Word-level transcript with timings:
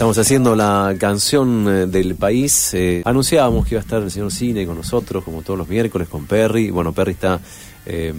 Estamos 0.00 0.16
haciendo 0.16 0.56
la 0.56 0.94
canción 0.98 1.68
eh, 1.68 1.86
del 1.86 2.14
país. 2.14 2.72
Eh, 2.72 3.02
anunciábamos 3.04 3.66
que 3.66 3.74
iba 3.74 3.80
a 3.80 3.84
estar 3.84 4.02
el 4.02 4.10
señor 4.10 4.32
Cine 4.32 4.64
con 4.64 4.76
nosotros, 4.76 5.22
como 5.22 5.42
todos 5.42 5.58
los 5.58 5.68
miércoles, 5.68 6.08
con 6.08 6.24
Perry. 6.24 6.70
Bueno, 6.70 6.94
Perry 6.94 7.12
está 7.12 7.38
eh, 7.84 8.10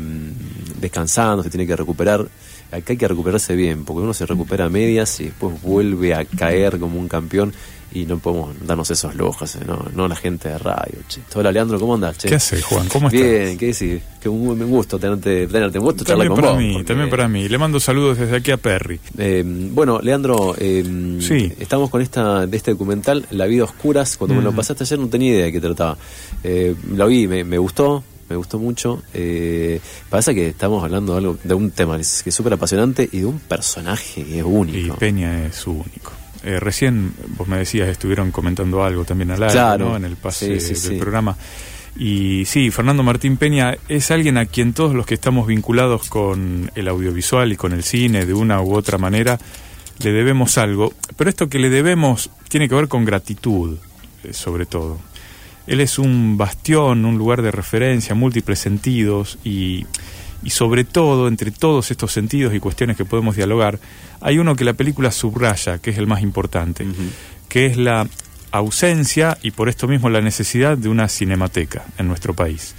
descansando, 0.79 1.41
se 1.41 1.49
tiene 1.49 1.65
que 1.65 1.75
recuperar. 1.75 2.27
Acá 2.71 2.93
hay 2.93 2.97
que 2.97 3.07
recuperarse 3.07 3.55
bien, 3.55 3.83
porque 3.85 4.01
uno 4.01 4.13
se 4.13 4.25
recupera 4.25 4.65
a 4.65 4.69
medias 4.69 5.19
y 5.19 5.25
después 5.25 5.61
vuelve 5.61 6.13
a 6.15 6.23
caer 6.25 6.79
como 6.79 6.99
un 6.99 7.07
campeón 7.07 7.53
y 7.93 8.05
no 8.05 8.19
podemos 8.19 8.55
darnos 8.65 8.89
esos 8.89 9.13
lujos, 9.15 9.57
no, 9.67 9.85
no 9.93 10.07
la 10.07 10.15
gente 10.15 10.47
de 10.47 10.57
radio. 10.57 10.99
Che. 11.09 11.19
Hola 11.35 11.51
Leandro, 11.51 11.77
¿cómo 11.77 11.95
andás? 11.95 12.17
Che? 12.17 12.29
¿Qué 12.29 12.35
haces, 12.35 12.63
Juan? 12.63 12.87
¿Cómo 12.87 13.09
estás? 13.09 13.21
Bien, 13.21 13.57
¿qué 13.57 13.65
decís? 13.73 14.01
Que 14.21 14.29
un, 14.29 14.57
me 14.57 14.63
gusto 14.63 14.97
tenerte, 14.97 15.45
tenerte 15.47 15.77
un 15.77 15.83
gusto 15.83 16.05
también 16.05 16.29
charlar 16.29 16.41
para 16.41 16.53
con 16.55 16.63
mí, 16.65 16.73
vos. 16.75 16.85
También 16.85 17.09
para 17.09 17.27
mí. 17.27 17.49
Le 17.49 17.57
mando 17.57 17.81
saludos 17.81 18.17
desde 18.17 18.37
aquí 18.37 18.51
a 18.51 18.55
Perry. 18.55 18.97
Eh, 19.17 19.43
bueno, 19.45 19.99
Leandro, 20.01 20.55
eh, 20.57 21.17
Sí. 21.19 21.51
estamos 21.59 21.89
con 21.89 22.01
esta 22.01 22.45
de 22.47 22.55
este 22.55 22.71
documental, 22.71 23.25
La 23.31 23.45
vida 23.47 23.65
oscuras. 23.65 24.15
Cuando 24.15 24.35
me 24.35 24.41
lo 24.41 24.53
pasaste 24.53 24.85
ayer 24.85 24.97
no 24.97 25.07
tenía 25.07 25.31
idea 25.33 25.45
de 25.45 25.51
qué 25.51 25.59
trataba. 25.59 25.97
Eh, 26.45 26.73
lo 26.95 27.07
vi, 27.07 27.27
me, 27.27 27.43
me 27.43 27.57
gustó, 27.57 28.05
me 28.31 28.37
gustó 28.37 28.57
mucho. 28.59 29.03
Eh, 29.13 29.79
pasa 30.09 30.33
que 30.33 30.47
estamos 30.49 30.83
hablando 30.83 31.13
de, 31.13 31.17
algo, 31.19 31.37
de 31.43 31.53
un 31.53 31.71
tema 31.71 31.95
que 31.97 32.01
es 32.01 32.23
súper 32.35 32.53
apasionante 32.53 33.07
y 33.11 33.19
de 33.19 33.25
un 33.25 33.39
personaje 33.39 34.23
que 34.23 34.31
es 34.33 34.37
Y 34.39 34.41
único. 34.41 34.95
Peña 34.97 35.45
es 35.45 35.67
único. 35.67 36.11
Eh, 36.43 36.59
recién 36.59 37.13
vos 37.37 37.47
me 37.47 37.57
decías, 37.57 37.87
estuvieron 37.87 38.31
comentando 38.31 38.83
algo 38.83 39.05
también 39.05 39.29
al 39.31 39.43
aire, 39.43 39.53
Claro. 39.53 39.89
¿no? 39.89 39.97
En 39.97 40.05
el 40.05 40.15
pase 40.15 40.59
Sí, 40.59 40.73
sí, 40.75 40.87
del 40.89 40.93
sí. 40.93 40.99
programa. 40.99 41.37
Y 41.97 42.45
sí, 42.45 42.71
Fernando 42.71 43.03
Martín 43.03 43.37
Peña 43.37 43.77
es 43.89 44.11
alguien 44.11 44.37
a 44.37 44.45
quien 44.45 44.73
todos 44.73 44.95
los 44.95 45.05
que 45.05 45.13
estamos 45.13 45.45
vinculados 45.45 46.07
con 46.09 46.71
el 46.73 46.87
audiovisual 46.87 47.51
y 47.51 47.57
con 47.57 47.73
el 47.73 47.83
cine 47.83 48.25
de 48.25 48.33
una 48.33 48.61
u 48.61 48.73
otra 48.73 48.97
manera 48.97 49.37
le 50.01 50.11
debemos 50.11 50.57
algo. 50.57 50.93
Pero 51.17 51.29
esto 51.29 51.47
que 51.49 51.59
le 51.59 51.69
debemos 51.69 52.29
tiene 52.47 52.67
que 52.69 52.75
ver 52.75 52.87
con 52.87 53.03
gratitud, 53.05 53.77
eh, 54.23 54.33
sobre 54.33 54.65
todo. 54.65 54.99
Él 55.71 55.79
es 55.79 55.99
un 55.99 56.35
bastión, 56.35 57.05
un 57.05 57.17
lugar 57.17 57.41
de 57.41 57.49
referencia, 57.49 58.13
múltiples 58.13 58.59
sentidos 58.59 59.39
y, 59.41 59.85
y 60.43 60.49
sobre 60.49 60.83
todo, 60.83 61.29
entre 61.29 61.49
todos 61.49 61.91
estos 61.91 62.11
sentidos 62.11 62.53
y 62.53 62.59
cuestiones 62.59 62.97
que 62.97 63.05
podemos 63.05 63.37
dialogar, 63.37 63.79
hay 64.19 64.37
uno 64.37 64.57
que 64.57 64.65
la 64.65 64.73
película 64.73 65.11
subraya, 65.11 65.77
que 65.77 65.91
es 65.91 65.97
el 65.97 66.07
más 66.07 66.23
importante, 66.23 66.85
que 67.47 67.67
es 67.67 67.77
la 67.77 68.05
ausencia 68.51 69.37
y 69.43 69.51
por 69.51 69.69
esto 69.69 69.87
mismo 69.87 70.09
la 70.09 70.19
necesidad 70.19 70.77
de 70.77 70.89
una 70.89 71.07
cinemateca 71.07 71.85
en 71.97 72.09
nuestro 72.09 72.33
país. 72.33 72.75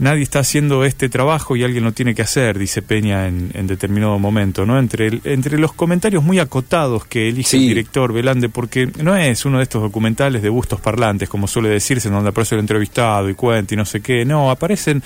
Nadie 0.00 0.24
está 0.24 0.40
haciendo 0.40 0.84
este 0.84 1.08
trabajo 1.08 1.54
y 1.54 1.62
alguien 1.62 1.84
lo 1.84 1.92
tiene 1.92 2.16
que 2.16 2.22
hacer, 2.22 2.58
dice 2.58 2.82
Peña 2.82 3.28
en, 3.28 3.52
en 3.54 3.68
determinado 3.68 4.18
momento, 4.18 4.66
¿no? 4.66 4.76
Entre, 4.78 5.06
el- 5.06 5.20
entre 5.24 5.56
los 5.56 5.72
comentarios 5.72 6.24
muy 6.24 6.40
acotados 6.40 7.04
que 7.06 7.28
elige 7.28 7.50
Sí. 7.50 7.56
el 7.58 7.68
director 7.68 8.12
Velande, 8.12 8.48
porque 8.48 8.90
no 9.02 9.16
es 9.16 9.44
uno 9.44 9.58
de 9.58 9.62
estos 9.62 9.82
documentales 9.82 10.42
de 10.42 10.48
bustos 10.48 10.80
parlantes, 10.80 11.28
como 11.28 11.46
suele 11.46 11.68
decirse, 11.68 12.08
en 12.08 12.14
donde 12.14 12.30
aparece 12.30 12.56
el 12.56 12.60
entrevistado 12.62 13.30
y 13.30 13.34
cuenta 13.34 13.74
y 13.74 13.76
no 13.76 13.84
sé 13.84 14.00
qué. 14.00 14.24
No, 14.24 14.50
aparecen 14.50 15.00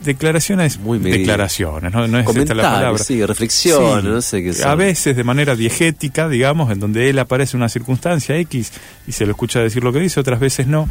declaraciones, 0.00 0.78
Muy 0.78 0.98
declaraciones, 0.98 1.92
no, 1.92 2.08
no 2.08 2.18
es 2.18 2.26
esta 2.34 2.54
la 2.54 2.62
palabra. 2.62 3.04
sí, 3.04 3.22
reflexiones, 3.24 4.02
Sí, 4.04 4.08
no 4.08 4.22
sé 4.22 4.42
qué. 4.42 4.64
A 4.64 4.74
veces 4.74 5.14
de 5.16 5.24
manera 5.24 5.54
diegética, 5.54 6.28
digamos, 6.30 6.72
en 6.72 6.80
donde 6.80 7.10
él 7.10 7.18
aparece 7.18 7.56
en 7.56 7.60
una 7.62 7.68
circunstancia 7.68 8.36
X 8.38 8.72
y 9.06 9.12
se 9.12 9.26
lo 9.26 9.32
escucha 9.32 9.60
decir 9.60 9.84
lo 9.84 9.92
que 9.92 10.00
dice, 10.00 10.18
otras 10.18 10.40
veces 10.40 10.66
no. 10.66 10.88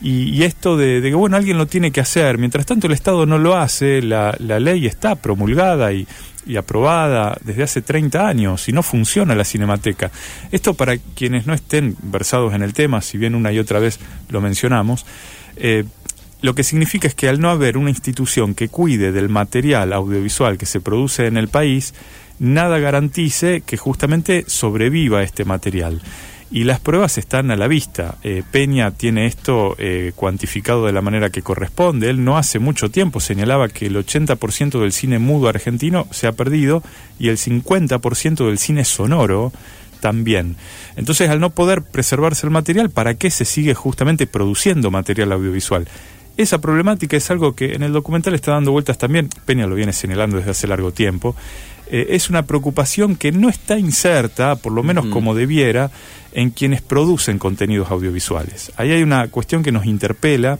Y, 0.00 0.44
esto 0.44 0.76
de, 0.76 1.02
que, 1.02 1.14
bueno, 1.14 1.36
alguien 1.36 1.58
lo 1.58 1.66
tiene 1.66 1.90
que 1.90 2.00
hacer, 2.00 2.38
mientras 2.38 2.66
tanto 2.66 2.86
el 2.86 2.92
Estado 2.92 3.26
no 3.26 3.36
lo 3.36 3.56
hace, 3.56 4.00
la, 4.00 4.36
la 4.38 4.60
ley 4.60 4.86
está 4.86 5.16
promulgada 5.16 5.92
y, 5.92 6.06
y 6.48 6.56
aprobada 6.56 7.36
desde 7.44 7.62
hace 7.62 7.82
30 7.82 8.26
años 8.26 8.68
y 8.68 8.72
no 8.72 8.82
funciona 8.82 9.34
la 9.34 9.44
cinemateca. 9.44 10.10
Esto 10.50 10.74
para 10.74 10.96
quienes 10.96 11.46
no 11.46 11.52
estén 11.52 11.96
versados 12.02 12.54
en 12.54 12.62
el 12.62 12.72
tema, 12.72 13.02
si 13.02 13.18
bien 13.18 13.34
una 13.34 13.52
y 13.52 13.58
otra 13.58 13.78
vez 13.78 14.00
lo 14.30 14.40
mencionamos, 14.40 15.04
eh, 15.56 15.84
lo 16.40 16.54
que 16.54 16.64
significa 16.64 17.06
es 17.06 17.14
que 17.14 17.28
al 17.28 17.40
no 17.40 17.50
haber 17.50 17.76
una 17.76 17.90
institución 17.90 18.54
que 18.54 18.68
cuide 18.68 19.12
del 19.12 19.28
material 19.28 19.92
audiovisual 19.92 20.56
que 20.56 20.66
se 20.66 20.80
produce 20.80 21.26
en 21.26 21.36
el 21.36 21.48
país, 21.48 21.94
nada 22.38 22.78
garantice 22.78 23.62
que 23.66 23.76
justamente 23.76 24.44
sobreviva 24.46 25.22
este 25.22 25.44
material. 25.44 26.00
Y 26.50 26.64
las 26.64 26.80
pruebas 26.80 27.18
están 27.18 27.50
a 27.50 27.56
la 27.56 27.68
vista. 27.68 28.16
Eh, 28.22 28.42
Peña 28.50 28.90
tiene 28.90 29.26
esto 29.26 29.76
eh, 29.78 30.12
cuantificado 30.16 30.86
de 30.86 30.92
la 30.92 31.02
manera 31.02 31.28
que 31.28 31.42
corresponde. 31.42 32.08
Él 32.08 32.24
no 32.24 32.38
hace 32.38 32.58
mucho 32.58 32.90
tiempo 32.90 33.20
señalaba 33.20 33.68
que 33.68 33.86
el 33.86 33.96
80% 33.96 34.80
del 34.80 34.92
cine 34.92 35.18
mudo 35.18 35.48
argentino 35.48 36.06
se 36.10 36.26
ha 36.26 36.32
perdido 36.32 36.82
y 37.18 37.28
el 37.28 37.36
50% 37.36 38.46
del 38.46 38.58
cine 38.58 38.86
sonoro 38.86 39.52
también. 40.00 40.56
Entonces, 40.96 41.28
al 41.28 41.40
no 41.40 41.50
poder 41.50 41.82
preservarse 41.82 42.46
el 42.46 42.50
material, 42.50 42.88
¿para 42.88 43.14
qué 43.14 43.30
se 43.30 43.44
sigue 43.44 43.74
justamente 43.74 44.26
produciendo 44.26 44.90
material 44.90 45.32
audiovisual? 45.32 45.86
Esa 46.38 46.60
problemática 46.60 47.16
es 47.16 47.30
algo 47.30 47.54
que 47.54 47.74
en 47.74 47.82
el 47.82 47.92
documental 47.92 48.34
está 48.34 48.52
dando 48.52 48.70
vueltas 48.70 48.96
también, 48.96 49.28
Peña 49.44 49.66
lo 49.66 49.74
viene 49.74 49.92
señalando 49.92 50.36
desde 50.36 50.52
hace 50.52 50.68
largo 50.68 50.92
tiempo, 50.92 51.34
eh, 51.90 52.06
es 52.10 52.30
una 52.30 52.44
preocupación 52.44 53.16
que 53.16 53.32
no 53.32 53.48
está 53.48 53.78
inserta, 53.78 54.56
por 54.56 54.72
lo 54.72 54.82
menos 54.82 55.06
como 55.06 55.34
debiera, 55.34 55.90
en 56.32 56.50
quienes 56.50 56.82
producen 56.82 57.38
contenidos 57.38 57.90
audiovisuales. 57.90 58.72
Ahí 58.76 58.92
hay 58.92 59.02
una 59.02 59.28
cuestión 59.28 59.62
que 59.62 59.72
nos 59.72 59.86
interpela 59.86 60.58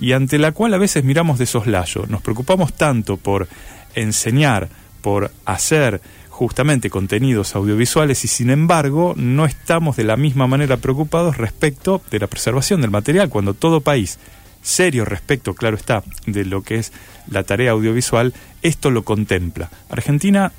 y 0.00 0.12
ante 0.12 0.38
la 0.38 0.52
cual 0.52 0.74
a 0.74 0.78
veces 0.78 1.04
miramos 1.04 1.38
de 1.38 1.46
soslayo. 1.46 2.06
Nos 2.08 2.22
preocupamos 2.22 2.72
tanto 2.72 3.16
por 3.16 3.48
enseñar, 3.94 4.68
por 5.02 5.30
hacer 5.44 6.00
justamente 6.28 6.88
contenidos 6.88 7.54
audiovisuales 7.54 8.24
y 8.24 8.28
sin 8.28 8.48
embargo 8.48 9.12
no 9.14 9.44
estamos 9.44 9.96
de 9.96 10.04
la 10.04 10.16
misma 10.16 10.46
manera 10.46 10.78
preocupados 10.78 11.36
respecto 11.36 12.00
de 12.10 12.18
la 12.18 12.28
preservación 12.28 12.80
del 12.80 12.90
material 12.90 13.28
cuando 13.28 13.52
todo 13.52 13.82
país 13.82 14.18
serio 14.62 15.04
respecto, 15.04 15.54
claro 15.54 15.76
está, 15.76 16.02
de 16.26 16.44
lo 16.44 16.62
que 16.62 16.76
es 16.76 16.92
la 17.28 17.44
tarea 17.44 17.72
audiovisual, 17.72 18.34
esto 18.62 18.90
lo 18.90 19.04
contempla. 19.04 19.70
Argentina 19.88 20.52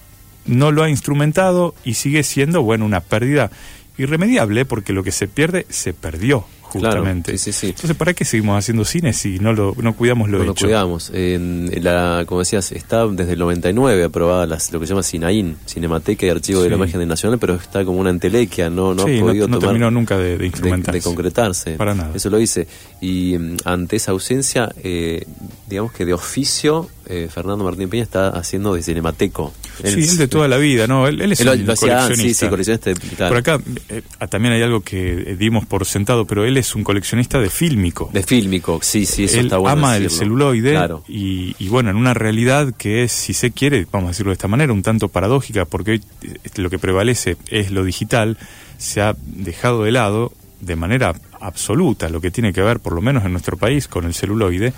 no 0.45 0.71
lo 0.71 0.83
ha 0.83 0.89
instrumentado 0.89 1.73
y 1.83 1.93
sigue 1.95 2.23
siendo, 2.23 2.61
bueno, 2.63 2.85
una 2.85 2.99
pérdida 3.01 3.51
irremediable 3.97 4.65
porque 4.65 4.93
lo 4.93 5.03
que 5.03 5.11
se 5.11 5.27
pierde 5.27 5.65
se 5.69 5.93
perdió 5.93 6.45
justamente. 6.61 7.31
Claro, 7.33 7.37
sí, 7.37 7.51
sí, 7.51 7.59
sí. 7.59 7.67
Entonces, 7.67 7.97
¿para 7.97 8.13
qué 8.13 8.23
seguimos 8.23 8.57
haciendo 8.57 8.85
cine 8.85 9.11
si 9.11 9.39
no 9.39 9.51
lo 9.51 9.75
no 9.77 9.93
cuidamos 9.93 10.29
lo 10.29 10.37
No 10.39 10.45
lo 10.45 10.55
cuidamos. 10.55 11.11
La, 11.13 12.23
como 12.25 12.39
decías, 12.39 12.71
está 12.71 13.05
desde 13.07 13.33
el 13.33 13.39
99 13.39 14.05
aprobada 14.05 14.45
las, 14.47 14.71
lo 14.71 14.79
que 14.79 14.85
se 14.87 14.91
llama 14.93 15.03
SINAIN, 15.03 15.57
Cinemateca 15.67 16.25
y 16.25 16.29
Archivo 16.29 16.61
de 16.61 16.69
la. 16.69 16.75
Imagen 16.77 17.05
Nacional, 17.07 17.39
pero 17.39 17.55
está 17.55 17.83
como 17.83 17.99
una 17.99 18.09
entelequia, 18.09 18.69
no, 18.69 18.93
no 18.95 19.03
ha 19.03 19.07
no- 19.07 19.19
podido 19.25 19.47
no 19.49 19.55
tomar 19.59 19.69
terminó 19.73 19.91
nunca 19.91 20.17
de- 20.17 20.45
instrumentarse. 20.45 20.99
de 20.99 21.03
concretarse. 21.03 21.71
Para 21.73 21.93
nada. 21.93 22.11
Eso 22.15 22.29
lo 22.29 22.39
hice. 22.39 22.67
Y 23.01 23.37
mm, 23.37 23.57
ante 23.65 23.97
esa 23.97 24.11
ausencia, 24.11 24.73
eh, 24.81 25.25
digamos 25.67 25.91
que 25.91 26.05
de 26.05 26.13
oficio, 26.13 26.89
eh, 27.11 27.27
Fernando 27.29 27.63
Martín 27.63 27.89
Peña 27.89 28.03
está 28.03 28.29
haciendo 28.29 28.73
de 28.73 28.81
cinemateco. 28.81 29.53
Sí, 29.83 29.87
él 30.09 30.17
de 30.17 30.27
toda 30.27 30.47
la 30.47 30.57
vida, 30.57 30.87
¿no? 30.87 31.07
Él, 31.07 31.21
él 31.21 31.31
es 31.33 31.41
Él 31.41 31.49
un 31.49 31.65
lo 31.65 31.73
hacía, 31.73 31.99
sí, 31.99 32.03
coleccionista. 32.05 32.45
sí, 32.45 32.49
coleccionista, 32.49 32.93
claro. 33.17 33.29
Por 33.29 33.37
acá 33.37 33.61
eh, 33.89 34.01
también 34.29 34.53
hay 34.53 34.61
algo 34.61 34.81
que 34.81 35.11
eh, 35.31 35.35
dimos 35.35 35.65
por 35.65 35.85
sentado, 35.85 36.25
pero 36.25 36.45
él 36.45 36.57
es 36.57 36.73
un 36.75 36.83
coleccionista 36.83 37.39
de 37.39 37.49
fílmico. 37.49 38.09
De 38.13 38.23
fílmico, 38.23 38.79
sí, 38.81 39.05
sí, 39.05 39.25
eso 39.25 39.39
él 39.39 39.45
está 39.47 39.57
bueno. 39.57 39.73
ama 39.73 39.97
el 39.97 40.09
celuloide 40.09 40.71
Claro. 40.71 41.03
y, 41.07 41.55
y 41.59 41.67
bueno, 41.67 41.89
en 41.89 41.97
una 41.97 42.13
realidad 42.13 42.73
que 42.77 43.03
es, 43.03 43.11
si 43.11 43.33
se 43.33 43.51
quiere, 43.51 43.85
vamos 43.91 44.07
a 44.07 44.11
decirlo 44.11 44.29
de 44.29 44.33
esta 44.35 44.47
manera, 44.47 44.71
un 44.71 44.83
tanto 44.83 45.09
paradójica, 45.09 45.65
porque 45.65 45.91
hoy 45.91 46.01
eh, 46.23 46.37
lo 46.55 46.69
que 46.69 46.79
prevalece 46.79 47.37
es 47.49 47.71
lo 47.71 47.83
digital, 47.83 48.37
se 48.77 49.01
ha 49.01 49.15
dejado 49.25 49.83
de 49.83 49.91
lado 49.91 50.31
de 50.59 50.75
manera 50.75 51.13
absoluta 51.41 52.07
lo 52.09 52.21
que 52.21 52.31
tiene 52.31 52.53
que 52.53 52.61
ver, 52.61 52.79
por 52.79 52.93
lo 52.93 53.01
menos 53.01 53.25
en 53.25 53.31
nuestro 53.31 53.57
país, 53.57 53.87
con 53.87 54.05
el 54.05 54.13
celuloide. 54.13 54.73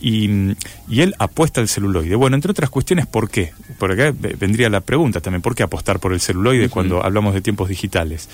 Y, 0.00 0.52
y 0.88 1.00
él 1.00 1.14
apuesta 1.18 1.60
al 1.60 1.68
celuloide. 1.68 2.14
Bueno, 2.16 2.36
entre 2.36 2.50
otras 2.50 2.68
cuestiones, 2.70 3.06
¿por 3.06 3.30
qué? 3.30 3.52
Por 3.78 3.92
acá 3.92 4.12
ve- 4.18 4.36
vendría 4.38 4.68
la 4.68 4.80
pregunta 4.80 5.20
también, 5.20 5.40
¿por 5.42 5.54
qué 5.54 5.62
apostar 5.62 6.00
por 6.00 6.12
el 6.12 6.20
celuloide 6.20 6.68
cuando 6.68 7.02
hablamos 7.02 7.32
de 7.34 7.40
tiempos 7.40 7.68
digitales? 7.68 8.28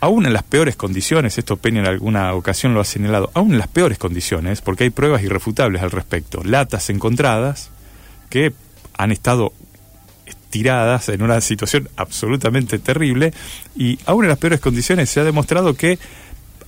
Aún 0.00 0.26
en 0.26 0.32
las 0.32 0.42
peores 0.42 0.76
condiciones, 0.76 1.38
esto 1.38 1.56
Peña 1.56 1.80
en 1.80 1.86
alguna 1.86 2.34
ocasión 2.34 2.74
lo 2.74 2.80
ha 2.80 2.84
señalado, 2.84 3.30
aún 3.34 3.52
en 3.52 3.58
las 3.58 3.68
peores 3.68 3.98
condiciones, 3.98 4.60
porque 4.60 4.84
hay 4.84 4.90
pruebas 4.90 5.22
irrefutables 5.22 5.80
al 5.80 5.92
respecto, 5.92 6.42
latas 6.44 6.90
encontradas 6.90 7.70
que 8.28 8.52
han 8.98 9.12
estado 9.12 9.52
tiradas 10.50 11.08
en 11.08 11.22
una 11.22 11.40
situación 11.40 11.88
absolutamente 11.96 12.78
terrible 12.78 13.32
y 13.74 13.98
aún 14.04 14.24
en 14.24 14.28
las 14.28 14.38
peores 14.38 14.60
condiciones 14.60 15.08
se 15.08 15.20
ha 15.20 15.24
demostrado 15.24 15.74
que 15.74 15.98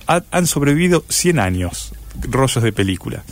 han 0.07 0.47
sobrevivido 0.47 1.05
100 1.09 1.39
años 1.39 1.93
rollos 2.21 2.63
de 2.63 2.71
película. 2.71 3.23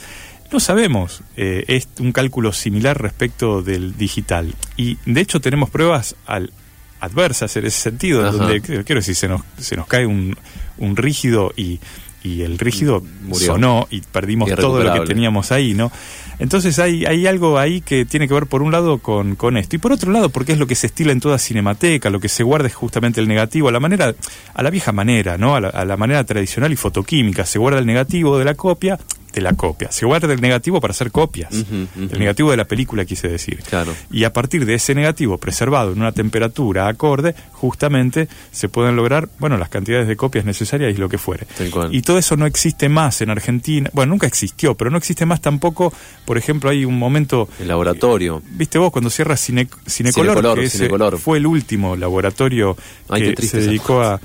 No 0.51 0.59
sabemos, 0.59 1.21
eh, 1.35 1.65
es 1.67 1.87
un 1.99 2.11
cálculo 2.11 2.53
similar 2.53 3.01
respecto 3.01 3.63
del 3.63 3.97
digital. 3.97 4.53
Y 4.77 4.97
de 5.05 5.21
hecho 5.21 5.41
tenemos 5.41 5.69
pruebas 5.69 6.15
al, 6.25 6.53
adversas 6.99 7.55
en 7.57 7.65
ese 7.65 7.79
sentido, 7.79 8.31
donde 8.31 8.61
quiero 8.61 8.99
decir, 9.01 9.15
se 9.15 9.27
nos, 9.27 9.41
se 9.57 9.75
nos 9.75 9.87
cae 9.87 10.05
un, 10.05 10.37
un 10.77 10.95
rígido 10.95 11.51
y, 11.57 11.79
y 12.23 12.41
el 12.41 12.57
rígido 12.57 13.03
sonó 13.33 13.87
y 13.91 14.01
perdimos 14.01 14.49
todo 14.55 14.81
lo 14.83 14.93
que 14.93 15.01
teníamos 15.01 15.51
ahí, 15.51 15.73
¿no? 15.73 15.91
Entonces 16.39 16.79
hay, 16.79 17.05
hay 17.05 17.27
algo 17.27 17.59
ahí 17.59 17.81
que 17.81 18.05
tiene 18.05 18.27
que 18.27 18.33
ver 18.33 18.47
por 18.47 18.61
un 18.61 18.71
lado 18.71 18.97
con, 18.97 19.35
con 19.35 19.55
esto 19.57 19.75
y 19.75 19.79
por 19.79 19.91
otro 19.91 20.11
lado 20.11 20.29
porque 20.29 20.53
es 20.53 20.57
lo 20.57 20.65
que 20.65 20.75
se 20.75 20.87
estila 20.87 21.11
en 21.11 21.19
toda 21.19 21.37
cinemateca, 21.37 22.09
lo 22.09 22.19
que 22.19 22.29
se 22.29 22.43
guarda 22.43 22.67
es 22.67 22.73
justamente 22.73 23.21
el 23.21 23.27
negativo, 23.27 23.67
a 23.67 23.71
la 23.71 23.79
manera, 23.79 24.15
a 24.53 24.63
la 24.63 24.69
vieja 24.69 24.91
manera, 24.91 25.37
¿no? 25.37 25.55
A 25.55 25.61
la, 25.61 25.69
a 25.69 25.85
la 25.85 25.97
manera 25.97 26.23
tradicional 26.23 26.71
y 26.71 26.75
fotoquímica, 26.75 27.45
se 27.45 27.59
guarda 27.59 27.79
el 27.79 27.85
negativo 27.85 28.37
de 28.37 28.45
la 28.45 28.55
copia 28.55 28.97
de 29.33 29.41
la 29.41 29.53
copia. 29.53 29.91
Se 29.91 30.05
guarda 30.05 30.31
el 30.31 30.41
negativo 30.41 30.79
para 30.79 30.91
hacer 30.91 31.11
copias. 31.11 31.53
El 31.53 32.19
negativo 32.19 32.51
de 32.51 32.57
la 32.57 32.65
película, 32.65 33.03
quise 33.05 33.27
decir. 33.27 33.61
Claro. 33.67 33.93
Y 34.11 34.23
a 34.23 34.31
partir 34.31 34.65
de 34.65 34.75
ese 34.75 34.95
negativo 34.95 35.37
preservado 35.37 35.91
en 35.91 35.99
una 35.99 36.11
temperatura 36.11 36.87
acorde, 36.87 37.35
justamente 37.51 38.27
se 38.51 38.69
pueden 38.69 38.95
lograr, 38.95 39.29
bueno, 39.39 39.57
las 39.57 39.69
cantidades 39.69 40.07
de 40.07 40.15
copias 40.15 40.45
necesarias 40.45 40.93
y 40.93 40.97
lo 40.97 41.09
que 41.09 41.17
fuere. 41.17 41.47
Y 41.91 42.01
todo 42.01 42.17
eso 42.17 42.37
no 42.37 42.45
existe 42.45 42.89
más 42.89 43.21
en 43.21 43.29
Argentina. 43.29 43.89
Bueno, 43.93 44.11
nunca 44.11 44.27
existió, 44.27 44.75
pero 44.75 44.89
no 44.89 44.97
existe 44.97 45.25
más 45.25 45.41
tampoco. 45.41 45.91
Por 46.25 46.37
ejemplo, 46.37 46.69
hay 46.69 46.85
un 46.85 46.97
momento. 46.97 47.49
El 47.59 47.67
laboratorio. 47.67 48.37
Eh, 48.37 48.49
Viste 48.51 48.77
vos 48.77 48.91
cuando 48.91 49.09
cierras 49.09 49.39
Cine, 49.39 49.67
Cinecolor, 49.87 50.59
que 50.59 51.17
fue 51.17 51.37
el 51.37 51.47
último 51.47 51.95
laboratorio 51.95 52.77
que 53.09 53.35
se 53.41 53.61
dedicó 53.61 54.01
a 54.01 54.19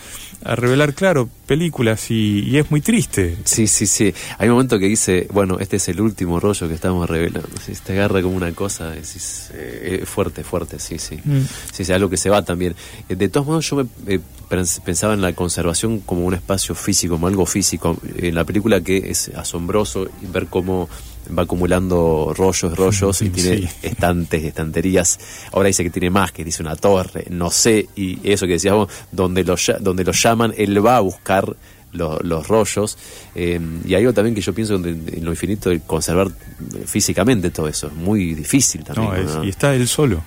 a 0.48 0.56
revelar, 0.56 0.94
claro, 0.94 1.28
películas 1.46 2.10
y, 2.10 2.56
es 2.56 2.70
muy 2.70 2.80
triste. 2.80 3.36
Sí, 3.44 3.66
sí, 3.66 3.86
sí. 3.86 4.14
Hay 4.38 4.48
un 4.48 4.54
momento 4.54 4.78
que 4.78 4.86
dice, 4.86 5.28
bueno, 5.30 5.58
este 5.60 5.76
es 5.76 5.88
el 5.88 6.00
último 6.00 6.40
rollo 6.40 6.66
que 6.68 6.74
estamos 6.74 7.08
revelando. 7.08 7.50
Si 7.64 7.74
te 7.74 7.92
agarra 7.92 8.22
como 8.22 8.34
una 8.34 8.52
cosa, 8.52 8.96
es 8.96 9.50
eh, 9.52 10.04
fuerte, 10.06 10.44
fuerte, 10.44 10.78
sí, 10.78 10.98
sí. 10.98 11.18
Mm. 11.22 11.42
Sí, 11.72 11.84
sí, 11.84 11.92
algo 11.92 12.08
que 12.08 12.16
se 12.16 12.30
va 12.30 12.42
también. 12.42 12.74
Eh, 13.10 13.16
de 13.16 13.28
todos 13.28 13.46
modos, 13.46 13.68
yo 13.68 13.76
me 13.76 14.14
eh, 14.14 14.20
pensaba 14.84 15.12
en 15.12 15.20
la 15.20 15.34
conservación 15.34 16.00
como 16.00 16.24
un 16.24 16.32
espacio 16.32 16.74
físico, 16.74 17.16
como 17.16 17.26
algo 17.26 17.44
físico. 17.44 17.98
En 18.16 18.34
la 18.34 18.44
película 18.44 18.80
que 18.80 19.10
es 19.10 19.28
asombroso 19.36 20.08
ver 20.32 20.46
cómo 20.46 20.88
va 21.36 21.42
acumulando 21.42 22.32
rollos, 22.36 22.76
rollos 22.76 23.22
y 23.22 23.30
tiene 23.30 23.68
estantes, 23.82 24.44
estanterías. 24.44 25.18
Ahora 25.52 25.68
dice 25.68 25.82
que 25.84 25.90
tiene 25.90 26.10
más, 26.10 26.32
que 26.32 26.44
dice 26.44 26.62
una 26.62 26.76
torre, 26.76 27.26
no 27.30 27.50
sé, 27.50 27.88
y 27.96 28.18
eso 28.30 28.46
que 28.46 28.54
decíamos, 28.54 28.88
donde 29.12 29.44
lo, 29.44 29.56
donde 29.80 30.04
lo 30.04 30.12
llaman, 30.12 30.54
él 30.56 30.84
va 30.84 30.96
a 30.96 31.00
buscar 31.00 31.56
los, 31.92 32.48
rollos. 32.48 32.98
Eh, 33.34 33.60
y 33.84 33.94
hay 33.94 34.00
algo 34.02 34.12
también 34.12 34.34
que 34.34 34.40
yo 34.40 34.52
pienso 34.52 34.76
en, 34.76 35.04
lo 35.22 35.30
infinito 35.30 35.70
de 35.70 35.80
conservar 35.80 36.28
físicamente 36.86 37.50
todo 37.50 37.68
eso. 37.68 37.88
Es 37.88 37.94
muy 37.94 38.34
difícil 38.34 38.84
también. 38.84 39.44
Y 39.44 39.48
está 39.48 39.74
él 39.74 39.88
solo. 39.88 40.22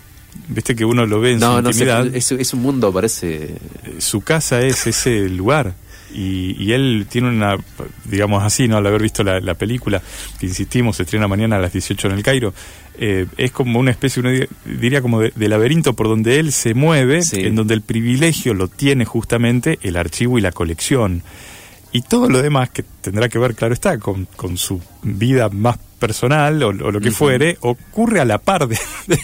Viste 0.47 0.75
que 0.75 0.85
uno 0.85 1.05
lo 1.05 1.19
ve 1.19 1.33
en 1.33 1.41
su 1.41 1.57
intimidad. 1.59 2.07
es, 2.15 2.31
es, 2.31 2.53
un 2.53 2.61
mundo, 2.61 2.91
parece. 2.91 3.55
Su 3.99 4.21
casa 4.21 4.61
es 4.61 4.87
ese 4.87 5.29
lugar. 5.29 5.73
Y, 6.13 6.71
él 6.71 7.07
tiene 7.09 7.29
una, 7.29 7.57
digamos 8.05 8.43
así, 8.43 8.67
¿no? 8.67 8.77
Al 8.77 8.87
haber 8.87 9.01
visto 9.01 9.23
la, 9.23 9.53
película, 9.55 10.01
que 10.39 10.45
insistimos, 10.45 10.97
se 10.97 11.03
estrena 11.03 11.27
mañana 11.27 11.57
a 11.57 11.59
las 11.59 11.73
18 11.73 12.07
en 12.07 12.13
el 12.13 12.23
Cairo, 12.23 12.53
eh, 12.97 13.25
es 13.37 13.51
como 13.51 13.79
una 13.79 13.91
especie, 13.91 14.21
uno 14.21 14.31
diría 14.65 15.01
como 15.01 15.21
de, 15.21 15.47
laberinto 15.47 15.93
por 15.93 16.07
donde 16.07 16.39
él 16.39 16.51
se 16.51 16.73
mueve, 16.73 17.21
en 17.33 17.55
donde 17.55 17.73
el 17.73 17.81
privilegio 17.81 18.53
lo 18.53 18.67
tiene 18.67 19.05
justamente 19.05 19.79
el 19.81 19.95
archivo 19.97 20.37
y 20.37 20.41
la 20.41 20.51
colección. 20.51 21.23
Y 21.93 22.03
todo 22.03 22.29
lo 22.29 22.41
demás, 22.41 22.69
que 22.69 22.83
tendrá 23.01 23.27
que 23.27 23.37
ver, 23.37 23.55
claro 23.55 23.73
está, 23.73 23.97
con, 23.97 24.25
con 24.37 24.57
su 24.57 24.81
vida 25.03 25.49
más 25.49 25.77
personal 26.01 26.63
o, 26.63 26.73
lo 26.73 26.99
que 26.99 27.11
fuere, 27.11 27.57
ocurre 27.61 28.19
a 28.19 28.25
la 28.25 28.39
par 28.39 28.67
de, 28.67 28.77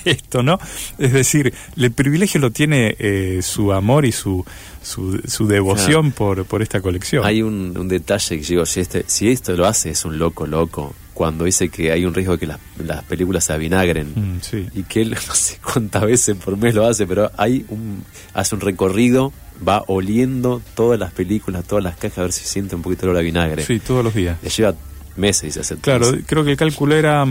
esto, 0.05 0.43
¿no? 0.43 0.59
Es 0.99 1.11
decir, 1.11 1.51
el 1.75 1.91
privilegio 1.91 2.39
lo 2.39 2.51
tiene 2.51 2.95
eh, 2.99 3.39
su 3.41 3.73
amor 3.73 4.05
y 4.05 4.11
su, 4.11 4.45
su, 4.83 5.47
devoción 5.47 6.11
por, 6.11 6.45
por 6.45 6.61
esta 6.61 6.79
colección. 6.79 7.25
Hay 7.25 7.41
un, 7.41 7.87
detalle 7.87 8.39
que 8.39 8.45
digo, 8.45 8.65
si, 8.65 8.79
este, 8.79 9.03
si 9.07 9.29
esto 9.29 9.53
lo 9.57 9.65
hace 9.65 9.89
es 9.89 10.05
un 10.05 10.19
loco, 10.19 10.45
loco, 10.45 10.93
cuando 11.15 11.45
dice 11.45 11.69
que 11.69 11.91
hay 11.91 12.05
un 12.05 12.13
riesgo 12.13 12.33
de 12.33 12.39
que 12.39 12.45
las, 12.45 12.59
las 12.77 13.03
películas 13.05 13.43
se 13.43 13.53
avinagren 13.53 14.13
mm, 14.15 14.77
y 14.77 14.83
que 14.83 15.01
él 15.01 15.17
no 15.27 15.33
sé 15.33 15.57
cuántas 15.63 16.03
veces 16.03 16.37
por 16.37 16.57
mes 16.57 16.75
lo 16.75 16.85
hace, 16.85 17.07
pero 17.07 17.31
hay 17.37 17.65
un, 17.69 18.03
hace 18.35 18.53
un 18.53 18.61
recorrido 18.61 19.33
va 19.67 19.83
oliendo 19.87 20.61
todas 20.75 20.99
las 20.99 21.11
películas, 21.11 21.65
todas 21.65 21.83
las 21.83 21.95
cajas, 21.97 22.19
a 22.19 22.21
ver 22.21 22.31
si 22.31 22.45
siente 22.45 22.75
un 22.75 22.83
poquito 22.83 23.07
el 23.07 23.09
olor 23.09 23.21
a 23.21 23.23
vinagre. 23.23 23.65
Sí, 23.65 23.79
todos 23.79 24.03
los 24.03 24.13
días. 24.13 24.37
Le 24.43 24.49
lleva 24.49 24.75
meses 25.17 25.57
hacer 25.57 25.77
Claro, 25.77 26.11
creo 26.25 26.43
que 26.43 26.51
el 26.51 26.57
cálculo 26.57 26.95
era. 26.95 27.25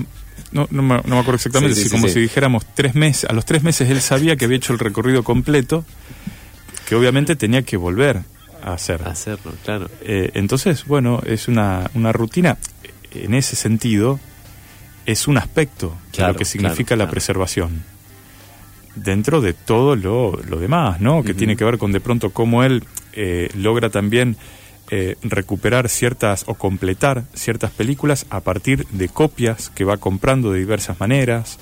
No, 0.52 0.68
no, 0.70 0.82
me, 0.82 0.94
acuerdo 0.94 1.34
exactamente, 1.34 1.74
si 1.74 1.88
como 1.88 2.08
si 2.08 2.20
dijéramos 2.20 2.64
tres 2.74 2.94
meses. 2.94 3.28
A 3.28 3.32
los 3.32 3.44
tres 3.44 3.62
meses 3.62 3.88
él 3.90 4.00
sabía 4.00 4.36
que 4.36 4.44
había 4.44 4.58
hecho 4.58 4.72
el 4.72 4.78
recorrido 4.78 5.22
completo, 5.22 5.84
que 6.88 6.94
obviamente 6.94 7.36
tenía 7.36 7.62
que 7.62 7.76
volver 7.76 8.20
a 8.62 8.74
hacer. 8.74 9.02
hacerlo, 9.06 9.52
claro. 9.64 9.90
Eh, 10.02 10.30
entonces, 10.34 10.84
bueno, 10.84 11.22
es 11.24 11.48
una, 11.48 11.90
una 11.94 12.12
rutina. 12.12 12.58
En 13.12 13.34
ese 13.34 13.56
sentido, 13.56 14.20
es 15.06 15.26
un 15.26 15.38
aspecto 15.38 15.96
de 16.16 16.26
lo 16.26 16.34
que 16.34 16.44
significa 16.44 16.96
la 16.96 17.08
preservación 17.08 17.82
dentro 18.96 19.40
de 19.40 19.52
todo 19.52 19.94
lo, 19.94 20.38
lo 20.48 20.58
demás, 20.58 21.00
¿no? 21.00 21.22
Que 21.22 21.34
tiene 21.34 21.56
que 21.56 21.64
ver 21.64 21.78
con 21.78 21.92
de 21.92 22.00
pronto 22.00 22.30
cómo 22.30 22.64
él 22.64 22.82
eh, 23.12 23.50
logra 23.54 23.90
también 23.90 24.36
eh, 24.90 25.16
recuperar 25.22 25.88
ciertas 25.88 26.44
o 26.46 26.54
completar 26.54 27.24
ciertas 27.34 27.70
películas 27.70 28.26
a 28.30 28.40
partir 28.40 28.86
de 28.88 29.08
copias 29.08 29.70
que 29.70 29.84
va 29.84 29.96
comprando 29.96 30.52
de 30.52 30.60
diversas 30.60 31.00
maneras. 31.00 31.58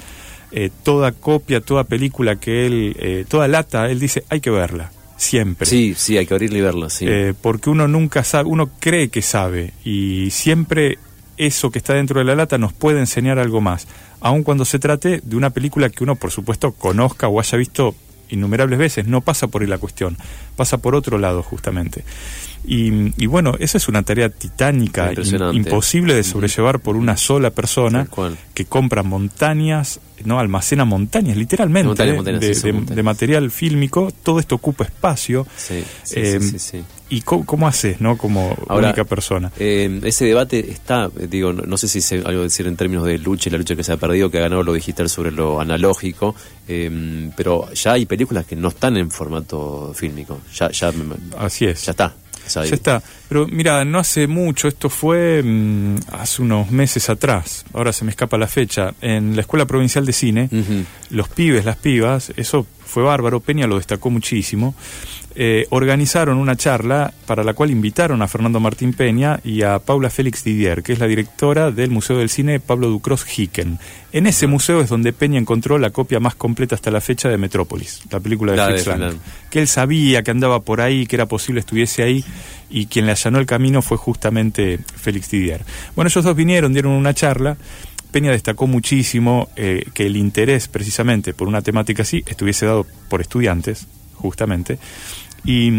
Eh, 0.53 0.71
toda 0.82 1.12
copia, 1.12 1.61
toda 1.61 1.85
película 1.85 2.37
que 2.37 2.67
él, 2.67 3.26
toda 3.29 3.49
lata, 3.49 3.91
él 3.91 3.99
dice, 3.99 4.25
hay 4.29 4.41
que 4.41 4.50
verla 4.50 4.93
siempre. 5.17 5.67
Sí, 5.67 5.94
sí, 5.97 6.17
hay 6.17 6.26
que 6.26 6.35
abrirla 6.35 6.59
y 6.59 6.61
verla, 6.61 6.91
sí. 6.91 7.06
porque 7.41 7.71
uno 7.71 7.88
nunca 7.88 8.23
sabe, 8.23 8.49
uno 8.49 8.71
cree 8.79 9.09
que 9.09 9.23
sabe 9.23 9.73
y 9.85 10.31
siempre 10.31 10.99
eso 11.37 11.70
que 11.70 11.79
está 11.79 11.94
dentro 11.94 12.20
de 12.20 12.25
la 12.25 12.35
lata 12.35 12.59
nos 12.59 12.73
puede 12.73 13.00
enseñar 13.00 13.38
algo 13.38 13.61
más, 13.61 13.88
aun 14.20 14.43
cuando 14.43 14.65
se 14.65 14.79
trate 14.79 15.20
de 15.23 15.37
una 15.37 15.50
película 15.50 15.91
que 15.91 16.05
uno, 16.05 16.17
por 16.17 16.31
supuesto, 16.31 16.73
conozca 16.73 17.29
o 17.29 17.41
haya 17.41 17.59
visto 17.59 17.94
innumerables 18.29 18.79
veces, 18.79 19.06
no 19.06 19.20
pasa 19.20 19.49
por 19.49 19.62
ahí 19.62 19.69
la 19.69 19.79
cuestión, 19.79 20.17
pasa 20.56 20.79
por 20.79 20.94
otro 20.94 21.19
lado 21.19 21.43
justamente. 21.43 22.05
Y, 22.67 23.27
bueno, 23.27 23.55
esa 23.59 23.77
es 23.77 23.89
una 23.89 24.03
tarea 24.03 24.31
titánica, 24.31 25.13
imposible 25.53 26.15
de 26.15 26.23
sobrellevar 26.23 26.81
por 26.81 26.97
una 26.97 27.17
sola 27.17 27.51
persona 27.51 28.09
que 28.55 28.65
compra 28.65 29.03
montañas, 29.03 30.01
no 30.25 30.39
almacena 30.39 30.85
montañas, 30.85 31.37
literalmente, 31.37 32.05
de, 32.05 33.03
material 33.03 33.51
fílmico. 33.51 34.13
Todo 34.23 34.41
esto 34.41 34.55
ocupa 34.55 34.85
espacio. 34.85 35.47
Sí, 35.56 35.85
sí, 36.05 36.15
eh, 36.17 36.41
¿Y 37.11 37.21
cómo, 37.21 37.69
haces, 37.69 38.01
no, 38.01 38.17
como 38.17 38.56
única 38.71 39.05
persona? 39.05 39.53
Eh, 39.59 40.01
ese 40.03 40.25
debate 40.25 40.71
está, 40.71 41.11
digo, 41.29 41.53
no, 41.53 41.77
sé 41.77 41.87
si 41.87 42.01
se 42.01 42.17
algo 42.25 42.43
decir 42.43 42.67
en 42.67 42.77
términos 42.77 43.05
de 43.05 43.19
lucha 43.19 43.51
y 43.51 43.53
la 43.53 43.59
lucha 43.59 43.77
que 43.77 43.85
se 43.85 43.93
ha 43.93 43.99
perdido, 43.99 44.31
que 44.31 44.39
ha 44.39 44.43
ganado 44.43 44.63
lo 44.63 44.73
digital 44.73 45.11
sobre 45.11 45.31
lo 45.31 45.61
analógico, 45.61 46.35
eh, 46.67 47.31
pero 47.37 47.71
ya 47.75 47.93
hay 47.93 48.06
películas 48.06 48.47
que 48.47 48.56
no 48.56 48.69
están 48.69 48.97
en 48.97 49.11
formato 49.11 49.93
fílmico. 49.94 50.41
Ya, 50.55 50.71
ya, 50.71 50.93
Así 51.39 51.67
es. 51.67 51.85
Ya 51.85 51.91
está. 51.91 52.15
Ya 52.69 52.74
está. 52.74 53.03
Pero 53.29 53.46
mira, 53.46 53.84
no 53.84 53.98
hace 53.98 54.27
mucho, 54.27 54.69
esto 54.69 54.89
fue 54.89 55.43
mm, 55.43 55.96
hace 56.13 56.43
unos 56.43 56.70
meses 56.70 57.08
atrás, 57.10 57.65
ahora 57.72 57.93
se 57.93 58.05
me 58.05 58.10
escapa 58.10 58.39
la 58.39 58.46
fecha, 58.46 58.94
en 59.01 59.34
la 59.34 59.43
Escuela 59.43 59.67
Provincial 59.67 60.05
de 60.06 60.13
Cine, 60.13 60.48
los 61.10 61.29
pibes, 61.29 61.65
las 61.65 61.77
pibas, 61.77 62.32
eso 62.36 62.67
fue 62.84 63.03
bárbaro, 63.03 63.41
Peña 63.41 63.67
lo 63.67 63.77
destacó 63.77 64.10
muchísimo, 64.10 64.74
eh, 65.36 65.67
organizaron 65.70 66.38
una 66.38 66.56
charla 66.56 67.12
para 67.26 67.43
la 67.43 67.55
cual 67.55 67.70
invitaron 67.70 68.22
a 68.22 68.29
Fernando 68.29 68.60
Martín 68.60 68.93
Peña 68.93 69.41
y 69.43 69.62
a 69.62 69.81
Paula 69.81 70.08
Félix 70.08 70.44
Didier, 70.44 70.82
que 70.82 70.93
es 70.93 71.00
la 71.00 71.08
directora 71.08 71.72
del 71.72 71.91
Museo 71.91 72.19
del 72.19 72.29
Cine 72.29 72.60
Pablo 72.60 72.88
Ducros 72.88 73.26
Hicken. 73.26 73.79
En 74.12 74.29
ese 74.29 74.46
museo 74.46 74.81
es 74.81 74.88
donde 74.88 75.12
Peña 75.12 75.41
encontró 75.41 75.79
la 75.79 75.91
copia 75.91 76.20
más 76.20 76.36
completa 76.36 76.76
hasta 76.76 76.93
la 76.93 77.00
fecha 77.00 77.29
de 77.29 77.36
Metrópolis, 77.36 78.03
la 78.10 78.20
película 78.20 78.53
de 78.53 78.64
Fritz 78.64 78.86
Lang. 78.86 79.17
Que 79.50 79.58
él 79.58 79.67
sabía 79.67 80.22
que 80.22 80.31
andaba 80.31 80.60
por 80.60 80.81
ahí, 80.81 81.06
que 81.06 81.17
era 81.17 81.26
posible 81.26 81.58
estuviese 81.58 82.05
ahí, 82.05 82.24
y 82.70 82.86
quien 82.86 83.06
le 83.06 83.12
allanó 83.12 83.38
el 83.41 83.46
camino 83.46 83.82
fue 83.82 83.96
justamente 83.96 84.79
Félix 84.96 85.31
Didier. 85.31 85.62
Bueno, 85.96 86.08
ellos 86.08 86.24
dos 86.24 86.36
vinieron, 86.36 86.72
dieron 86.72 86.93
una 86.93 87.12
charla. 87.12 87.56
Peña 88.12 88.31
destacó 88.31 88.69
muchísimo 88.69 89.48
eh, 89.56 89.84
que 89.93 90.06
el 90.06 90.17
interés 90.17 90.69
precisamente 90.69 91.34
por 91.34 91.48
una 91.48 91.62
temática 91.62 92.03
así 92.03 92.22
estuviese 92.26 92.67
dado 92.67 92.86
por 93.08 93.20
estudiantes, 93.20 93.88
justamente, 94.14 94.79
y 95.44 95.70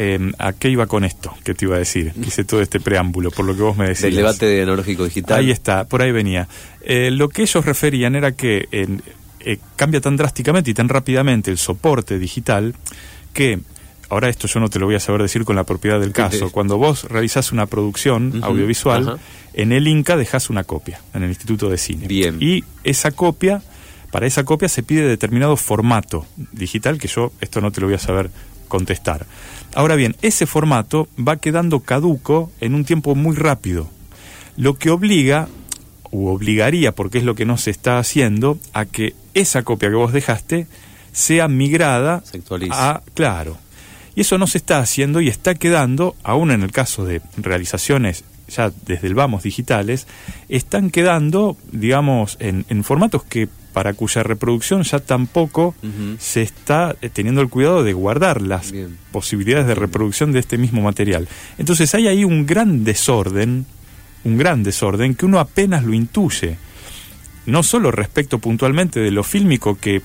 eh, 0.00 0.32
¿a 0.38 0.52
qué 0.52 0.70
iba 0.70 0.86
con 0.86 1.04
esto? 1.04 1.34
¿Qué 1.44 1.54
te 1.54 1.64
iba 1.64 1.74
a 1.74 1.80
decir? 1.80 2.12
Hice 2.24 2.44
todo 2.44 2.62
este 2.62 2.78
preámbulo, 2.78 3.32
por 3.32 3.44
lo 3.44 3.56
que 3.56 3.62
vos 3.62 3.76
me 3.76 3.88
decías. 3.88 4.04
Del 4.04 4.16
debate 4.16 4.46
de 4.46 4.62
analógico 4.62 5.04
digital. 5.04 5.40
Ahí 5.40 5.50
está, 5.50 5.84
por 5.84 6.02
ahí 6.02 6.12
venía. 6.12 6.48
Eh, 6.82 7.10
lo 7.10 7.28
que 7.28 7.42
ellos 7.42 7.64
referían 7.64 8.14
era 8.14 8.32
que 8.32 8.68
eh, 8.70 9.58
cambia 9.76 10.00
tan 10.00 10.16
drásticamente 10.16 10.70
y 10.70 10.74
tan 10.74 10.88
rápidamente 10.88 11.50
el 11.50 11.58
soporte 11.58 12.18
digital 12.18 12.74
que 13.32 13.58
ahora 14.08 14.28
esto 14.28 14.46
yo 14.46 14.60
no 14.60 14.68
te 14.68 14.78
lo 14.78 14.86
voy 14.86 14.94
a 14.94 15.00
saber 15.00 15.22
decir 15.22 15.44
con 15.44 15.56
la 15.56 15.64
propiedad 15.64 15.98
del 16.00 16.12
caso. 16.12 16.50
Cuando 16.50 16.78
vos 16.78 17.04
realizás 17.04 17.50
una 17.50 17.66
producción 17.66 18.40
audiovisual, 18.42 19.18
en 19.52 19.72
el 19.72 19.88
Inca 19.88 20.16
dejas 20.16 20.48
una 20.48 20.64
copia, 20.64 21.00
en 21.12 21.24
el 21.24 21.30
Instituto 21.30 21.68
de 21.68 21.78
Cine. 21.78 22.06
Bien. 22.06 22.36
Y 22.40 22.62
esa 22.84 23.10
copia, 23.10 23.62
para 24.12 24.26
esa 24.26 24.44
copia 24.44 24.68
se 24.68 24.82
pide 24.82 25.02
determinado 25.02 25.56
formato 25.56 26.24
digital, 26.52 26.98
que 26.98 27.08
yo 27.08 27.32
esto 27.40 27.60
no 27.60 27.72
te 27.72 27.80
lo 27.80 27.88
voy 27.88 27.96
a 27.96 27.98
saber 27.98 28.30
contestar. 28.68 29.26
Ahora 29.74 29.96
bien, 29.96 30.16
ese 30.22 30.46
formato 30.46 31.08
va 31.18 31.36
quedando 31.36 31.80
caduco 31.80 32.50
en 32.60 32.74
un 32.74 32.84
tiempo 32.84 33.14
muy 33.14 33.36
rápido, 33.36 33.88
lo 34.56 34.78
que 34.78 34.90
obliga, 34.90 35.48
u 36.10 36.28
obligaría, 36.28 36.92
porque 36.92 37.18
es 37.18 37.24
lo 37.24 37.34
que 37.34 37.44
no 37.44 37.56
se 37.56 37.70
está 37.70 37.98
haciendo, 37.98 38.58
a 38.72 38.86
que 38.86 39.14
esa 39.34 39.62
copia 39.62 39.90
que 39.90 39.96
vos 39.96 40.12
dejaste 40.12 40.66
sea 41.12 41.48
migrada 41.48 42.22
a, 42.70 43.02
claro, 43.14 43.58
y 44.14 44.22
eso 44.22 44.38
no 44.38 44.46
se 44.46 44.58
está 44.58 44.78
haciendo 44.78 45.20
y 45.20 45.28
está 45.28 45.54
quedando, 45.54 46.16
aún 46.22 46.50
en 46.50 46.62
el 46.62 46.72
caso 46.72 47.04
de 47.04 47.20
realizaciones 47.36 48.24
ya 48.48 48.72
desde 48.86 49.06
el 49.06 49.14
vamos 49.14 49.42
digitales, 49.42 50.06
están 50.48 50.90
quedando, 50.90 51.56
digamos, 51.70 52.36
en, 52.40 52.64
formatos 52.84 53.22
que 53.24 53.48
para 53.78 53.94
cuya 53.94 54.24
reproducción 54.24 54.82
ya 54.82 54.98
tampoco 54.98 55.72
se 56.18 56.42
está 56.42 56.96
eh, 57.00 57.10
teniendo 57.10 57.42
el 57.42 57.48
cuidado 57.48 57.84
de 57.84 57.92
guardar 57.92 58.42
las 58.42 58.74
posibilidades 59.12 59.68
de 59.68 59.76
reproducción 59.76 60.32
de 60.32 60.40
este 60.40 60.58
mismo 60.58 60.82
material. 60.82 61.28
Entonces 61.58 61.94
hay 61.94 62.08
ahí 62.08 62.24
un 62.24 62.44
gran 62.44 62.82
desorden, 62.82 63.66
un 64.24 64.36
gran 64.36 64.64
desorden 64.64 65.14
que 65.14 65.26
uno 65.26 65.38
apenas 65.38 65.84
lo 65.84 65.94
intuye, 65.94 66.58
no 67.46 67.62
solo 67.62 67.92
respecto 67.92 68.40
puntualmente 68.40 68.98
de 68.98 69.12
lo 69.12 69.22
fílmico 69.22 69.76
que 69.76 70.02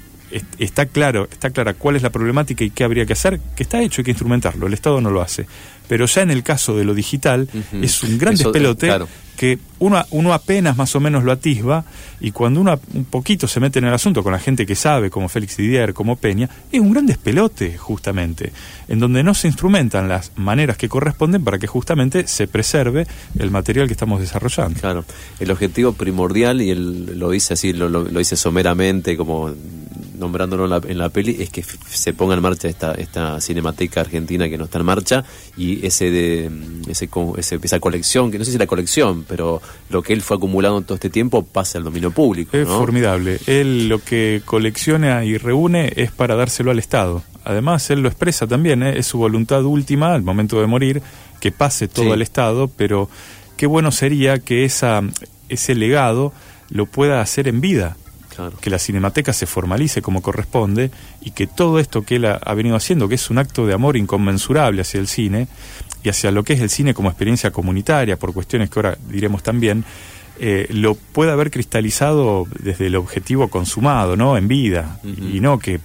está 0.60 0.86
claro, 0.86 1.28
está 1.32 1.50
clara 1.50 1.74
cuál 1.74 1.96
es 1.96 2.04
la 2.04 2.12
problemática 2.12 2.64
y 2.64 2.70
qué 2.70 2.84
habría 2.84 3.08
que 3.08 3.14
hacer, 3.14 3.40
que 3.56 3.64
está 3.64 3.82
hecho, 3.82 4.02
hay 4.02 4.06
que 4.06 4.12
instrumentarlo, 4.12 4.68
el 4.68 4.76
Estado 4.76 5.02
no 5.02 5.10
lo 5.10 5.20
hace. 5.20 5.48
Pero 5.88 6.06
ya 6.06 6.22
en 6.22 6.32
el 6.32 6.44
caso 6.44 6.76
de 6.76 6.86
lo 6.86 6.94
digital 6.94 7.50
es 7.82 8.04
un 8.04 8.18
gran 8.18 8.36
despelote 8.36 8.90
que 9.36 9.60
uno, 9.80 10.04
uno 10.12 10.34
apenas 10.34 10.78
más 10.78 10.96
o 10.96 11.00
menos 11.00 11.24
lo 11.24 11.32
atisba 11.32 11.84
y 12.20 12.32
cuando 12.32 12.62
uno 12.62 12.80
un 12.94 13.06
poquito 13.06 13.48
se 13.48 13.60
mete 13.60 13.80
en 13.80 13.86
el 13.86 13.94
asunto 13.94 14.24
con 14.24 14.32
la 14.32 14.40
gente 14.40 14.66
que 14.66 14.76
sabe, 14.76 15.10
como 15.10 15.28
Félix 15.28 15.58
Didier, 15.58 15.94
como 15.94 16.16
Peña, 16.16 16.50
es 16.72 16.80
un 16.80 16.92
gran 16.92 17.06
despelote 17.06 17.78
justamente, 17.78 18.54
en 18.88 19.00
donde 19.00 19.24
no 19.24 19.34
se 19.34 19.48
instrumentan 19.48 20.08
las 20.08 20.32
maneras 20.36 20.78
que 20.78 20.88
corresponden 20.88 21.44
para 21.44 21.58
que 21.58 21.68
justamente 21.68 22.28
se 22.28 22.48
preserve 22.48 23.08
el 23.38 23.52
material 23.52 23.88
que 23.88 23.94
estamos 23.94 24.20
desarrollando. 24.20 24.80
Claro, 24.80 25.06
el 25.40 25.52
objetivo 25.52 25.94
primordial, 25.94 26.62
y 26.62 26.70
él 26.70 27.20
lo 27.20 27.32
dice 27.32 27.56
así, 27.56 27.74
lo, 27.74 27.90
lo, 27.90 28.04
dice 28.06 28.36
someramente, 28.36 29.18
como 29.18 29.54
nombrándolo 30.24 30.64
en 30.64 30.70
la, 30.70 30.82
en 30.88 30.98
la, 30.98 31.10
peli, 31.10 31.38
es 31.40 31.50
que 31.50 31.64
se 31.64 32.14
ponga 32.14 32.34
en 32.34 32.42
marcha 32.42 32.68
esta, 32.68 32.94
esta 32.94 33.40
cinemateca 33.42 34.02
argentina 34.02 34.48
que 34.48 34.58
no 34.58 34.66
está 34.66 34.80
en 34.80 34.86
marcha 34.86 35.24
y 35.58 35.86
ese 35.86 36.10
de 36.10 36.50
ese, 36.88 37.10
ese, 37.38 37.60
esa 37.62 37.80
colección, 37.80 38.32
que 38.32 38.40
no 38.40 38.46
sé 38.46 38.54
si 38.54 38.58
la 38.58 38.68
colección, 38.68 39.26
pero 39.28 39.62
lo 39.90 40.02
que 40.02 40.14
él 40.14 40.22
fue 40.22 40.38
acumulando 40.38 40.82
todo 40.82 40.96
este 40.96 41.10
tiempo 41.10 41.44
pasa 41.44 41.78
al 41.78 41.84
dominio 41.84 42.12
público. 42.12 42.56
Es 42.56 42.68
formidable. 42.68 43.40
Él 43.48 43.90
lo 43.90 44.00
que 44.00 44.42
colecciona 44.46 45.26
y 45.26 45.38
reúne 45.38 45.92
es 45.96 46.12
para 46.12 46.36
dárselo 46.36 46.72
al 46.72 46.80
Estado. 46.80 47.22
Además, 47.44 47.90
él 47.90 48.00
lo 48.00 48.08
expresa 48.08 48.48
también, 48.48 48.84
¿eh? 48.84 48.98
es 48.98 49.08
su 49.08 49.18
voluntad 49.18 49.64
última 49.66 50.14
al 50.14 50.24
momento 50.24 50.60
de 50.62 50.68
morir, 50.68 51.02
que 51.42 51.52
pase 51.52 51.90
todo 51.90 52.14
al 52.14 52.22
Estado, 52.22 52.70
pero 52.70 53.10
qué 53.58 53.68
bueno 53.68 53.92
sería 53.92 54.40
que 54.40 54.64
esa, 54.64 55.02
ese 55.50 55.76
legado 55.76 56.32
lo 56.70 56.86
pueda 56.86 57.20
hacer 57.20 57.50
en 57.50 57.60
vida. 57.60 57.98
Que 58.62 58.70
la 58.70 58.80
cinemateca 58.80 59.34
se 59.34 59.46
formalice 59.46 60.02
como 60.02 60.22
corresponde 60.22 60.92
y 61.22 61.32
que 61.32 61.48
todo 61.48 61.80
esto 61.80 62.04
que 62.04 62.16
él 62.18 62.26
ha, 62.26 62.54
venido 62.54 62.76
haciendo, 62.76 63.08
que 63.08 63.16
es 63.16 63.30
un 63.30 63.38
acto 63.38 63.66
de 63.66 63.74
amor 63.74 63.98
inconmensurable 63.98 64.82
hacia 64.82 65.00
el 65.00 65.08
cine, 65.08 65.48
y 66.04 66.10
hacia 66.10 66.32
lo 66.32 66.44
que 66.44 66.54
es 66.54 66.62
el 66.62 66.70
cine 66.70 66.94
como 66.94 67.10
experiencia 67.10 67.52
comunitaria, 67.52 68.18
por 68.18 68.34
cuestiones 68.34 68.70
que 68.70 68.80
ahora 68.80 68.98
diremos 69.10 69.42
también, 69.42 69.86
eh, 70.40 70.68
lo 70.72 70.96
puede 70.96 71.32
haber 71.32 71.52
cristalizado 71.52 72.46
desde 72.60 72.88
el 72.88 72.96
objetivo 72.96 73.48
consumado, 73.48 74.18
¿no? 74.18 74.36
En 74.36 74.48
vida, 74.48 75.00
y 75.04 75.40
no 75.40 75.60
que 75.60 75.80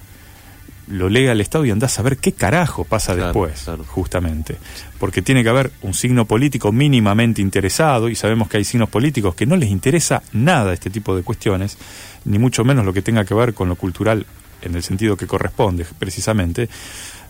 lo 0.91 1.09
lega 1.09 1.33
al 1.33 1.41
Estado 1.41 1.65
y 1.65 1.71
andás 1.71 1.99
a 1.99 2.03
ver 2.03 2.17
qué 2.17 2.33
carajo 2.33 2.85
pasa 2.85 3.15
después, 3.15 3.67
justamente. 3.87 4.57
Porque 4.99 5.23
tiene 5.23 5.43
que 5.43 5.49
haber 5.49 5.71
un 5.83 5.95
signo 5.95 6.25
político 6.25 6.73
mínimamente 6.73 7.43
interesado, 7.43 8.09
y 8.09 8.15
sabemos 8.15 8.49
que 8.49 8.57
hay 8.57 8.65
signos 8.65 8.89
políticos 8.89 9.35
que 9.35 9.47
no 9.47 9.57
les 9.57 9.71
interesa 9.71 10.23
nada 10.33 10.73
este 10.73 10.91
tipo 10.91 11.15
de 11.17 11.23
cuestiones, 11.23 11.79
ni 12.25 12.39
mucho 12.39 12.65
menos 12.65 12.85
lo 12.85 12.93
que 12.93 13.03
tenga 13.03 13.25
que 13.25 13.35
ver 13.35 13.55
con 13.55 13.69
lo 13.69 13.77
cultural 13.77 14.27
en 14.63 14.75
el 14.75 14.83
sentido 14.83 15.17
que 15.17 15.27
corresponde, 15.27 15.87
precisamente. 15.99 16.69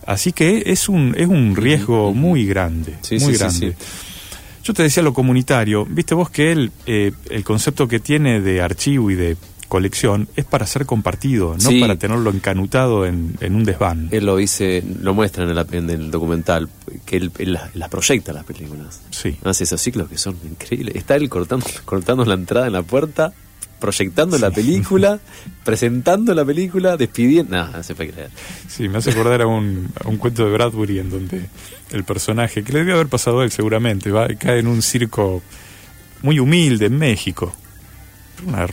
Así 0.05 0.31
que 0.31 0.63
es 0.65 0.89
un, 0.89 1.13
es 1.17 1.27
un 1.27 1.55
riesgo 1.55 2.13
muy 2.13 2.45
grande, 2.45 2.97
muy 3.19 3.33
grande. 3.33 3.75
Yo 4.63 4.73
te 4.73 4.83
decía 4.83 5.03
lo 5.03 5.13
comunitario, 5.13 5.85
viste 5.85 6.15
vos 6.15 6.29
que 6.29 6.51
él, 6.51 6.71
eh, 6.85 7.11
el 7.29 7.43
concepto 7.43 7.87
que 7.87 7.99
tiene 7.99 8.41
de 8.41 8.61
archivo 8.61 9.09
y 9.09 9.15
de 9.15 9.37
colección 9.69 10.27
es 10.35 10.43
para 10.43 10.65
ser 10.65 10.85
compartido, 10.85 11.55
no 11.63 11.69
para 11.79 11.95
tenerlo 11.95 12.31
encanutado 12.31 13.05
en, 13.05 13.37
un 13.41 13.63
desván. 13.63 14.09
Él 14.11 14.25
lo 14.25 14.35
dice, 14.35 14.83
lo 15.01 15.13
muestra 15.13 15.45
en 15.45 15.51
el, 15.51 15.65
en 15.71 15.89
el 15.89 16.11
documental, 16.11 16.67
que 17.05 17.17
él, 17.17 17.31
las 17.73 17.89
proyecta 17.89 18.33
las 18.33 18.43
películas. 18.43 18.99
Sí. 19.11 19.37
Hace 19.45 19.63
esos 19.63 19.79
ciclos 19.79 20.09
que 20.09 20.17
son 20.17 20.35
increíbles. 20.43 20.95
Está 20.95 21.15
él 21.15 21.29
cortando, 21.29 21.65
cortando 21.85 22.25
la 22.25 22.33
entrada 22.33 22.67
en 22.67 22.73
la 22.73 22.83
puerta 22.83 23.31
proyectando 23.79 24.37
la 24.37 24.51
película, 24.51 25.21
presentando 25.63 26.33
la 26.33 26.43
película, 26.43 26.97
despidiendo. 26.97 27.55
No, 27.55 27.81
se 27.81 27.95
puede 27.95 28.11
creer. 28.11 28.29
Sí, 28.67 28.89
me 28.89 28.97
hace 28.97 29.11
acordar 29.11 29.41
a 29.41 29.47
un, 29.47 29.89
un 30.03 30.17
cuento 30.17 30.43
de 30.43 30.51
Bradbury 30.51 30.99
en 30.99 31.09
donde 31.09 31.45
el 31.91 32.03
personaje, 32.03 32.61
que 32.61 32.73
le 32.73 32.79
debe 32.79 32.91
haber 32.91 33.07
pasado 33.07 33.39
a 33.39 33.45
él 33.45 33.51
seguramente, 33.51 34.11
va, 34.11 34.27
cae 34.37 34.59
en 34.59 34.67
un 34.67 34.81
circo 34.81 35.41
muy 36.23 36.39
humilde 36.39 36.87
en 36.87 36.97
México. 36.97 37.53
Una, 38.45 38.67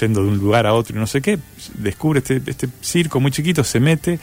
yendo 0.00 0.22
de 0.22 0.28
un 0.28 0.38
lugar 0.38 0.66
a 0.66 0.74
otro 0.74 0.96
y 0.96 1.00
no 1.00 1.06
sé 1.06 1.20
qué, 1.20 1.38
descubre 1.74 2.18
este, 2.18 2.40
este 2.46 2.68
circo 2.80 3.20
muy 3.20 3.30
chiquito, 3.30 3.64
se 3.64 3.80
mete 3.80 4.18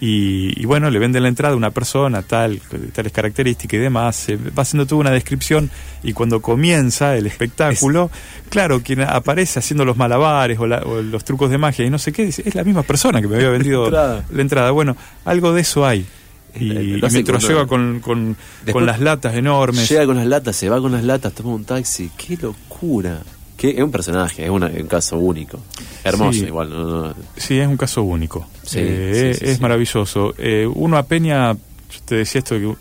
y, 0.00 0.64
bueno, 0.64 0.90
le 0.90 0.98
venden 1.00 1.24
la 1.24 1.28
entrada 1.28 1.54
a 1.54 1.56
una 1.56 1.72
persona, 1.72 2.22
tal, 2.22 2.60
tales 2.92 3.12
características 3.12 3.74
y 3.74 3.82
demás, 3.82 4.26
va 4.56 4.62
haciendo 4.62 4.86
toda 4.86 5.00
una 5.00 5.10
descripción 5.10 5.70
y 6.04 6.12
cuando 6.12 6.40
comienza 6.40 7.16
el 7.16 7.26
espectáculo, 7.26 8.10
claro, 8.48 8.80
quien 8.80 9.00
aparece 9.00 9.58
haciendo 9.58 9.84
los 9.84 9.96
malabares 9.96 10.58
o, 10.60 10.66
los 10.66 11.24
trucos 11.24 11.50
de 11.50 11.58
magia 11.58 11.84
y 11.84 11.90
no 11.90 11.98
sé 11.98 12.12
qué, 12.12 12.28
es 12.28 12.54
la 12.54 12.62
misma 12.62 12.84
persona 12.84 13.20
que 13.20 13.26
me 13.26 13.36
había 13.36 13.50
vendido 13.50 13.90
la 13.90 14.22
entrada. 14.36 14.70
Bueno, 14.70 14.96
algo 15.24 15.52
de 15.52 15.62
eso 15.62 15.84
hay. 15.84 16.06
Y, 16.54 16.72
y 16.72 17.00
mientras 17.10 17.46
llega 17.46 17.66
con, 17.66 18.00
con, 18.00 18.36
con, 18.72 18.86
las 18.86 19.00
latas 19.00 19.34
enormes. 19.34 19.88
Llega 19.88 20.06
con 20.06 20.16
las 20.16 20.26
latas, 20.26 20.56
se 20.56 20.68
va 20.68 20.80
con 20.80 20.92
las 20.92 21.04
latas, 21.04 21.32
toma 21.32 21.54
un 21.54 21.64
taxi. 21.64 22.10
¡Qué 22.16 22.36
locura! 22.36 23.20
Que 23.58 23.70
es 23.70 23.82
un 23.82 23.90
personaje, 23.90 24.44
es 24.44 24.50
un 24.50 24.86
caso 24.88 25.18
único. 25.18 25.60
Hermoso, 26.04 26.46
igual. 26.46 26.70
No, 26.70 27.14
Sí, 27.36 27.58
es 27.58 27.66
un 27.66 27.76
caso 27.76 28.04
único. 28.04 28.46
Eh, 28.72 29.36
es 29.38 29.60
maravilloso. 29.60 30.32
Eh, 30.38 30.66
uno 30.72 30.96
a 30.96 31.02
Peña, 31.02 31.52
yo 31.54 32.00
te 32.04 32.14
decía 32.14 32.38
esto 32.38 32.54
que 32.54 32.72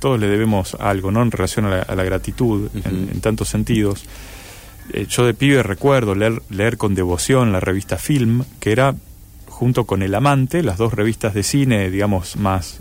todos 0.00 0.18
le 0.18 0.26
debemos 0.26 0.74
algo, 0.80 1.12
¿no? 1.12 1.22
En 1.22 1.30
relación 1.30 1.66
a 1.66 1.94
la, 1.94 2.04
gratitud, 2.04 2.68
en, 2.84 3.20
tantos 3.20 3.48
sentidos. 3.48 4.04
Eh, 4.92 5.06
yo 5.08 5.24
de 5.24 5.32
pibe 5.32 5.62
recuerdo 5.62 6.16
leer, 6.16 6.42
leer 6.50 6.76
con 6.76 6.96
devoción 6.96 7.52
la 7.52 7.60
revista 7.60 7.96
Film, 7.96 8.42
que 8.58 8.72
era, 8.72 8.96
junto 9.46 9.84
con 9.84 10.02
El 10.02 10.12
Amante, 10.16 10.64
las 10.64 10.76
dos 10.76 10.92
revistas 10.92 11.34
de 11.34 11.44
cine, 11.44 11.88
digamos, 11.88 12.34
más, 12.34 12.80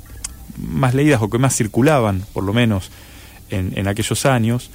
más 0.58 0.96
leídas 0.96 1.22
o 1.22 1.30
que 1.30 1.38
más 1.38 1.56
circulaban, 1.56 2.24
por 2.34 2.44
lo 2.44 2.54
menos, 2.54 2.90
en, 3.52 3.74
en 3.78 3.88
aquellos 3.88 4.26
años 4.26 4.72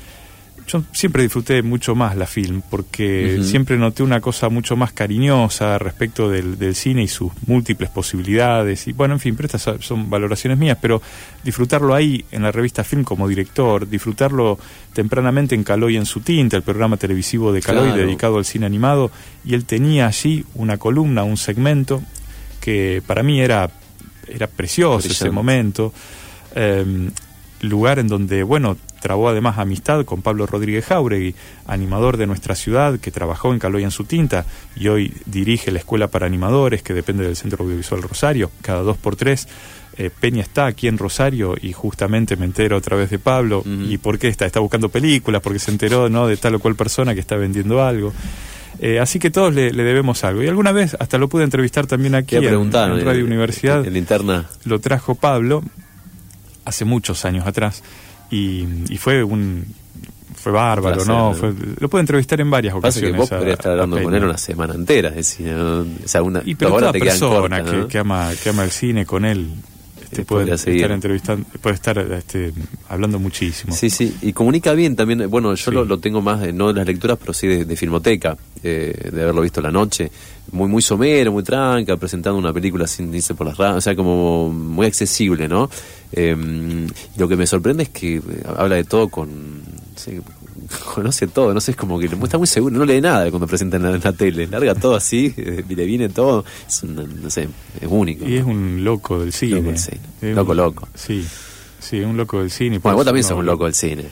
yo 0.70 0.84
siempre 0.92 1.22
disfruté 1.22 1.62
mucho 1.62 1.94
más 1.94 2.16
la 2.16 2.26
film, 2.26 2.62
porque 2.68 3.40
siempre 3.42 3.76
noté 3.76 4.02
una 4.02 4.20
cosa 4.20 4.48
mucho 4.48 4.76
más 4.76 4.92
cariñosa 4.92 5.78
respecto 5.78 6.28
del, 6.28 6.74
cine 6.74 7.02
y 7.02 7.08
sus 7.08 7.32
múltiples 7.46 7.90
posibilidades. 7.90 8.86
Y 8.86 8.92
bueno, 8.92 9.14
en 9.14 9.20
fin, 9.20 9.34
pero 9.34 9.46
estas 9.46 9.84
son 9.84 10.08
valoraciones 10.08 10.58
mías, 10.58 10.78
pero 10.80 11.02
disfrutarlo 11.42 11.94
ahí 11.94 12.24
en 12.30 12.42
la 12.42 12.52
revista 12.52 12.84
Film 12.84 13.04
como 13.04 13.26
director, 13.26 13.88
disfrutarlo 13.88 14.58
tempranamente 14.92 15.54
en 15.54 15.64
Caloy 15.64 15.96
en 15.96 16.06
su 16.06 16.20
tinta, 16.20 16.56
el 16.56 16.62
programa 16.62 16.96
televisivo 16.96 17.52
de 17.52 17.62
Caloy 17.62 17.96
dedicado 17.96 18.38
al 18.38 18.44
cine 18.44 18.66
animado, 18.66 19.10
y 19.44 19.54
él 19.54 19.64
tenía 19.64 20.06
allí 20.06 20.44
una 20.54 20.76
columna, 20.76 21.24
un 21.24 21.36
segmento 21.36 22.02
que 22.60 23.02
para 23.06 23.22
mí 23.22 23.40
era, 23.40 23.70
era 24.28 24.46
precioso 24.46 25.08
ese 25.08 25.30
momento. 25.30 25.92
Em, 26.54 27.10
lugar 27.60 27.98
en 27.98 28.08
donde, 28.08 28.42
bueno, 28.42 28.76
trabó 29.00 29.28
además 29.28 29.58
amistad 29.58 30.04
con 30.04 30.22
Pablo 30.22 30.46
Rodríguez 30.46 30.86
Jauregui, 30.86 31.34
animador 31.66 32.16
de 32.16 32.26
nuestra 32.26 32.54
ciudad, 32.54 32.98
que 32.98 33.10
trabajó 33.10 33.52
en 33.52 33.58
Caloy 33.58 33.84
en 33.84 33.90
su 33.90 34.04
tinta 34.04 34.44
y 34.76 34.88
hoy 34.88 35.14
dirige 35.26 35.70
la 35.70 35.78
Escuela 35.78 36.08
para 36.08 36.26
Animadores, 36.26 36.82
que 36.82 36.94
depende 36.94 37.24
del 37.24 37.36
Centro 37.36 37.64
Audiovisual 37.64 38.02
Rosario, 38.02 38.50
cada 38.62 38.82
dos 38.82 38.96
por 38.96 39.16
tres. 39.16 39.48
Eh, 39.96 40.08
Peña 40.18 40.40
está 40.40 40.66
aquí 40.66 40.88
en 40.88 40.96
Rosario 40.96 41.56
y 41.60 41.72
justamente 41.72 42.36
me 42.36 42.46
entero 42.46 42.76
a 42.76 42.80
través 42.80 43.10
de 43.10 43.18
Pablo. 43.18 43.62
¿Y 43.66 43.98
por 43.98 44.18
qué 44.18 44.28
está? 44.28 44.46
Está 44.46 44.60
buscando 44.60 44.88
películas, 44.88 45.42
porque 45.42 45.58
se 45.58 45.70
enteró 45.70 46.08
¿no? 46.08 46.26
de 46.26 46.36
tal 46.36 46.54
o 46.54 46.58
cual 46.58 46.74
persona 46.74 47.12
que 47.12 47.20
está 47.20 47.36
vendiendo 47.36 47.82
algo. 47.82 48.12
Eh, 48.78 48.98
así 48.98 49.18
que 49.18 49.30
todos 49.30 49.52
le, 49.52 49.72
debemos 49.72 50.24
algo. 50.24 50.42
Y 50.42 50.48
alguna 50.48 50.72
vez 50.72 50.96
hasta 50.98 51.18
lo 51.18 51.28
pude 51.28 51.44
entrevistar 51.44 51.86
también 51.86 52.14
aquí 52.14 52.36
en, 52.36 52.44
en, 52.44 52.72
Radio 52.72 53.24
Universidad. 53.26 53.84
En 53.86 53.96
interna. 53.96 54.46
Lo 54.64 54.78
trajo 54.78 55.16
Pablo 55.16 55.62
hace 56.64 56.84
muchos 56.84 57.24
años 57.24 57.46
atrás 57.46 57.82
y, 58.30 58.66
fue 58.98 59.24
un 59.24 59.66
fue 60.34 60.52
bárbaro, 60.52 61.04
¿no? 61.04 61.34
lo 61.78 61.88
pude 61.88 62.00
entrevistar 62.00 62.40
en 62.40 62.50
varias 62.50 62.74
ocasiones. 62.74 63.12
que 63.12 63.16
vos 63.18 63.28
podrías 63.28 63.58
estar 63.58 63.72
hablando 63.72 64.02
con 64.02 64.14
él 64.14 64.24
una 64.24 64.38
semana 64.38 64.74
entera, 64.74 65.10
es 65.10 65.16
decir, 65.16 65.52
o 65.52 65.84
sea, 66.06 66.22
una, 66.22 66.40
y 66.44 66.54
pero 66.54 66.76
toda 66.76 66.92
persona 66.92 67.62
que, 67.88 67.98
ama, 67.98 68.30
que 68.42 68.48
ama 68.48 68.64
el 68.64 68.70
cine 68.70 69.04
con 69.04 69.24
él 69.24 69.50
este, 70.10 70.24
puede 70.24 70.52
estar 70.54 70.90
entrevistando, 70.90 71.46
puede 71.60 71.76
estar 71.76 71.98
este, 71.98 72.52
hablando 72.88 73.20
muchísimo. 73.20 73.72
Sí, 73.72 73.90
sí, 73.90 74.16
y 74.22 74.32
comunica 74.32 74.72
bien 74.72 74.96
también. 74.96 75.30
Bueno, 75.30 75.54
yo 75.54 75.70
lo, 75.70 75.98
tengo 76.00 76.20
más, 76.20 76.52
no 76.52 76.68
de 76.68 76.74
las 76.74 76.86
lecturas, 76.86 77.16
pero 77.18 77.32
sí 77.32 77.46
de, 77.46 77.76
Filmoteca, 77.76 78.36
eh, 78.62 79.10
de 79.12 79.22
haberlo 79.22 79.42
visto 79.42 79.60
la 79.60 79.70
noche. 79.70 80.10
Muy 80.52 80.68
muy 80.68 80.82
somero, 80.82 81.30
muy 81.30 81.44
tranca, 81.44 81.96
presentando 81.96 82.36
una 82.36 82.52
película 82.52 82.88
sin 82.88 83.14
irse 83.14 83.34
por 83.34 83.46
las 83.46 83.56
ramas, 83.56 83.78
o 83.78 83.80
sea, 83.80 83.94
como 83.94 84.50
muy 84.50 84.86
accesible, 84.86 85.46
¿no? 85.46 85.70
Em, 86.10 86.88
lo 87.16 87.28
que 87.28 87.36
me 87.36 87.46
sorprende 87.46 87.84
es 87.84 87.88
que 87.90 88.20
habla 88.56 88.74
de 88.74 88.84
todo 88.84 89.08
con 89.08 89.62
conoce 90.94 91.26
todo, 91.26 91.52
no 91.54 91.60
sé, 91.60 91.72
es 91.72 91.76
como 91.76 91.98
que 91.98 92.06
está 92.06 92.38
muy 92.38 92.46
seguro, 92.46 92.76
no 92.76 92.84
lee 92.84 93.00
nada 93.00 93.30
cuando 93.30 93.46
presenta 93.46 93.76
en 93.76 94.00
la, 94.00 94.12
tele, 94.12 94.46
larga 94.46 94.74
todo 94.74 94.94
así, 94.94 95.34
eh, 95.36 95.64
le 95.68 95.84
viene 95.84 96.08
todo, 96.08 96.44
es 96.66 96.84
no 96.84 97.30
sé, 97.30 97.48
es 97.80 97.88
único. 97.88 98.26
Y 98.26 98.36
es 98.36 98.44
un 98.44 98.84
loco 98.84 99.20
del 99.20 99.32
cine. 99.32 99.74
Loco, 100.22 100.54
loco, 100.54 100.88
Sí, 100.94 101.26
sí, 101.78 102.00
un 102.00 102.16
loco 102.16 102.40
del 102.40 102.50
cine. 102.50 102.78
Bueno, 102.78 102.96
vos 102.96 103.04
también 103.04 103.24
sos 103.24 103.38
un 103.38 103.46
loco 103.46 103.64
del 103.64 103.74
cine. 103.74 104.04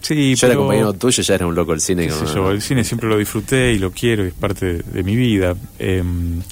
Sí, 0.00 0.34
yo 0.34 0.46
era 0.46 0.56
compañero 0.56 0.92
tuyo, 0.92 1.22
ya 1.22 1.34
era 1.34 1.46
un 1.46 1.54
loco 1.54 1.72
del 1.72 1.80
cine. 1.80 2.08
yo, 2.08 2.50
el 2.50 2.60
cine 2.60 2.84
siempre 2.84 3.08
lo 3.08 3.16
disfruté 3.16 3.72
y 3.72 3.78
lo 3.78 3.90
quiero, 3.90 4.24
es 4.24 4.34
parte 4.34 4.82
de, 4.82 5.02
mi 5.02 5.16
vida. 5.16 5.54
Em, 5.78 6.42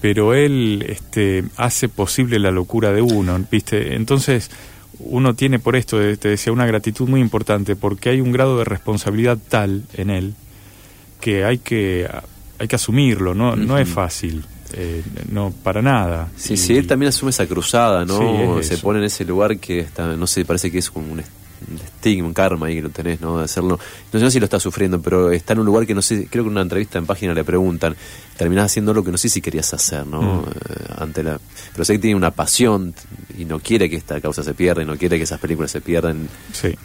pero 0.00 0.34
él 0.34 0.84
este, 0.88 1.44
hace 1.56 1.88
posible 1.88 2.38
la 2.38 2.50
locura 2.50 2.92
de 2.92 3.02
uno, 3.02 3.38
¿viste? 3.50 3.94
Entonces 3.94 4.50
uno 5.00 5.34
tiene 5.34 5.58
por 5.58 5.76
esto, 5.76 5.98
te 6.16 6.28
decía, 6.28 6.52
una 6.52 6.66
gratitud 6.66 7.08
muy 7.08 7.20
importante, 7.20 7.76
porque 7.76 8.10
hay 8.10 8.20
un 8.20 8.32
grado 8.32 8.58
de 8.58 8.64
responsabilidad 8.64 9.38
tal 9.48 9.84
en 9.94 10.10
él 10.10 10.34
que 11.20 11.44
hay 11.44 11.58
que, 11.58 12.08
hay 12.58 12.68
que 12.68 12.76
asumirlo, 12.76 13.34
no, 13.34 13.56
no 13.56 13.78
es 13.78 13.88
fácil. 13.88 14.44
Eh, 14.74 15.02
no, 15.30 15.52
para 15.62 15.80
nada. 15.80 16.28
Sí, 16.36 16.56
sí, 16.56 16.76
él 16.76 16.86
también 16.86 17.08
asume 17.08 17.30
esa 17.30 17.46
cruzada, 17.46 18.04
¿no? 18.04 18.62
Se 18.62 18.76
pone 18.78 18.98
en 18.98 19.06
ese 19.06 19.24
lugar 19.24 19.58
que 19.58 19.80
está, 19.80 20.14
no 20.14 20.26
sé, 20.26 20.44
parece 20.44 20.70
que 20.70 20.78
es 20.78 20.90
como 20.90 21.10
un 21.10 21.22
estigma, 21.76 22.28
un 22.28 22.34
karma 22.34 22.66
ahí 22.66 22.76
que 22.76 22.82
lo 22.82 22.90
tenés, 22.90 23.20
¿no? 23.20 23.38
De 23.38 23.44
hacerlo. 23.44 23.78
No 24.12 24.20
sé 24.20 24.30
si 24.30 24.40
lo 24.40 24.44
está 24.44 24.60
sufriendo, 24.60 25.00
pero 25.00 25.30
está 25.30 25.52
en 25.52 25.60
un 25.60 25.66
lugar 25.66 25.86
que 25.86 25.94
no 25.94 26.02
sé, 26.02 26.26
creo 26.30 26.44
que 26.44 26.48
en 26.48 26.52
una 26.52 26.62
entrevista 26.62 26.98
en 26.98 27.06
página 27.06 27.34
le 27.34 27.44
preguntan, 27.44 27.96
terminás 28.36 28.66
haciendo 28.66 28.94
lo 28.94 29.04
que 29.04 29.10
no 29.10 29.18
sé 29.18 29.28
si 29.28 29.40
querías 29.40 29.72
hacer, 29.74 30.06
¿no? 30.06 30.22
Mm. 30.22 30.44
Eh, 30.48 30.94
ante 30.98 31.22
la, 31.22 31.40
pero 31.72 31.84
sé 31.84 31.94
que 31.94 31.98
tiene 32.00 32.16
una 32.16 32.30
pasión 32.30 32.94
y 33.36 33.44
no 33.44 33.60
quiere 33.60 33.88
que 33.88 33.96
esta 33.96 34.20
causa 34.20 34.42
se 34.42 34.54
pierda 34.54 34.82
y 34.82 34.86
no 34.86 34.96
quiere 34.96 35.16
que 35.16 35.24
esas 35.24 35.40
películas 35.40 35.70
se 35.70 35.80
pierdan, 35.80 36.28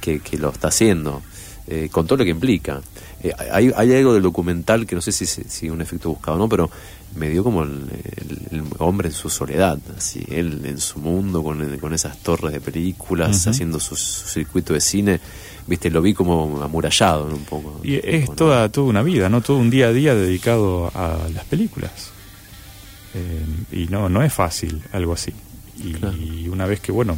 que, 0.01 0.19
que 0.19 0.37
lo 0.37 0.49
está 0.49 0.69
haciendo. 0.69 1.21
Eh, 1.65 1.87
con 1.89 2.05
todo 2.05 2.17
lo 2.17 2.23
que 2.25 2.31
implica. 2.31 2.81
Eh, 3.23 3.31
hay, 3.51 3.71
hay, 3.77 3.93
algo 3.93 4.13
del 4.13 4.23
documental 4.23 4.85
que 4.85 4.95
no 4.95 5.01
sé 5.01 5.13
si 5.13 5.23
es 5.23 5.71
un 5.71 5.79
efecto 5.79 6.09
buscado 6.09 6.37
no, 6.37 6.49
pero 6.49 6.69
me 7.15 7.29
dio 7.29 7.43
como 7.43 7.63
el, 7.63 7.89
hombre 8.79 9.09
en 9.09 9.13
su 9.13 9.29
soledad, 9.29 9.79
así, 9.97 10.23
él 10.29 10.61
en 10.65 10.79
su 10.79 10.99
mundo, 10.99 11.43
con, 11.43 11.77
con 11.77 11.93
esas 11.93 12.17
torres 12.19 12.53
de 12.53 12.61
películas, 12.61 13.47
haciendo 13.47 13.79
su, 13.79 13.95
circuito 13.95 14.73
de 14.73 14.81
cine, 14.81 15.19
viste, 15.67 15.89
lo 15.89 16.01
vi 16.01 16.13
como 16.13 16.61
amurallado 16.61 17.25
un 17.25 17.45
poco. 17.45 17.79
Y 17.83 17.95
es 17.95 18.33
toda, 18.35 18.69
toda 18.69 18.87
una 18.87 19.03
vida, 19.03 19.29
¿no? 19.29 19.41
Todo 19.41 19.57
un 19.57 19.69
día 19.69 19.87
a 19.87 19.93
día 19.93 20.15
dedicado 20.15 20.91
a 20.93 21.27
las 21.33 21.45
películas. 21.45 21.91
Eh, 23.13 23.45
y 23.71 23.87
no, 23.87 24.09
no 24.09 24.23
es 24.23 24.33
fácil 24.33 24.81
algo 24.91 25.13
así. 25.13 25.31
y 25.83 26.47
una 26.47 26.65
vez 26.65 26.79
que, 26.79 26.91
bueno, 26.91 27.17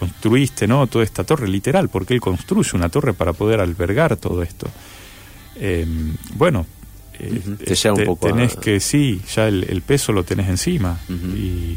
construiste 0.00 0.66
¿no? 0.66 0.86
toda 0.86 1.04
esta 1.04 1.24
torre, 1.24 1.46
literal, 1.46 1.90
porque 1.90 2.14
él 2.14 2.20
construye 2.20 2.70
una 2.74 2.88
torre 2.88 3.12
para 3.12 3.34
poder 3.34 3.60
albergar 3.60 4.16
todo 4.16 4.42
esto. 4.42 4.66
Eh, 5.56 5.86
bueno, 6.34 6.64
eh, 7.20 7.90
un 7.90 8.04
poco 8.04 8.28
tenés 8.28 8.56
que, 8.56 8.80
sí, 8.80 9.20
ya 9.34 9.48
el, 9.48 9.82
peso 9.82 10.12
lo 10.12 10.24
tenés 10.24 10.48
encima. 10.48 10.98
y, 11.08 11.76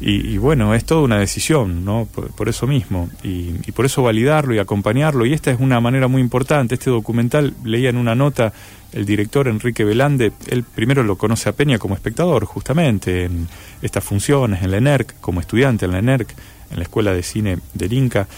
y, 0.00 0.38
bueno, 0.38 0.74
es 0.74 0.84
toda 0.84 1.02
una 1.02 1.18
decisión, 1.18 1.84
¿no? 1.84 2.06
Por, 2.06 2.48
eso 2.48 2.66
mismo. 2.66 3.10
Y, 3.24 3.54
y, 3.66 3.72
por 3.72 3.84
eso 3.84 4.02
validarlo 4.02 4.54
y 4.54 4.58
acompañarlo. 4.58 5.26
Y 5.26 5.32
esta 5.32 5.50
es 5.50 5.58
una 5.58 5.80
manera 5.80 6.06
muy 6.06 6.22
importante. 6.22 6.74
Este 6.76 6.90
documental, 6.90 7.54
leía 7.64 7.90
en 7.90 7.96
una 7.96 8.14
nota 8.14 8.52
el 8.92 9.04
director 9.04 9.48
Enrique 9.48 9.84
Velande, 9.84 10.32
él 10.46 10.64
primero 10.64 11.02
lo 11.02 11.16
conoce 11.16 11.48
a 11.48 11.52
Peña 11.52 11.78
como 11.78 11.94
espectador, 11.94 12.44
justamente, 12.46 13.24
en 13.24 13.48
estas 13.82 14.02
funciones, 14.02 14.62
en 14.62 14.70
la 14.70 14.78
ENERC, 14.78 15.20
como 15.20 15.40
estudiante 15.40 15.84
en 15.84 15.92
la 15.92 15.98
ENERC 15.98 16.34
en 16.70 16.76
la 16.76 16.82
Escuela 16.82 17.12
de 17.12 17.22
Cine 17.22 17.58
del 17.74 17.92
Inca. 17.92 18.28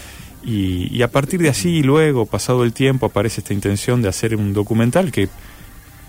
Y, 0.43 1.01
a 1.03 1.07
partir 1.07 1.41
de 1.41 1.49
allí, 1.49 1.83
luego, 1.83 2.25
pasado 2.25 2.63
el 2.63 2.73
tiempo, 2.73 3.05
aparece 3.05 3.41
esta 3.41 3.53
intención 3.53 4.01
de 4.01 4.09
hacer 4.09 4.35
un 4.35 4.53
documental 4.53 5.11
que 5.11 5.29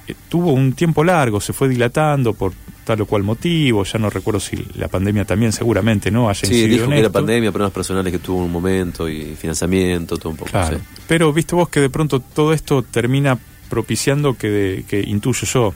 eh, 0.06 0.14
tuvo 0.28 0.52
un 0.52 0.72
tiempo 0.72 1.04
largo, 1.04 1.40
se 1.40 1.52
fue 1.52 1.68
dilatando 1.68 2.32
por 2.34 2.52
tal 2.84 3.00
o 3.02 3.06
cual 3.06 3.22
motivo, 3.22 3.84
ya 3.84 3.98
no 3.98 4.10
recuerdo 4.10 4.40
si 4.40 4.56
la 4.74 4.88
pandemia 4.88 5.24
también 5.24 5.52
seguramente 5.52 6.10
no 6.10 6.28
haya 6.28 6.48
Sí, 6.48 6.66
dijo 6.66 6.88
que 6.88 7.02
la 7.02 7.10
pandemia, 7.10 7.52
problemas 7.52 7.72
personales 7.72 8.12
que 8.12 8.18
tuvo 8.18 8.44
un 8.44 8.50
momento 8.50 9.08
y 9.08 9.36
financiamiento, 9.36 10.16
todo 10.16 10.30
un 10.30 10.36
poco. 10.36 10.50
Claro. 10.50 10.78
Pero 11.06 11.32
viste 11.32 11.54
vos 11.54 11.68
que 11.68 11.80
de 11.80 11.90
pronto 11.90 12.20
todo 12.20 12.52
esto 12.52 12.82
termina 12.82 13.38
propiciando 13.68 14.34
que, 14.34 14.84
que 14.88 15.00
intuyo 15.00 15.46
yo, 15.46 15.74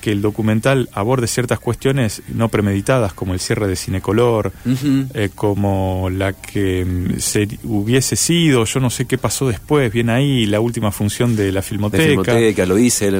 que 0.00 0.12
el 0.12 0.22
documental 0.22 0.88
aborde 0.92 1.26
ciertas 1.26 1.58
cuestiones 1.58 2.22
no 2.28 2.48
premeditadas, 2.48 3.12
como 3.12 3.34
el 3.34 3.40
cierre 3.40 3.68
de 3.68 3.76
Cinecolor, 3.76 4.52
eh, 5.14 5.30
como 5.34 6.08
la 6.10 6.32
que 6.32 6.84
mm, 6.84 7.18
se 7.20 7.48
hubiese 7.64 8.16
sido, 8.16 8.64
yo 8.64 8.80
no 8.80 8.90
sé 8.90 9.06
qué 9.06 9.18
pasó 9.18 9.48
después, 9.48 9.92
bien 9.92 10.10
ahí, 10.10 10.46
la 10.46 10.60
última 10.60 10.90
función 10.90 11.36
de 11.36 11.52
la 11.52 11.62
Filmoteca. 11.62 12.04
filmoteca 12.04 12.66
lo 12.66 12.74
dice, 12.74 13.10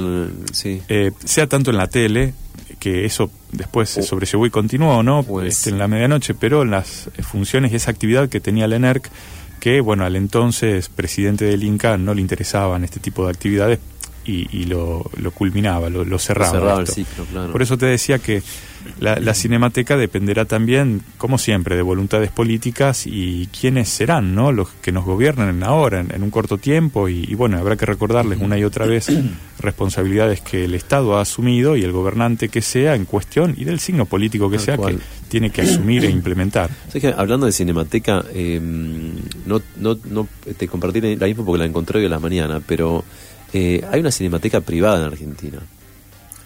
sí. 0.53 0.83
Eh, 0.89 1.13
sea 1.25 1.47
tanto 1.47 1.71
en 1.71 1.77
la 1.77 1.87
tele, 1.87 2.35
que 2.79 3.05
eso 3.05 3.31
después 3.53 3.91
se 3.91 4.01
oh. 4.01 4.03
sobrellevó 4.03 4.47
y 4.47 4.51
continuó, 4.51 5.03
¿no? 5.03 5.23
Pues, 5.23 5.59
este, 5.59 5.71
en 5.71 5.79
la 5.79 5.87
medianoche, 5.87 6.35
pero 6.35 6.63
en 6.63 6.71
las 6.71 7.11
funciones 7.23 7.73
y 7.73 7.77
esa 7.77 7.91
actividad 7.91 8.29
que 8.29 8.41
tenía 8.41 8.67
la 8.67 8.77
ENERC, 8.77 9.11
que, 9.61 9.81
bueno, 9.81 10.05
al 10.05 10.17
entonces 10.17 10.89
presidente 10.89 11.45
del 11.45 11.63
INCA 11.63 11.99
no 11.99 12.15
le 12.15 12.23
interesaban 12.23 12.83
este 12.83 12.99
tipo 12.99 13.25
de 13.25 13.31
actividades 13.31 13.79
y, 14.25 14.65
lo, 14.65 15.11
culminaba, 15.35 15.89
lo, 15.91 16.19
cerraba. 16.19 16.85
Por 17.53 17.63
eso 17.63 17.79
te 17.79 17.87
decía 17.87 18.19
que 18.19 18.43
la, 18.99 19.35
cinemateca 19.35 19.97
dependerá 19.97 20.45
también, 20.45 21.03
como 21.19 21.39
siempre, 21.39 21.77
de 21.77 21.83
voluntades 21.83 22.31
políticas 22.31 23.07
y 23.07 23.49
quiénes 23.49 23.89
serán 23.89 24.35
¿no? 24.35 24.53
los 24.53 24.69
que 24.83 24.93
nos 24.93 25.05
gobiernen 25.05 25.63
ahora, 25.63 26.01
en, 26.01 26.23
un 26.23 26.31
corto 26.31 26.59
tiempo. 26.59 27.09
Y, 27.09 27.35
bueno, 27.35 27.59
habrá 27.59 27.77
que 27.77 27.87
recordarles 27.87 28.41
una 28.41 28.59
y 28.59 28.65
otra 28.65 28.87
vez 28.87 29.09
responsabilidades 29.59 30.41
que 30.41 30.65
el 30.65 30.75
Estado 30.75 31.17
ha 31.17 31.23
asumido 31.23 31.77
y 31.77 31.83
el 31.83 31.93
gobernante 31.93 32.49
que 32.49 32.63
sea 32.63 32.95
en 32.95 33.05
cuestión 33.05 33.55
y 33.57 33.65
del 33.65 33.81
signo 33.81 34.07
político 34.07 34.51
que 34.51 34.59
sea 34.59 34.77
que 34.77 34.99
tiene 35.29 35.51
que 35.51 35.63
asumir 35.63 36.05
e 36.05 36.11
implementar. 36.11 36.71
hablando 37.17 37.47
de 37.47 37.53
cinemateca, 37.53 38.25
em, 38.35 39.13
no, 39.47 39.61
no, 39.77 39.99
no 40.05 40.29
te 40.57 40.69
compartí 40.69 41.01
la 41.17 41.29
info 41.29 41.45
porque 41.45 41.59
la 41.59 41.67
encontré 41.67 42.01
hoy 42.01 42.07
a 42.07 42.09
la 42.09 42.19
mañana, 42.19 42.61
pero 42.67 43.05
eh, 43.53 43.85
hay 43.91 44.01
una 44.01 44.11
cinemateca 44.11 44.61
privada 44.61 44.99
en 44.99 45.05
Argentina 45.05 45.61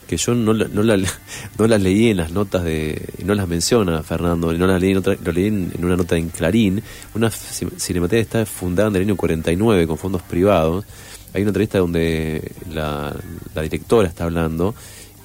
que 0.07 0.17
yo 0.17 0.35
no, 0.35 0.53
no, 0.53 0.83
la, 0.83 0.97
no 1.59 1.67
las 1.67 1.81
leí 1.81 2.11
en 2.11 2.19
las 2.19 2.31
notas 2.31 2.64
de. 2.64 3.01
no 3.25 3.35
las 3.35 3.49
menciona 3.49 4.03
Fernando, 4.03 4.53
no 4.53 4.67
las 4.67 4.81
leí 4.81 4.93
en 4.93 4.99
otra, 4.99 5.17
lo 5.23 5.33
leí 5.33 5.47
en, 5.47 5.73
una 5.83 5.97
nota 5.97 6.17
en 6.17 6.29
Clarín. 6.29 6.83
Una 7.14 7.31
cinemateca 7.31 8.21
está 8.21 8.47
fundada 8.47 8.88
en 8.88 8.97
el 8.97 9.03
año 9.03 9.17
49 9.17 9.87
con 9.87 9.99
fondos 9.99 10.23
privados. 10.23 10.85
Hay 11.33 11.43
una 11.43 11.51
entrevista 11.51 11.79
donde 11.79 12.53
la, 12.73 13.14
directora 13.55 14.09
está 14.09 14.25
hablando 14.25 14.75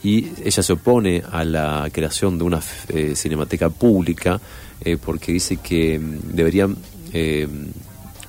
y 0.02 0.30
ella 0.44 0.64
se 0.64 0.74
opone 0.74 1.22
a 1.30 1.44
la 1.44 1.90
creación 1.92 2.38
de 2.38 2.44
una 2.46 2.62
eh, 2.88 3.14
cinemateca 3.16 3.70
pública 3.70 4.40
eh, 4.82 4.98
porque 4.98 5.34
dice 5.34 5.58
que 5.58 6.00
mm, 6.00 6.20
deberían 6.34 6.78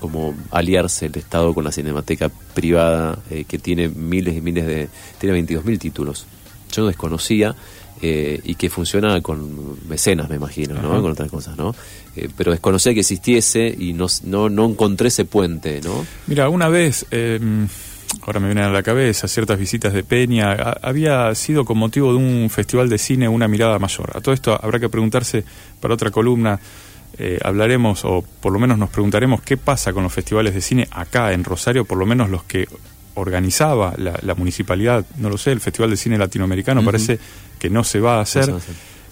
como 0.00 0.34
aliarse 0.50 1.06
el 1.06 1.16
Estado 1.16 1.54
con 1.54 1.64
la 1.64 1.72
cinemateca 1.72 2.30
privada 2.54 3.18
eh, 3.30 3.44
que 3.46 3.58
tiene 3.58 3.88
miles 3.88 4.36
y 4.36 4.40
miles 4.40 4.66
de... 4.66 4.88
tiene 5.18 5.40
22.000 5.40 5.78
títulos. 5.78 6.26
Yo 6.72 6.82
no 6.82 6.88
desconocía 6.88 7.54
eh, 8.02 8.40
y 8.44 8.54
que 8.54 8.70
funciona 8.70 9.20
con 9.20 9.86
mecenas, 9.88 10.28
me 10.30 10.36
imagino, 10.36 10.80
¿no? 10.80 11.02
Con 11.02 11.12
otras 11.12 11.30
cosas, 11.30 11.56
¿no? 11.56 11.74
Eh, 12.16 12.28
pero 12.36 12.50
desconocía 12.50 12.94
que 12.94 13.00
existiese 13.00 13.74
y 13.78 13.92
no, 13.92 14.06
no, 14.24 14.48
no 14.48 14.66
encontré 14.66 15.08
ese 15.08 15.26
puente, 15.26 15.80
¿no? 15.82 16.06
Mira, 16.26 16.48
una 16.48 16.68
vez... 16.68 17.06
Em, 17.10 17.68
ahora 18.22 18.40
me 18.40 18.46
vienen 18.46 18.64
a 18.64 18.70
la 18.70 18.82
cabeza 18.82 19.28
ciertas 19.28 19.56
visitas 19.56 19.92
de 19.92 20.02
Peña, 20.02 20.52
había 20.82 21.32
sido 21.36 21.64
con 21.64 21.78
motivo 21.78 22.12
de 22.12 22.18
un 22.18 22.50
festival 22.50 22.88
de 22.88 22.98
cine 22.98 23.28
una 23.28 23.46
mirada 23.46 23.78
mayor. 23.78 24.10
A 24.16 24.20
todo 24.20 24.34
esto 24.34 24.58
habrá 24.60 24.80
que 24.80 24.88
preguntarse 24.88 25.44
para 25.80 25.94
otra 25.94 26.10
columna 26.10 26.58
eh, 27.22 27.38
hablaremos 27.44 28.06
o 28.06 28.24
por 28.40 28.50
lo 28.50 28.58
menos 28.58 28.78
nos 28.78 28.88
preguntaremos 28.88 29.42
qué 29.42 29.58
pasa 29.58 29.92
con 29.92 30.02
los 30.02 30.12
festivales 30.12 30.54
de 30.54 30.62
cine 30.62 30.88
acá 30.90 31.34
en 31.34 31.44
Rosario, 31.44 31.84
por 31.84 31.98
lo 31.98 32.06
menos 32.06 32.30
los 32.30 32.44
que 32.44 32.66
organizaba 33.14 33.92
la, 33.98 34.34
municipalidad, 34.34 35.04
no 35.18 35.28
lo 35.28 35.36
sé, 35.36 35.52
el 35.52 35.60
Festival 35.60 35.90
de 35.90 35.98
Cine 35.98 36.16
Latinoamericano, 36.16 36.82
parece 36.82 37.18
que 37.58 37.68
no 37.68 37.84
se 37.84 38.00
va 38.00 38.16
a 38.16 38.20
hacer, 38.22 38.50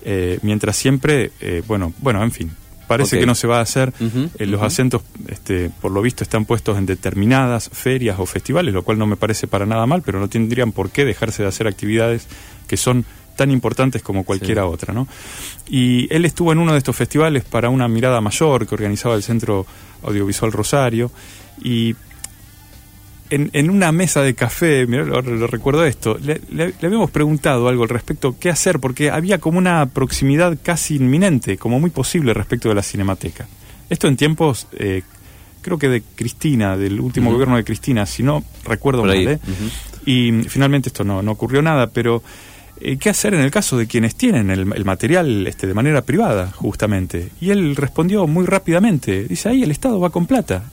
eh, 0.07 0.39
mientras 0.41 0.75
siempre, 0.75 1.33
eh, 1.43 1.63
bueno, 1.67 1.93
bueno, 1.99 2.23
en 2.23 2.33
fin, 2.33 2.51
parece 2.87 3.19
que 3.19 3.27
no 3.27 3.35
se 3.35 3.47
va 3.47 3.59
a 3.59 3.61
hacer. 3.61 3.93
Eh, 4.39 4.47
los 4.47 4.63
acentos, 4.63 5.03
este, 5.29 5.71
por 5.83 5.93
lo 5.93 6.01
visto, 6.01 6.25
están 6.25 6.47
puestos 6.47 6.79
en 6.79 6.87
determinadas 6.87 7.69
ferias 7.71 8.19
o 8.19 8.25
festivales, 8.25 8.73
lo 8.73 8.85
cual 8.85 8.99
no 8.99 9.07
me 9.07 9.17
parece 9.17 9.47
para 9.47 9.67
nada 9.67 9.85
mal, 9.85 10.01
pero 10.01 10.19
no 10.19 10.29
tendrían 10.29 10.73
por 10.73 10.91
qué 10.91 11.05
dejarse 11.05 11.43
de 11.43 11.49
hacer 11.51 11.67
actividades 11.67 12.27
que 12.67 12.79
son 12.79 13.05
tan 13.39 13.53
importantes 13.53 14.03
como 14.03 14.25
cualquiera 14.25 14.67
otra, 14.67 14.93
¿no? 14.93 15.07
Y 15.69 16.13
él 16.13 16.25
estuvo 16.25 16.51
en 16.51 16.59
uno 16.59 16.73
de 16.73 16.79
estos 16.79 16.97
festivales 16.97 17.45
para 17.45 17.71
una 17.71 17.87
mirada 17.87 18.21
mayor 18.21 18.67
que 18.67 18.75
organizaba 18.75 19.15
el 19.15 19.23
Centro 19.23 19.65
Audiovisual 20.03 20.51
Rosario 20.51 21.13
y 21.63 21.95
en, 23.31 23.71
una 23.71 23.93
mesa 23.93 24.23
de 24.23 24.35
café, 24.35 24.87
mira, 24.87 25.05
lo, 25.05 25.47
recuerdo 25.47 25.85
esto, 25.85 26.19
le, 26.19 26.41
habíamos 26.83 27.11
preguntado 27.11 27.69
algo 27.69 27.85
al 27.85 27.91
respecto, 27.91 28.35
qué 28.41 28.51
hacer, 28.51 28.81
porque 28.81 29.11
había 29.11 29.39
como 29.39 29.59
una 29.59 29.87
proximidad 29.87 30.59
casi 30.61 30.97
inminente, 30.97 31.59
como 31.59 31.79
muy 31.79 31.91
posible 31.91 32.35
respecto 32.35 32.69
de 32.69 32.75
la 32.75 32.83
cinemateca. 32.83 33.47
Esto 33.89 34.09
en 34.09 34.17
tiempos, 34.17 34.67
eh, 34.73 35.03
creo 35.61 35.79
que 35.79 35.89
de 35.89 36.03
Cristina, 36.03 36.77
del 36.77 36.99
último 36.99 37.31
gobierno 37.31 37.57
de 37.57 37.65
Cristina, 37.65 38.05
si 38.05 38.25
no 38.25 38.43
recuerdo 38.65 39.05
mal, 39.05 39.17
¿eh? 39.17 39.39
Y 40.07 40.33
finalmente 40.49 40.89
esto 40.89 41.05
no, 41.05 41.21
no 41.21 41.33
ocurrió 41.33 41.61
nada, 41.61 41.89
pero 41.89 42.23
¿qué 43.01 43.11
hacer 43.11 43.35
en 43.35 43.41
el 43.41 43.51
caso 43.51 43.77
de 43.77 43.87
quienes 43.87 44.15
tienen 44.15 44.51
el, 44.51 44.85
material 44.85 45.47
este, 45.47 45.67
de 45.67 45.75
manera 45.75 46.03
privada, 46.03 46.51
justamente? 46.53 47.31
Y 47.41 47.51
él 47.51 47.77
respondió 47.77 48.27
muy 48.27 48.47
rápidamente, 48.47 49.25
dice, 49.25 49.49
ahí 49.49 49.63
el 49.63 49.71
Estado 49.71 50.01
va 50.01 50.11
con 50.11 50.27
plata. 50.27 50.71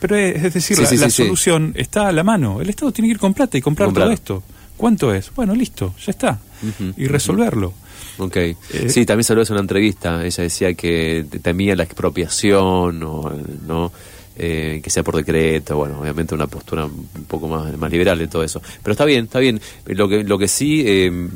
Pero 0.00 0.16
es, 0.16 0.54
decir, 0.54 0.78
la, 0.78 1.10
solución 1.10 1.72
está 1.76 2.08
a 2.08 2.12
la 2.12 2.24
mano. 2.24 2.60
El 2.60 2.70
Estado 2.70 2.92
tiene 2.92 3.08
que 3.08 3.12
ir 3.12 3.18
con 3.18 3.34
plata 3.34 3.58
y 3.58 3.60
comprar, 3.60 3.92
todo 3.92 4.10
esto. 4.10 4.42
¿Cuánto 4.76 5.12
es? 5.12 5.30
Bueno, 5.34 5.54
listo, 5.54 5.94
ya 6.04 6.10
está. 6.10 6.38
y 6.96 7.06
resolverlo. 7.06 7.74
Ok. 8.18 8.36
Eh, 8.36 8.56
sí, 8.88 9.04
también 9.04 9.24
salió 9.24 9.42
en 9.42 9.52
una 9.52 9.60
entrevista. 9.60 10.24
Ella 10.24 10.42
decía 10.42 10.74
que 10.74 11.26
temía 11.42 11.76
la 11.76 11.84
expropiación 11.84 13.02
o 13.02 13.32
no 13.66 13.92
eh, 14.36 14.80
que 14.82 14.90
sea 14.90 15.02
por 15.02 15.16
decreto, 15.16 15.76
bueno, 15.76 16.00
obviamente 16.00 16.34
una 16.34 16.46
postura 16.46 16.86
un 16.86 17.24
poco 17.28 17.46
más, 17.48 17.76
más 17.78 17.90
liberal 17.90 18.18
de 18.18 18.26
todo 18.26 18.42
eso. 18.42 18.60
Pero 18.82 18.92
está 18.92 19.04
bien, 19.04 19.24
está 19.26 19.38
bien. 19.38 19.60
Lo 19.86 20.08
que, 20.08 20.24
lo 20.24 20.38
que 20.38 20.48
sí, 20.48 20.82
eh, 20.84 21.28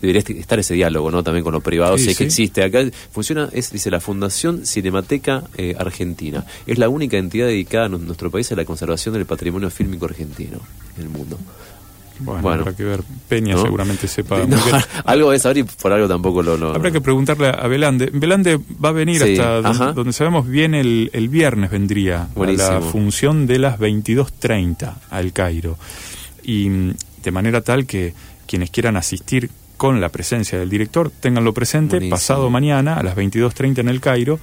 debería 0.00 0.22
estar 0.40 0.58
ese 0.58 0.74
diálogo, 0.74 1.10
¿no? 1.10 1.22
También 1.22 1.44
con 1.44 1.52
los 1.52 1.62
privados, 1.62 2.00
si 2.00 2.10
es 2.10 2.18
que 2.18 2.24
existe. 2.24 2.62
Acá 2.62 2.84
funciona, 3.10 3.48
es, 3.52 3.70
dice, 3.70 3.90
la 3.90 4.00
Fundación 4.00 4.64
Cinemateca 4.64 5.44
eh, 5.56 5.74
Argentina. 5.78 6.44
Es 6.66 6.78
la 6.78 6.88
única 6.88 7.18
entidad 7.18 7.46
dedicada 7.46 7.86
en 7.86 8.06
nuestro 8.06 8.30
país 8.30 8.50
a 8.52 8.56
la 8.56 8.64
conservación 8.64 9.14
del 9.14 9.26
patrimonio 9.26 9.70
fílmico 9.70 10.06
argentino 10.06 10.60
en 10.96 11.02
el 11.02 11.08
mundo. 11.10 11.38
Bueno, 12.20 12.50
habrá 12.50 12.74
que 12.74 12.84
ver. 12.84 13.02
Peña 13.28 13.56
seguramente 13.56 14.08
sepa. 14.08 14.38
algo 15.04 15.30
de 15.30 15.38
saber 15.38 15.58
y 15.58 15.62
por 15.64 15.92
algo 15.92 16.08
tampoco 16.08 16.42
lo, 16.42 16.74
Habrá 16.74 16.90
que 16.90 17.00
preguntarle 17.00 17.48
a 17.48 17.66
Belande. 17.66 18.10
Belande 18.12 18.58
va 18.82 18.90
a 18.90 18.92
venir 18.92 19.22
hasta 19.22 19.92
donde, 19.92 20.12
sabemos 20.12 20.46
bien 20.46 20.74
el, 20.74 21.10
el 21.12 21.28
viernes 21.28 21.70
vendría 21.70 22.28
a 22.34 22.46
la 22.46 22.80
función 22.80 23.46
de 23.46 23.58
las 23.58 23.78
22.30 23.78 24.94
al 25.10 25.32
Cairo. 25.32 25.76
Y 26.42 26.68
mm, 26.68 26.94
de 27.22 27.30
manera 27.30 27.60
tal 27.60 27.86
que 27.86 28.14
quienes 28.46 28.70
quieran 28.70 28.96
asistir 28.96 29.50
con 29.76 30.00
la 30.00 30.10
presencia 30.10 30.58
del 30.58 30.68
director, 30.68 31.10
tenganlo 31.10 31.54
presente 31.54 32.00
pasado 32.10 32.50
mañana 32.50 32.96
a 32.96 33.02
las 33.02 33.16
22.30 33.16 33.78
en 33.78 33.88
el 33.88 34.00
Cairo 34.00 34.38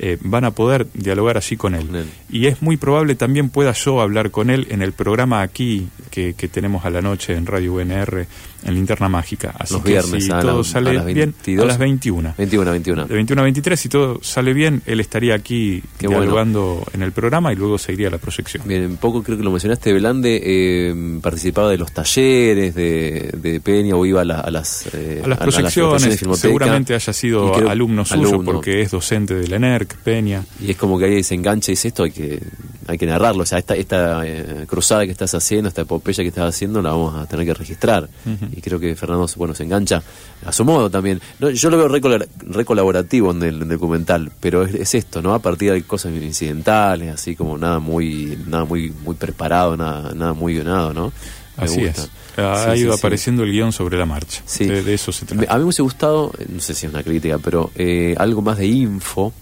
eh, 0.00 0.16
van 0.20 0.44
a 0.44 0.52
poder 0.52 0.86
dialogar 0.94 1.36
allí 1.36 1.56
con 1.56 1.74
él. 1.74 2.06
Y 2.30 2.46
es 2.46 2.62
muy 2.62 2.76
probable 2.76 3.16
también 3.16 3.50
pueda 3.50 3.72
yo 3.72 4.00
hablar 4.00 4.30
con 4.30 4.48
él 4.50 4.68
en 4.70 4.82
el 4.82 4.92
programa 4.92 5.42
aquí 5.42 5.88
que, 6.10 6.32
tenemos 6.48 6.84
a 6.84 6.90
la 6.90 7.00
noche 7.00 7.34
en 7.34 7.46
Radio 7.46 7.74
UNR 7.74 8.26
en 8.64 8.74
Linterna 8.74 9.08
Mágica. 9.08 9.54
Así 9.58 9.74
Los 9.74 9.82
que 9.82 9.90
viernes 9.90 10.24
si 10.24 10.30
todo 10.30 10.64
sale 10.64 10.90
bien, 11.12 11.34
a 11.60 11.64
las 11.64 11.78
21. 11.78 12.34
21, 12.36 12.70
21. 12.70 13.06
De 13.06 13.14
21 13.14 13.40
a 13.40 13.44
23, 13.44 13.80
si 13.80 13.88
todo 13.88 14.18
sale 14.22 14.52
bien, 14.52 14.82
él 14.86 15.00
estaría 15.00 15.34
aquí 15.34 15.82
dialogando 15.98 16.84
en 16.92 17.02
el 17.02 17.12
programa 17.12 17.52
y 17.52 17.56
luego 17.56 17.78
seguiría 17.78 18.10
la 18.10 18.18
proyección. 18.18 18.62
Bien, 18.66 18.86
un 18.86 18.96
poco 18.96 19.22
creo 19.22 19.36
que 19.36 19.44
lo 19.44 19.50
mencionaste, 19.50 19.92
Belande 19.92 20.40
eh, 20.42 21.18
participaba 21.20 21.70
de 21.70 21.78
los 21.78 21.92
talleres 21.92 22.74
de, 22.74 23.60
Peña 23.62 23.96
o 23.96 24.06
iba 24.06 24.20
a, 24.20 24.24
las, 24.24 24.44
a 24.44 24.50
las 24.50 25.38
proyecciones. 25.38 26.20
seguramente 26.34 26.94
haya 26.94 27.12
sido 27.12 27.68
alumno 27.68 28.04
suyo 28.04 28.42
porque 28.44 28.82
es 28.82 28.90
docente 28.90 29.34
de 29.34 29.48
la 29.48 29.58
Peña. 29.96 30.44
Y 30.60 30.70
es 30.70 30.76
como 30.76 30.98
que 30.98 31.06
ahí 31.06 31.22
se 31.22 31.34
engancha 31.34 31.70
y 31.70 31.74
dice 31.74 31.88
esto, 31.88 32.04
hay 32.04 32.10
que, 32.10 32.42
hay 32.86 32.98
que 32.98 33.06
narrarlo. 33.06 33.42
O 33.42 33.46
sea, 33.46 33.58
esta, 33.58 33.74
esta 33.74 34.26
eh, 34.26 34.64
cruzada 34.66 35.04
que 35.04 35.12
estás 35.12 35.34
haciendo, 35.34 35.68
esta 35.68 35.82
epopeya 35.82 36.22
que 36.22 36.28
estás 36.28 36.48
haciendo, 36.48 36.80
la 36.82 36.90
vamos 36.90 37.14
a 37.16 37.26
tener 37.26 37.46
que 37.46 37.54
registrar 37.54 38.08
y 38.52 38.60
creo 38.60 38.78
que 38.78 38.94
Fernando 38.96 39.26
bueno 39.36 39.54
se 39.54 39.64
engancha 39.64 40.02
a 40.44 40.52
su 40.52 40.64
modo 40.64 40.90
también. 40.90 41.20
yo 41.38 41.70
lo 41.70 41.76
veo 41.76 41.88
re, 41.88 42.64
colaborativo 42.64 43.30
en 43.30 43.42
el, 43.42 43.68
documental, 43.68 44.30
pero 44.40 44.64
es, 44.64 44.94
esto, 44.94 45.22
¿no? 45.22 45.34
A 45.34 45.38
partir 45.40 45.72
de 45.72 45.82
cosas 45.82 46.12
incidentales, 46.12 47.12
así 47.12 47.36
como 47.36 47.58
nada 47.58 47.78
muy 47.78 48.38
nada 48.46 48.64
muy 48.64 48.90
muy 49.04 49.14
preparado, 49.14 49.76
nada 49.76 50.12
nada 50.14 50.32
muy 50.32 50.54
guionado, 50.54 50.92
¿no? 50.92 51.12
así 51.56 51.82
es. 51.82 52.10
Ha 52.36 52.76
ido 52.76 52.94
apareciendo 52.94 53.42
el 53.42 53.50
guion 53.50 53.72
sobre 53.72 53.98
la 53.98 54.06
marcha. 54.06 54.42
De, 54.58 54.94
eso 54.94 55.10
se 55.10 55.26
trata. 55.26 55.52
A 55.52 55.56
mí 55.56 55.60
me 55.60 55.64
hubiese 55.64 55.82
gustado, 55.82 56.32
no 56.48 56.60
sé 56.60 56.72
si 56.74 56.86
es 56.86 56.92
una 56.92 57.02
crítica, 57.02 57.38
pero 57.38 57.72
eh, 57.74 58.14
algo 58.16 58.42
más 58.42 58.58
de 58.58 58.66
info 58.66 59.32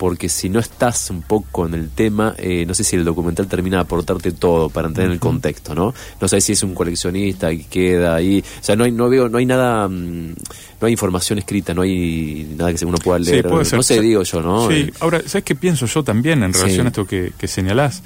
porque 0.00 0.30
si 0.30 0.48
no 0.48 0.60
estás 0.60 1.10
un 1.10 1.20
poco 1.20 1.66
en 1.66 1.74
el 1.74 1.90
tema, 1.90 2.34
eh, 2.38 2.64
no 2.66 2.72
sé 2.72 2.84
si 2.84 2.96
el 2.96 3.04
documental 3.04 3.46
termina 3.48 3.76
de 3.76 3.82
aportarte 3.82 4.32
todo 4.32 4.70
para 4.70 4.88
entrar 4.88 5.06
en 5.06 5.12
el 5.12 5.20
contexto, 5.20 5.74
¿no? 5.74 5.92
No 6.18 6.26
sé 6.26 6.40
si 6.40 6.52
es 6.52 6.62
un 6.62 6.74
coleccionista 6.74 7.52
y 7.52 7.64
queda 7.64 8.14
ahí, 8.14 8.42
o 8.42 8.64
sea, 8.64 8.76
no 8.76 8.84
hay, 8.84 8.92
no 8.92 9.10
veo, 9.10 9.28
no 9.28 9.36
hay 9.36 9.44
nada, 9.44 9.86
mm, 9.88 10.34
no 10.80 10.86
hay 10.86 10.92
información 10.92 11.38
escrita, 11.38 11.74
no 11.74 11.82
hay 11.82 12.50
nada 12.56 12.72
que 12.72 12.82
uno 12.86 12.96
pueda 12.96 13.18
leer, 13.18 13.44
no 13.44 13.82
sé, 13.82 14.00
digo 14.00 14.22
yo, 14.22 14.40
¿no? 14.40 14.70
Sí, 14.70 14.90
ahora, 15.00 15.20
¿sabes 15.26 15.44
qué 15.44 15.54
pienso 15.54 15.84
yo 15.84 16.02
también 16.02 16.42
en 16.44 16.54
relación 16.54 16.86
a 16.86 16.88
esto 16.88 17.06
que, 17.06 17.34
que 17.36 17.46
señalás? 17.46 18.02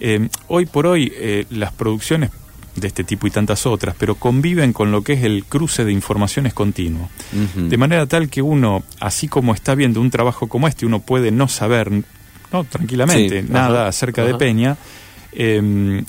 Eh, 0.00 0.28
hoy 0.48 0.66
por 0.66 0.86
hoy 0.86 1.10
eh, 1.16 1.46
las 1.48 1.72
producciones 1.72 2.30
de 2.80 2.88
este 2.88 3.04
tipo 3.04 3.26
y 3.26 3.30
tantas 3.30 3.66
otras, 3.66 3.94
pero 3.98 4.14
conviven 4.14 4.72
con 4.72 4.90
lo 4.90 5.02
que 5.02 5.14
es 5.14 5.22
el 5.22 5.44
cruce 5.44 5.84
de 5.84 5.92
informaciones 5.92 6.54
continuo. 6.54 7.08
De 7.54 7.76
manera 7.76 8.06
tal 8.06 8.28
que 8.28 8.42
uno, 8.42 8.82
así 9.00 9.28
como 9.28 9.54
está 9.54 9.74
viendo 9.74 10.00
un 10.00 10.10
trabajo 10.10 10.48
como 10.48 10.68
este, 10.68 10.86
uno 10.86 11.00
puede 11.00 11.30
no 11.30 11.48
saber, 11.48 11.90
no 12.52 12.64
tranquilamente, 12.64 13.42
nada 13.42 13.88
acerca 13.88 14.24
de 14.24 14.34
Peña, 14.34 14.76
em, 15.32 16.04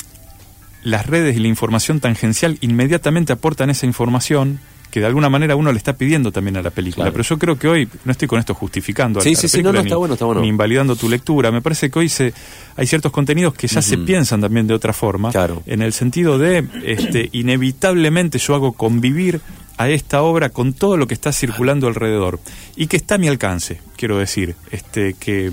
las 0.83 1.05
redes 1.05 1.35
y 1.35 1.39
la 1.39 1.47
información 1.47 1.99
tangencial 1.99 2.57
inmediatamente 2.61 3.33
aportan 3.33 3.69
esa 3.69 3.85
información 3.85 4.59
que 4.89 4.99
de 4.99 5.05
alguna 5.05 5.29
manera 5.29 5.55
uno 5.55 5.71
le 5.71 5.77
está 5.77 5.93
pidiendo 5.93 6.31
también 6.31 6.57
a 6.57 6.61
la 6.61 6.71
película. 6.71 7.11
Pero 7.11 7.23
yo 7.23 7.37
creo 7.37 7.57
que 7.57 7.67
hoy, 7.67 7.87
no 8.05 8.11
estoy 8.11 8.27
con 8.27 8.39
esto 8.39 8.53
justificando 8.53 9.21
sí, 9.21 9.35
sí, 9.35 9.47
sí, 9.47 9.61
no, 9.61 9.71
está 9.71 9.95
bueno, 9.95 10.13
está 10.15 10.25
bueno. 10.25 10.41
ni, 10.41 10.47
invalidando 10.47 10.95
tu 10.95 11.09
lectura, 11.09 11.51
me 11.51 11.61
parece 11.61 11.89
que 11.89 11.99
hoy 11.99 12.09
se, 12.09 12.33
hay 12.75 12.87
ciertos 12.87 13.11
contenidos 13.11 13.53
que 13.53 13.67
ya 13.67 13.81
se 13.81 13.97
piensan 13.97 14.41
también 14.41 14.67
de 14.67 14.73
otra 14.73 14.93
forma, 14.93 15.31
claro. 15.31 15.63
en 15.65 15.81
el 15.81 15.93
sentido 15.93 16.37
de, 16.37 16.65
este, 16.83 17.29
inevitablemente 17.31 18.39
yo 18.39 18.55
hago 18.55 18.73
convivir 18.73 19.41
a 19.77 19.89
esta 19.89 20.23
obra 20.23 20.49
con 20.49 20.73
todo 20.73 20.97
lo 20.97 21.07
que 21.07 21.13
está 21.13 21.31
circulando 21.31 21.87
alrededor 21.87 22.39
y 22.75 22.87
que 22.87 22.97
está 22.97 23.15
a 23.15 23.17
mi 23.17 23.27
alcance, 23.27 23.79
quiero 23.95 24.17
decir, 24.17 24.55
este, 24.71 25.13
que, 25.13 25.51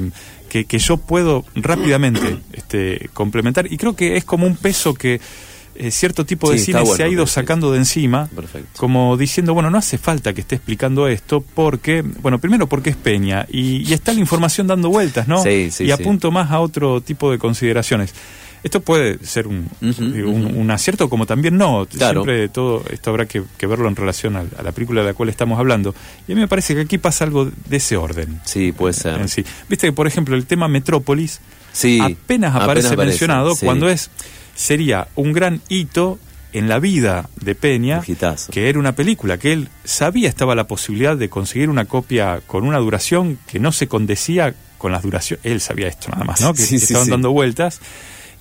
que, 0.48 0.64
que 0.64 0.78
yo 0.78 0.96
puedo 0.96 1.44
rápidamente 1.54 2.38
este, 2.52 3.08
complementar 3.12 3.70
y 3.72 3.76
creo 3.76 3.94
que 3.94 4.16
es 4.16 4.24
como 4.24 4.46
un 4.46 4.56
peso 4.56 4.94
que 4.94 5.20
eh, 5.78 5.90
cierto 5.90 6.24
tipo 6.24 6.50
de 6.50 6.58
cine 6.58 6.84
se 6.86 7.02
ha 7.02 7.08
ido 7.08 7.26
sacando 7.26 7.72
de 7.72 7.78
encima, 7.78 8.28
como 8.76 9.16
diciendo, 9.16 9.54
bueno, 9.54 9.70
no 9.70 9.78
hace 9.78 9.98
falta 9.98 10.32
que 10.32 10.40
esté 10.40 10.56
explicando 10.56 11.08
esto 11.08 11.44
porque, 11.54 12.02
bueno, 12.02 12.38
primero 12.38 12.66
porque 12.68 12.90
es 12.90 12.96
Peña 12.96 13.46
y, 13.50 13.92
está 13.92 14.12
la 14.12 14.20
información 14.20 14.66
dando 14.66 14.90
vueltas, 14.90 15.28
¿no? 15.28 15.42
y 15.46 15.90
apunto 15.90 16.30
más 16.30 16.50
a 16.50 16.60
otro 16.60 17.00
tipo 17.00 17.30
de 17.30 17.38
consideraciones. 17.38 18.14
Esto 18.66 18.80
puede 18.80 19.24
ser 19.24 19.46
un, 19.46 19.70
un, 19.80 20.70
acierto 20.72 21.08
como 21.08 21.24
también 21.24 21.56
no. 21.56 21.86
Siempre 21.88 22.48
todo 22.48 22.82
esto 22.90 23.10
habrá 23.10 23.26
que, 23.26 23.44
verlo 23.64 23.86
en 23.86 23.94
relación 23.94 24.34
a, 24.34 24.44
la 24.60 24.72
película 24.72 25.02
de 25.02 25.06
la 25.06 25.14
cual 25.14 25.28
estamos 25.28 25.60
hablando. 25.60 25.94
Y 26.26 26.32
a 26.32 26.34
mí 26.34 26.40
me 26.40 26.48
parece 26.48 26.74
que 26.74 26.80
aquí 26.80 26.98
pasa 26.98 27.22
algo 27.22 27.44
de 27.44 27.76
ese 27.76 27.96
orden. 27.96 28.40
Sí, 28.44 28.72
puede 28.72 28.92
ser. 28.92 29.28
sí. 29.28 29.44
Viste 29.68 29.86
que, 29.86 29.92
por 29.92 30.08
ejemplo, 30.08 30.34
el 30.34 30.46
tema 30.46 30.66
Metrópolis 30.66 31.40
apenas, 32.02 32.56
aparece, 32.56 32.96
mencionado 32.96 33.54
cuando 33.54 33.88
es 33.88 34.10
sería 34.56 35.06
un 35.14 35.32
gran 35.32 35.60
hito 35.68 36.18
en 36.52 36.68
la 36.68 36.80
vida 36.80 37.30
de 37.36 37.54
Peña, 37.54 38.02
que 38.50 38.68
era 38.68 38.80
una 38.80 38.96
película 38.96 39.38
que 39.38 39.52
él 39.52 39.68
sabía 39.84 40.28
estaba 40.28 40.56
la 40.56 40.66
posibilidad 40.66 41.16
de 41.16 41.28
conseguir 41.28 41.70
una 41.70 41.84
copia 41.84 42.40
con 42.48 42.64
una 42.64 42.78
duración 42.78 43.38
que 43.46 43.60
no 43.60 43.70
se 43.70 43.86
condecía 43.86 44.56
con 44.76 44.90
las 44.90 45.04
duraciones, 45.04 45.46
él 45.46 45.60
sabía 45.60 45.86
esto 45.86 46.08
nada 46.10 46.24
más, 46.24 46.40
¿no? 46.40 46.52
Que, 46.52 46.62
estaban 46.62 47.10
dando 47.10 47.30
vueltas 47.30 47.80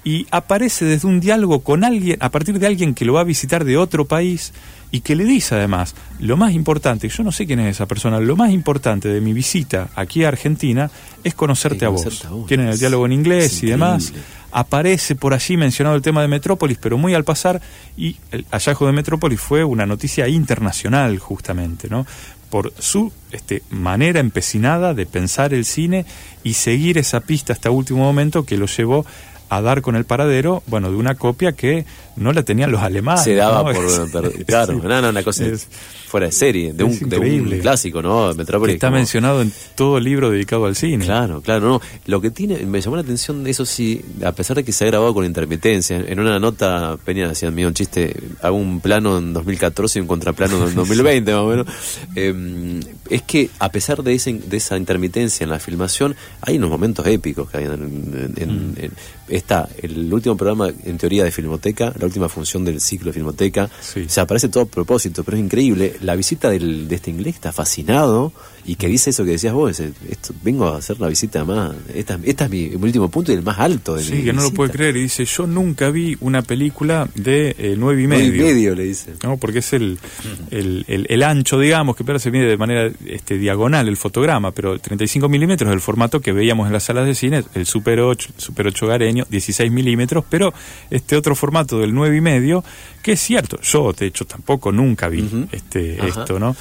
y 0.06 0.28
aparece 0.30 0.86
desde 0.86 1.08
un 1.08 1.20
diálogo 1.20 1.62
con 1.62 1.84
alguien, 1.84 2.18
a 2.22 2.30
partir 2.30 2.60
de 2.60 2.68
alguien 2.68 2.94
que 2.94 3.04
lo 3.06 3.14
va 3.14 3.22
a 3.22 3.26
visitar 3.26 3.66
de 3.66 3.76
otro 3.76 4.06
país 4.06 4.54
y 4.92 5.02
que 5.02 5.16
le 5.16 5.26
dice 5.26 5.56
además, 5.56 5.96
lo 6.20 6.38
más 6.38 6.54
importante, 6.54 7.10
yo 7.10 7.24
no 7.24 7.32
sé 7.32 7.48
quién 7.48 7.60
es 7.60 7.76
esa 7.76 7.88
persona, 7.88 8.20
lo 8.20 8.36
más 8.36 8.52
importante 8.52 9.10
de 9.10 9.20
mi 9.20 9.34
visita 9.34 9.90
aquí 9.96 10.24
a 10.24 10.28
Argentina 10.28 10.92
es 11.24 11.34
conocerte, 11.34 11.86
a, 11.86 11.90
vos. 11.90 12.24
Tienen 12.48 12.68
el 12.68 12.78
diálogo 12.78 13.08
en 13.08 13.14
inglés 13.14 13.64
y 13.64 13.66
demás. 13.66 14.14
Aparece 14.52 15.16
por 15.16 15.34
allí 15.34 15.58
mencionado 15.58 15.98
el 15.98 16.02
tema 16.02 16.22
de 16.22 16.30
Metrópolis, 16.30 16.78
pero 16.80 16.98
muy 16.98 17.14
al 17.14 17.26
pasar, 17.26 17.60
y 17.98 18.16
el 18.32 18.46
hallazgo 18.52 18.86
de 18.86 18.94
Metrópolis 18.94 19.42
fue 19.42 19.66
una 19.66 19.86
noticia 19.86 20.30
internacional 20.30 21.18
justamente, 21.20 21.90
¿no? 21.90 22.06
por 22.50 22.72
su 22.80 23.12
este, 23.32 23.64
manera 23.70 24.22
empecinada 24.22 24.94
de 24.94 25.06
pensar 25.06 25.54
el 25.54 25.66
cine 25.66 26.06
y 26.44 26.54
seguir 26.54 26.98
esa 26.98 27.20
pista 27.20 27.52
hasta 27.52 27.70
último 27.70 28.00
momento 28.00 28.46
que 28.46 28.56
lo 28.56 28.68
llevó 28.68 29.06
a 29.50 29.62
dar 29.62 29.82
con 29.82 29.96
el 29.96 30.06
paradero, 30.06 30.64
bueno, 30.68 30.90
de 30.90 30.98
una 30.98 31.16
copia 31.16 31.52
que 31.54 31.86
no 32.16 32.32
la 32.32 32.44
tenían 32.44 32.72
los 32.72 32.82
alemanes. 32.82 33.24
Se 33.24 33.36
daba 33.36 33.64
por... 33.64 34.46
claro, 34.46 34.74
no, 34.82 35.02
no, 35.02 35.10
una 35.10 35.24
cosa 35.24 35.46
es, 35.46 35.68
fuera 36.08 36.28
de 36.28 36.32
serie, 36.32 36.72
de, 36.74 36.84
un, 36.84 36.98
de 37.10 37.18
un, 37.20 37.60
clásico, 37.60 38.02
¿no? 38.02 38.34
Metrópolis. 38.34 38.76
está 38.76 38.90
mencionado 38.90 39.42
en 39.42 39.52
todo 39.76 40.00
libro 40.00 40.30
dedicado 40.30 40.66
al 40.66 40.76
cine. 40.76 41.04
Claro, 41.04 41.42
claro, 41.42 41.68
no. 41.68 41.82
Lo 42.06 42.22
que 42.22 42.32
tiene, 42.32 42.66
me 42.66 42.80
llamó 42.80 42.96
la 42.96 43.02
atención 43.02 43.44
de 43.44 43.52
eso 43.52 43.66
sí, 43.66 44.02
a 44.24 44.32
pesar 44.32 44.56
de 44.56 44.64
que 44.64 44.72
se 44.72 44.86
ha 44.86 44.88
grabado 44.88 45.14
con 45.14 45.26
intermitencia, 45.26 45.98
en 45.98 46.20
una 46.20 46.40
nota, 46.40 46.98
Peña 47.04 47.28
decía 47.28 47.52
mío 47.52 47.68
un 47.68 47.74
chiste, 47.74 48.16
hago 48.42 48.56
un 48.56 48.80
plano 48.80 49.18
en 49.18 49.34
2014 49.34 50.00
y 50.00 50.02
un 50.02 50.08
contraplano 50.08 50.68
en 50.68 50.76
2020, 50.76 51.34
más 51.34 51.42
o 51.42 51.48
menos. 51.48 51.68
Em, 52.16 52.80
es 53.10 53.22
que 53.24 53.50
a 53.60 53.70
pesar 53.70 54.02
de, 54.02 54.14
ese, 54.14 54.34
de 54.34 54.58
esa 54.58 54.78
intermitencia 54.78 55.44
en 55.44 55.50
la 55.50 55.60
filmación, 55.60 56.16
hay 56.42 56.58
unos 56.58 56.70
momentos 56.70 57.06
épicos 57.08 57.50
que 57.50 57.58
hay 57.58 57.66
en, 57.66 58.34
en, 58.38 58.72
mm. 58.72 58.76
Está 59.28 59.68
el 59.82 60.14
último 60.14 60.38
programa 60.38 60.72
en 60.84 60.98
teoría 60.98 61.24
de 61.24 61.32
Filmoteca, 61.32 61.94
la 61.98 62.06
última 62.06 62.30
función 62.30 62.64
del 62.64 62.80
ciclo 62.82 63.08
de 63.08 63.14
Filmoteca, 63.14 63.70
se 64.08 64.22
aparece 64.22 64.50
todo 64.50 64.64
a 64.64 64.68
propósito, 64.68 65.24
pero 65.24 65.38
es 65.38 65.44
increíble. 65.44 65.96
La 66.02 66.16
visita 66.16 66.50
del, 66.50 66.88
de 66.88 66.96
este 66.96 67.12
inglés 67.12 67.36
está 67.36 67.52
fascinado 67.52 68.32
y 68.68 68.76
que 68.76 68.88
dice 68.88 69.12
eso 69.12 69.24
que 69.24 69.32
decías 69.32 69.54
vos, 69.54 69.80
esto, 69.80 70.34
vengo 70.44 70.68
a 70.68 70.78
hacer 70.78 71.00
la 71.00 71.08
visita 71.08 71.46
más, 71.46 71.76
esta, 71.94 72.20
esta 72.24 72.46
es 72.46 72.52
mi, 72.52 72.74
último 72.76 73.10
punto 73.10 73.32
y 73.32 73.36
el 73.36 73.44
más 73.44 73.60
alto 73.60 73.96
de 73.96 74.04
Sí, 74.04 74.24
que 74.24 74.34
no 74.34 74.42
lo 74.42 74.52
puede 74.52 74.72
creer, 74.72 74.98
y 74.98 75.04
dice, 75.04 75.26
yo 75.26 75.46
nunca 75.46 75.92
vi 75.92 76.18
una 76.22 76.42
película 76.42 77.08
de 77.16 77.56
eh, 77.58 77.76
nueve 77.78 78.02
y 78.02 78.08
medio. 78.08 78.28
Nueve 78.28 78.38
y 78.38 78.54
medio, 78.54 78.76
le 78.76 78.84
dice. 78.84 79.14
¿no? 79.24 79.38
Porque 79.38 79.60
es 79.60 79.74
el, 79.74 80.00
el, 80.52 80.86
el, 80.88 81.24
ancho, 81.24 81.60
digamos, 81.60 81.96
que 81.96 82.04
pero 82.04 82.18
se 82.18 82.32
mide 82.32 82.46
de 82.46 82.58
manera 82.58 82.92
este, 83.06 83.38
diagonal 83.38 83.88
el 83.88 83.98
fotograma, 83.98 84.52
pero 84.52 84.80
35 84.80 85.30
milímetros 85.30 85.70
es 85.70 85.74
el 85.74 85.82
formato 85.82 86.20
que 86.20 86.32
veíamos 86.32 86.68
en 86.68 86.74
las 86.74 86.84
salas 86.84 87.06
de 87.06 87.14
cine, 87.14 87.44
el 87.54 87.66
Super 87.66 88.00
8, 88.00 88.30
Super 88.38 88.68
8 88.68 88.88
gareño, 88.88 89.26
16 89.30 89.72
milímetros, 89.72 90.26
pero 90.30 90.54
este 90.90 91.16
otro 91.16 91.36
formato 91.36 91.80
del 91.80 91.94
nueve 91.94 92.18
y 92.18 92.22
medio, 92.22 92.64
que 93.04 93.14
es 93.14 93.20
cierto, 93.20 93.60
yo 93.62 93.94
de 93.94 94.08
hecho 94.08 94.26
tampoco 94.26 94.72
nunca 94.72 95.08
vi 95.08 95.48
este 95.52 96.06
esto, 96.08 96.40
¿no? 96.40 96.56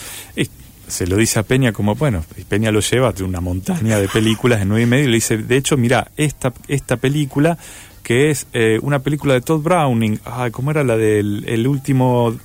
Se 0.88 1.06
lo 1.06 1.16
dice 1.16 1.38
a 1.38 1.42
Peña 1.42 1.72
como, 1.72 1.94
bueno, 1.94 2.24
Peña 2.48 2.70
lo 2.70 2.80
lleva 2.80 3.12
de 3.12 3.24
una 3.24 3.40
montaña 3.40 3.98
de 3.98 4.08
películas 4.08 4.60
de 4.60 4.64
nueve 4.66 4.82
y 4.82 4.86
medio 4.86 5.04
y 5.04 5.08
le 5.08 5.14
dice, 5.14 5.38
de 5.38 5.56
hecho, 5.56 5.76
mira, 5.76 6.10
esta, 6.16 6.52
esta 6.68 6.96
película 6.96 7.58
que 8.02 8.30
es 8.30 8.46
eh, 8.52 8.78
una 8.82 8.98
película 8.98 9.32
de 9.32 9.40
Todd 9.40 9.62
Browning, 9.62 10.20
ay, 10.26 10.50
¿cómo 10.50 10.70
era 10.70 10.84
la 10.84 10.96
del 10.96 11.44
el 11.48 11.66
último? 11.66 12.36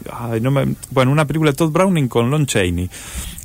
bueno, 0.92 1.12
una 1.12 1.28
película 1.28 1.52
de 1.52 1.58
Todd 1.58 1.72
Browning 1.72 2.08
con 2.08 2.32
Lon 2.32 2.46
Chaney, 2.46 2.90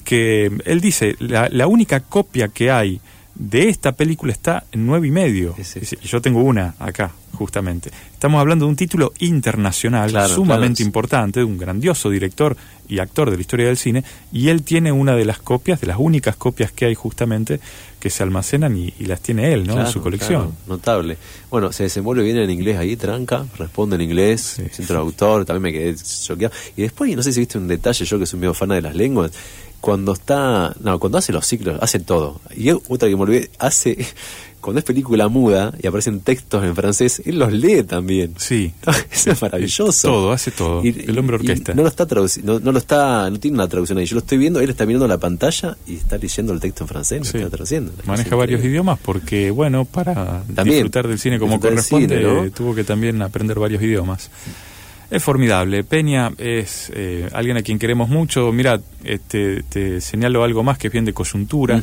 que 0.04 0.50
él 0.64 0.80
dice, 0.80 1.16
la, 1.18 1.48
la 1.50 1.66
única 1.66 2.00
copia 2.00 2.48
que 2.48 2.70
hay 2.70 3.00
de 3.34 3.68
esta 3.68 3.92
película 3.92 4.32
está 4.32 4.64
en 4.72 4.86
nueve 4.86 5.08
y 5.08 5.10
medio. 5.10 5.54
Y 5.58 6.06
yo 6.06 6.20
tengo 6.20 6.42
una 6.42 6.74
acá, 6.78 7.12
justamente. 7.32 7.90
Estamos 8.12 8.40
hablando 8.40 8.64
de 8.64 8.70
un 8.70 8.76
título 8.76 9.12
internacional 9.18 10.10
sumamente 10.28 10.82
importante, 10.82 11.40
de 11.40 11.44
un 11.44 11.58
grandioso 11.58 12.10
director 12.10 12.56
y 12.88 12.98
actor 12.98 13.30
de 13.30 13.36
la 13.36 13.40
historia 13.40 13.66
del 13.66 13.76
cine, 13.76 14.04
y 14.32 14.48
él 14.48 14.62
tiene 14.62 14.92
una 14.92 15.16
de 15.16 15.24
las 15.24 15.38
copias, 15.38 15.80
de 15.80 15.86
las 15.86 15.98
únicas 15.98 16.36
copias 16.36 16.70
que 16.70 16.86
hay 16.86 16.94
justamente, 16.94 17.60
que 17.98 18.10
se 18.10 18.22
almacenan 18.22 18.76
y, 18.76 18.92
las 19.00 19.20
tiene 19.20 19.52
él, 19.52 19.66
¿no? 19.66 19.80
en 19.80 19.86
su 19.86 20.00
colección. 20.00 20.54
notable. 20.66 21.16
Bueno, 21.50 21.72
se 21.72 21.84
desenvuelve 21.84 22.22
bien 22.22 22.36
en 22.36 22.50
inglés 22.50 22.76
ahí, 22.76 22.96
tranca, 22.96 23.46
responde 23.56 23.96
en 23.96 24.02
inglés, 24.02 24.60
sí, 24.70 24.82
traductor, 24.84 25.44
también 25.44 25.62
me 25.62 25.72
quedé 25.72 25.96
choqueado. 25.96 26.54
Y 26.76 26.82
después, 26.82 27.14
no 27.16 27.22
sé 27.22 27.32
si 27.32 27.40
viste 27.40 27.58
un 27.58 27.66
detalle, 27.66 28.04
yo 28.04 28.18
que 28.18 28.26
soy 28.26 28.38
medio 28.38 28.54
fan 28.54 28.68
de 28.68 28.82
las 28.82 28.94
lenguas, 28.94 29.32
cuando 29.84 30.14
está, 30.14 30.74
no, 30.80 30.98
cuando 30.98 31.18
hace 31.18 31.30
los 31.30 31.46
ciclos, 31.46 31.76
hace 31.82 32.00
todo. 32.00 32.40
Y 32.56 32.70
otra 32.70 33.06
que 33.06 33.16
me 33.16 33.22
olvidé, 33.22 33.50
hace 33.58 33.98
cuando 34.62 34.78
es 34.78 34.84
película 34.86 35.28
muda 35.28 35.74
y 35.82 35.86
aparecen 35.86 36.20
textos 36.20 36.64
en 36.64 36.74
francés, 36.74 37.20
él 37.26 37.38
los 37.38 37.52
lee 37.52 37.82
también. 37.82 38.32
Sí. 38.38 38.72
Eso 39.12 39.32
es 39.32 39.42
maravilloso. 39.42 40.08
Todo, 40.08 40.32
hace 40.32 40.52
todo. 40.52 40.80
el 40.82 41.18
hombre 41.18 41.36
orquesta. 41.36 41.74
no 41.74 41.82
lo 41.82 41.88
está 41.88 42.06
traduciendo, 42.06 42.60
no, 42.60 42.72
lo 42.72 42.78
está, 42.78 43.28
no 43.28 43.38
tiene 43.38 43.56
una 43.56 43.68
traducción 43.68 43.98
ahí. 43.98 44.06
Yo 44.06 44.14
lo 44.14 44.20
estoy 44.20 44.38
viendo, 44.38 44.58
él 44.58 44.70
está 44.70 44.86
mirando 44.86 45.06
la 45.06 45.18
pantalla 45.18 45.76
y 45.86 45.96
está 45.96 46.16
leyendo 46.16 46.54
el 46.54 46.60
texto 46.60 46.84
en 46.84 46.88
francés, 46.88 47.34
está 47.34 47.50
traduciendo. 47.50 47.92
Maneja 48.06 48.34
varios 48.36 48.64
idiomas 48.64 48.98
porque, 48.98 49.50
bueno, 49.50 49.84
para 49.84 50.44
disfrutar 50.64 51.08
del 51.08 51.18
cine 51.18 51.38
como 51.38 51.60
corresponde, 51.60 52.50
tuvo 52.52 52.74
que 52.74 52.84
también 52.84 53.20
aprender 53.20 53.58
varios 53.58 53.82
idiomas. 53.82 54.30
Es 55.10 55.22
formidable. 55.22 55.84
Peña 55.84 56.32
es 56.38 56.90
eh, 56.94 57.28
alguien 57.32 57.56
a 57.56 57.62
quien 57.62 57.78
queremos 57.78 58.08
mucho. 58.08 58.50
Mira, 58.52 58.80
este, 59.04 59.62
te 59.62 60.00
señalo 60.00 60.42
algo 60.44 60.62
más 60.62 60.78
que 60.78 60.88
es 60.88 60.92
bien 60.92 61.04
de 61.04 61.12
coyuntura. 61.12 61.82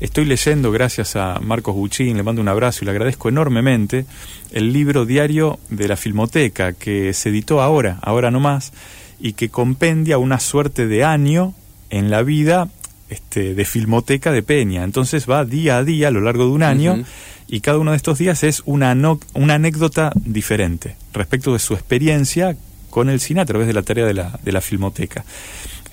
Estoy 0.00 0.24
leyendo, 0.24 0.72
gracias 0.72 1.16
a 1.16 1.38
Marcos 1.40 1.74
Buchín, 1.74 2.16
le 2.16 2.22
mando 2.22 2.40
un 2.40 2.48
abrazo 2.48 2.80
y 2.82 2.86
le 2.86 2.92
agradezco 2.92 3.28
enormemente, 3.28 4.06
el 4.50 4.72
libro 4.72 5.06
diario 5.06 5.58
de 5.70 5.86
la 5.86 5.96
Filmoteca 5.96 6.72
que 6.72 7.12
se 7.12 7.28
editó 7.28 7.60
ahora, 7.60 7.98
ahora 8.02 8.30
no 8.30 8.40
más, 8.40 8.72
y 9.20 9.34
que 9.34 9.48
compendia 9.48 10.18
una 10.18 10.40
suerte 10.40 10.86
de 10.86 11.04
año 11.04 11.54
en 11.90 12.10
la 12.10 12.22
vida 12.22 12.68
este, 13.08 13.54
de 13.54 13.64
Filmoteca 13.64 14.32
de 14.32 14.42
Peña. 14.42 14.84
Entonces 14.84 15.28
va 15.28 15.44
día 15.44 15.76
a 15.76 15.84
día 15.84 16.08
a 16.08 16.10
lo 16.10 16.22
largo 16.22 16.46
de 16.46 16.50
un 16.50 16.62
año 16.62 17.04
y 17.48 17.60
cada 17.60 17.78
uno 17.78 17.90
de 17.90 17.96
estos 17.96 18.18
días 18.18 18.42
es 18.44 18.62
una, 18.64 18.96
una 19.34 19.54
anécdota 19.54 20.12
diferente 20.14 20.96
respecto 21.12 21.52
de 21.52 21.58
su 21.58 21.74
experiencia 21.74 22.56
con 22.90 23.08
el 23.08 23.20
cine 23.20 23.40
a 23.40 23.46
través 23.46 23.66
de 23.66 23.72
la 23.72 23.82
tarea 23.82 24.06
de 24.06 24.14
la, 24.14 24.38
de 24.42 24.52
la 24.52 24.60
filmoteca. 24.60 25.24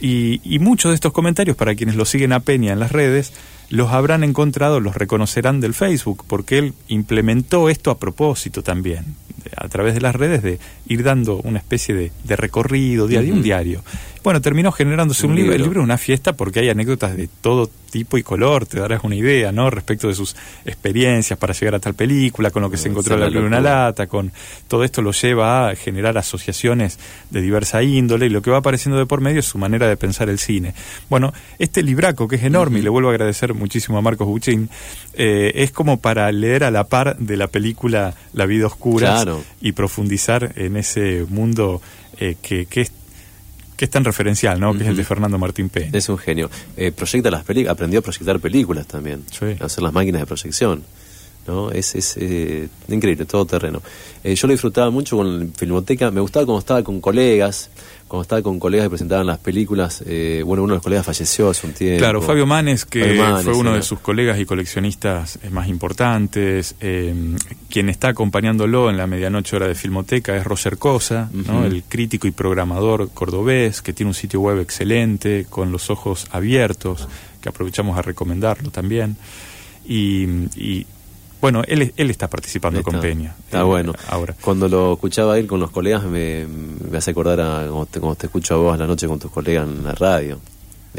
Y, 0.01 0.39
y, 0.43 0.59
muchos 0.59 0.91
de 0.91 0.95
estos 0.95 1.11
comentarios, 1.11 1.57
para 1.57 1.75
quienes 1.75 1.95
lo 1.95 2.05
siguen 2.05 2.31
a 2.31 2.39
Peña 2.39 2.71
en 2.71 2.79
las 2.79 2.91
redes, 2.91 3.33
los 3.69 3.91
habrán 3.91 4.23
encontrado, 4.23 4.79
los 4.79 4.95
reconocerán 4.95 5.59
del 5.59 5.73
Facebook, 5.73 6.23
porque 6.27 6.57
él 6.57 6.73
implementó 6.87 7.69
esto 7.69 7.91
a 7.91 7.99
propósito 7.99 8.63
también, 8.63 9.15
a 9.55 9.67
través 9.67 9.93
de 9.93 10.01
las 10.01 10.15
redes, 10.15 10.41
de 10.41 10.59
ir 10.87 11.03
dando 11.03 11.37
una 11.37 11.59
especie 11.59 11.93
de, 11.93 12.11
de 12.23 12.35
recorrido, 12.35 13.07
día 13.07 13.19
a 13.19 13.21
día, 13.21 13.33
un 13.33 13.41
diario. 13.41 13.81
Bueno, 14.23 14.41
terminó 14.41 14.71
generándose 14.71 15.25
un, 15.25 15.35
libro. 15.35 15.53
El 15.53 15.61
libro 15.61 15.81
es 15.81 15.85
una 15.85 15.97
fiesta 15.97 16.33
porque 16.33 16.59
hay 16.59 16.69
anécdotas 16.69 17.15
de 17.15 17.29
todo 17.41 17.69
tipo 17.89 18.17
y 18.17 18.23
color, 18.23 18.65
te 18.65 18.79
darás 18.79 19.03
una 19.03 19.15
idea, 19.15 19.51
¿no? 19.51 19.69
Respecto 19.69 20.07
de 20.07 20.13
sus 20.13 20.35
experiencias 20.65 21.37
para 21.39 21.53
llegar 21.53 21.75
a 21.75 21.79
tal 21.79 21.93
película, 21.93 22.51
con 22.51 22.61
lo 22.61 22.69
que 22.69 22.77
se 22.77 22.89
encontró 22.89 23.15
en 23.15 23.33
la 23.33 23.39
una 23.39 23.59
lata, 23.59 24.07
con 24.07 24.31
todo 24.67 24.83
esto 24.83 25.01
lo 25.01 25.11
lleva 25.11 25.69
a 25.69 25.75
generar 25.75 26.17
asociaciones 26.17 26.99
de 27.29 27.41
diversa 27.41 27.81
índole 27.81 28.27
y 28.27 28.29
lo 28.29 28.41
que 28.41 28.51
va 28.51 28.57
apareciendo 28.57 28.97
de 28.97 29.05
por 29.05 29.21
medio 29.21 29.39
es 29.39 29.45
su 29.45 29.57
manera 29.57 29.87
de 29.87 29.97
pensar 29.97 30.29
el 30.29 30.39
cine. 30.39 30.73
Bueno, 31.09 31.33
este 31.57 31.83
libraco 31.83 32.27
que 32.27 32.35
es 32.35 32.43
enorme 32.43 32.79
y 32.79 32.81
le 32.81 32.89
vuelvo 32.89 33.09
a 33.09 33.11
agradecer 33.11 33.53
muchísimo 33.53 33.97
a 33.97 34.01
Marcos 34.01 34.27
Buchín, 34.27 34.69
eh, 35.13 35.51
es 35.55 35.71
como 35.71 35.99
para 35.99 36.31
leer 36.31 36.63
a 36.63 36.71
la 36.71 36.85
par 36.85 37.17
de 37.17 37.37
la 37.37 37.47
película 37.47 38.13
La 38.33 38.45
vida 38.45 38.67
oscura 38.67 39.25
y 39.61 39.71
profundizar 39.71 40.53
en 40.55 40.77
ese 40.77 41.25
mundo 41.29 41.81
eh, 42.19 42.35
que, 42.41 42.65
que 42.65 42.81
es 42.81 42.91
que 43.79 43.85
es 43.85 43.91
tan 43.91 44.03
referencial, 44.03 44.59
¿no? 44.59 44.73
Que 44.73 44.83
es 44.83 44.89
el 44.89 44.97
de 44.97 45.05
Fernando 45.05 45.37
Martín 45.37 45.69
P. 45.69 45.89
Es 45.93 46.09
un 46.09 46.17
genio. 46.17 46.51
Eh, 46.75 46.91
proyecta 46.91 47.31
las 47.31 47.45
películas, 47.45 47.71
aprendió 47.71 48.01
a 48.01 48.03
proyectar 48.03 48.37
películas 48.41 48.85
también, 48.85 49.23
a 49.57 49.63
hacer 49.63 49.81
las 49.81 49.93
máquinas 49.93 50.19
de 50.19 50.27
proyección. 50.27 50.83
¿No? 51.49 51.71
Es, 51.71 51.95
es 51.95 52.15
eh, 52.17 52.69
increíble, 52.89 53.25
todo 53.25 53.45
terreno. 53.45 53.81
Eh, 54.23 54.35
yo 54.35 54.47
lo 54.47 54.51
disfrutaba 54.51 54.91
mucho 54.91 55.17
con 55.17 55.51
Filmoteca, 55.57 56.11
me 56.11 56.21
gustaba 56.21 56.45
cuando 56.45 56.59
estaba 56.59 56.83
con 56.83 57.01
colegas, 57.01 57.71
cuando 58.07 58.21
estaba 58.21 58.41
con 58.43 58.59
colegas 58.59 58.85
que 58.85 58.89
presentaban 58.91 59.25
las 59.25 59.39
películas, 59.39 60.03
eh, 60.05 60.43
bueno, 60.45 60.63
uno 60.63 60.73
de 60.73 60.77
los 60.77 60.83
colegas 60.83 61.05
falleció 61.05 61.49
hace 61.49 61.65
un 61.65 61.73
tiempo. 61.73 61.99
Claro, 61.99 62.21
Fabio 62.21 62.45
Manes, 62.45 62.85
que 62.85 63.19
fue 63.43 63.53
uno 63.53 63.73
de 63.73 63.81
sus 63.81 63.99
colegas 63.99 64.39
y 64.39 64.45
coleccionistas 64.45 65.39
más 65.51 65.67
importantes, 65.67 66.75
quien 66.79 67.89
está 67.89 68.09
acompañándolo 68.09 68.89
en 68.89 68.97
la 68.97 69.07
medianoche 69.07 69.55
hora 69.55 69.67
de 69.67 69.75
Filmoteca 69.75 70.37
es 70.37 70.43
Roger 70.43 70.77
Cosa, 70.77 71.29
¿no? 71.33 71.65
el 71.65 71.83
crítico 71.83 72.27
y 72.27 72.31
programador 72.31 73.09
cordobés, 73.11 73.81
que 73.81 73.93
tiene 73.93 74.09
un 74.09 74.15
sitio 74.15 74.41
web 74.41 74.59
excelente, 74.59 75.47
con 75.49 75.71
los 75.71 75.89
ojos 75.89 76.27
abiertos, 76.31 77.07
que 77.41 77.49
aprovechamos 77.49 77.97
a 77.97 78.01
recomendarlo 78.01 78.69
también. 78.69 79.17
Y, 79.87 80.25
y 80.55 80.85
bueno, 81.41 81.61
él, 81.67 81.93
él 81.95 82.09
está 82.09 82.29
participando 82.29 82.83
con 82.83 82.99
Peña. 82.99 83.35
Está 83.45 83.63
bueno. 83.63 83.93
Ahora. 84.09 84.35
Cuando 84.41 84.67
lo 84.67 84.93
escuchaba 84.93 85.39
ir 85.39 85.47
con 85.47 85.59
los 85.59 85.71
colegas 85.71 86.03
me, 86.03 86.45
hace 86.95 87.11
acordar 87.11 87.39
a 87.39 87.67
como 87.67 88.15
te, 88.15 88.27
escucho 88.27 88.55
a 88.55 88.57
vos 88.57 88.73
a 88.73 88.77
la 88.77 88.87
noche 88.87 89.07
con 89.07 89.19
tus 89.19 89.31
colegas 89.31 89.67
en 89.67 89.83
la 89.83 89.93
radio. 89.93 90.39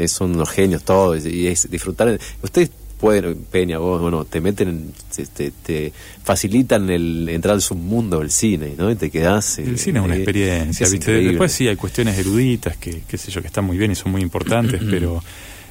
son 0.07 0.35
unos 0.35 0.49
genios 0.49 0.83
todos 0.83 1.25
y 1.25 1.47
es 1.47 1.69
disfrutar. 1.69 2.19
Ustedes 2.41 2.71
pueden, 3.01 3.35
Peña, 3.51 3.79
vos, 3.79 4.01
bueno, 4.01 4.25
te 4.25 4.41
meten, 4.41 4.93
te, 5.35 5.51
te, 5.51 5.93
facilitan 6.23 6.89
el 6.89 7.27
entrar 7.29 7.55
al 7.55 7.61
submundo 7.61 8.19
del 8.19 8.29
cine, 8.29 8.75
¿no? 8.77 8.91
Y 8.91 8.95
te 8.95 9.09
quedás... 9.09 9.57
el 9.57 9.79
cine 9.79 9.99
es 9.99 10.05
una 10.05 10.15
experiencia, 10.15 10.87
¿viste? 10.87 11.11
Después 11.11 11.51
sí 11.51 11.67
hay 11.67 11.75
cuestiones 11.75 12.17
eruditas 12.17 12.77
que, 12.77 13.01
qué 13.07 13.17
sé 13.17 13.31
yo, 13.31 13.41
que 13.41 13.47
están 13.47 13.65
muy 13.65 13.77
bien 13.77 13.91
y 13.91 13.95
son 13.95 14.11
muy 14.11 14.21
importantes, 14.21 14.81
pero... 14.89 15.21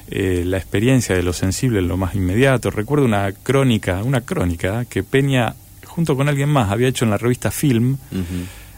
la 0.08 0.56
experiencia 0.56 1.14
de 1.14 1.22
lo 1.22 1.32
sensible 1.32 1.80
es 1.80 1.86
lo 1.86 1.96
más 1.96 2.14
inmediato. 2.14 2.70
Recuerdo 2.70 3.04
una 3.04 3.32
crónica, 3.32 4.02
una 4.02 4.22
crónica 4.22 4.84
que 4.84 5.02
Peña, 5.02 5.54
junto 5.86 6.16
con 6.16 6.28
alguien 6.28 6.48
más, 6.48 6.70
había 6.70 6.88
hecho 6.88 7.04
en 7.04 7.10
la 7.10 7.18
revista 7.18 7.50
Film, 7.50 7.96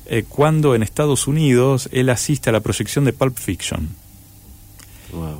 eh, 0.06 0.24
cuando 0.28 0.74
en 0.74 0.82
Estados 0.82 1.26
Unidos 1.26 1.88
él 1.92 2.10
asiste 2.10 2.50
a 2.50 2.52
la 2.52 2.60
proyección 2.60 3.04
de 3.04 3.12
Pulp 3.12 3.36
Fiction. 3.36 3.88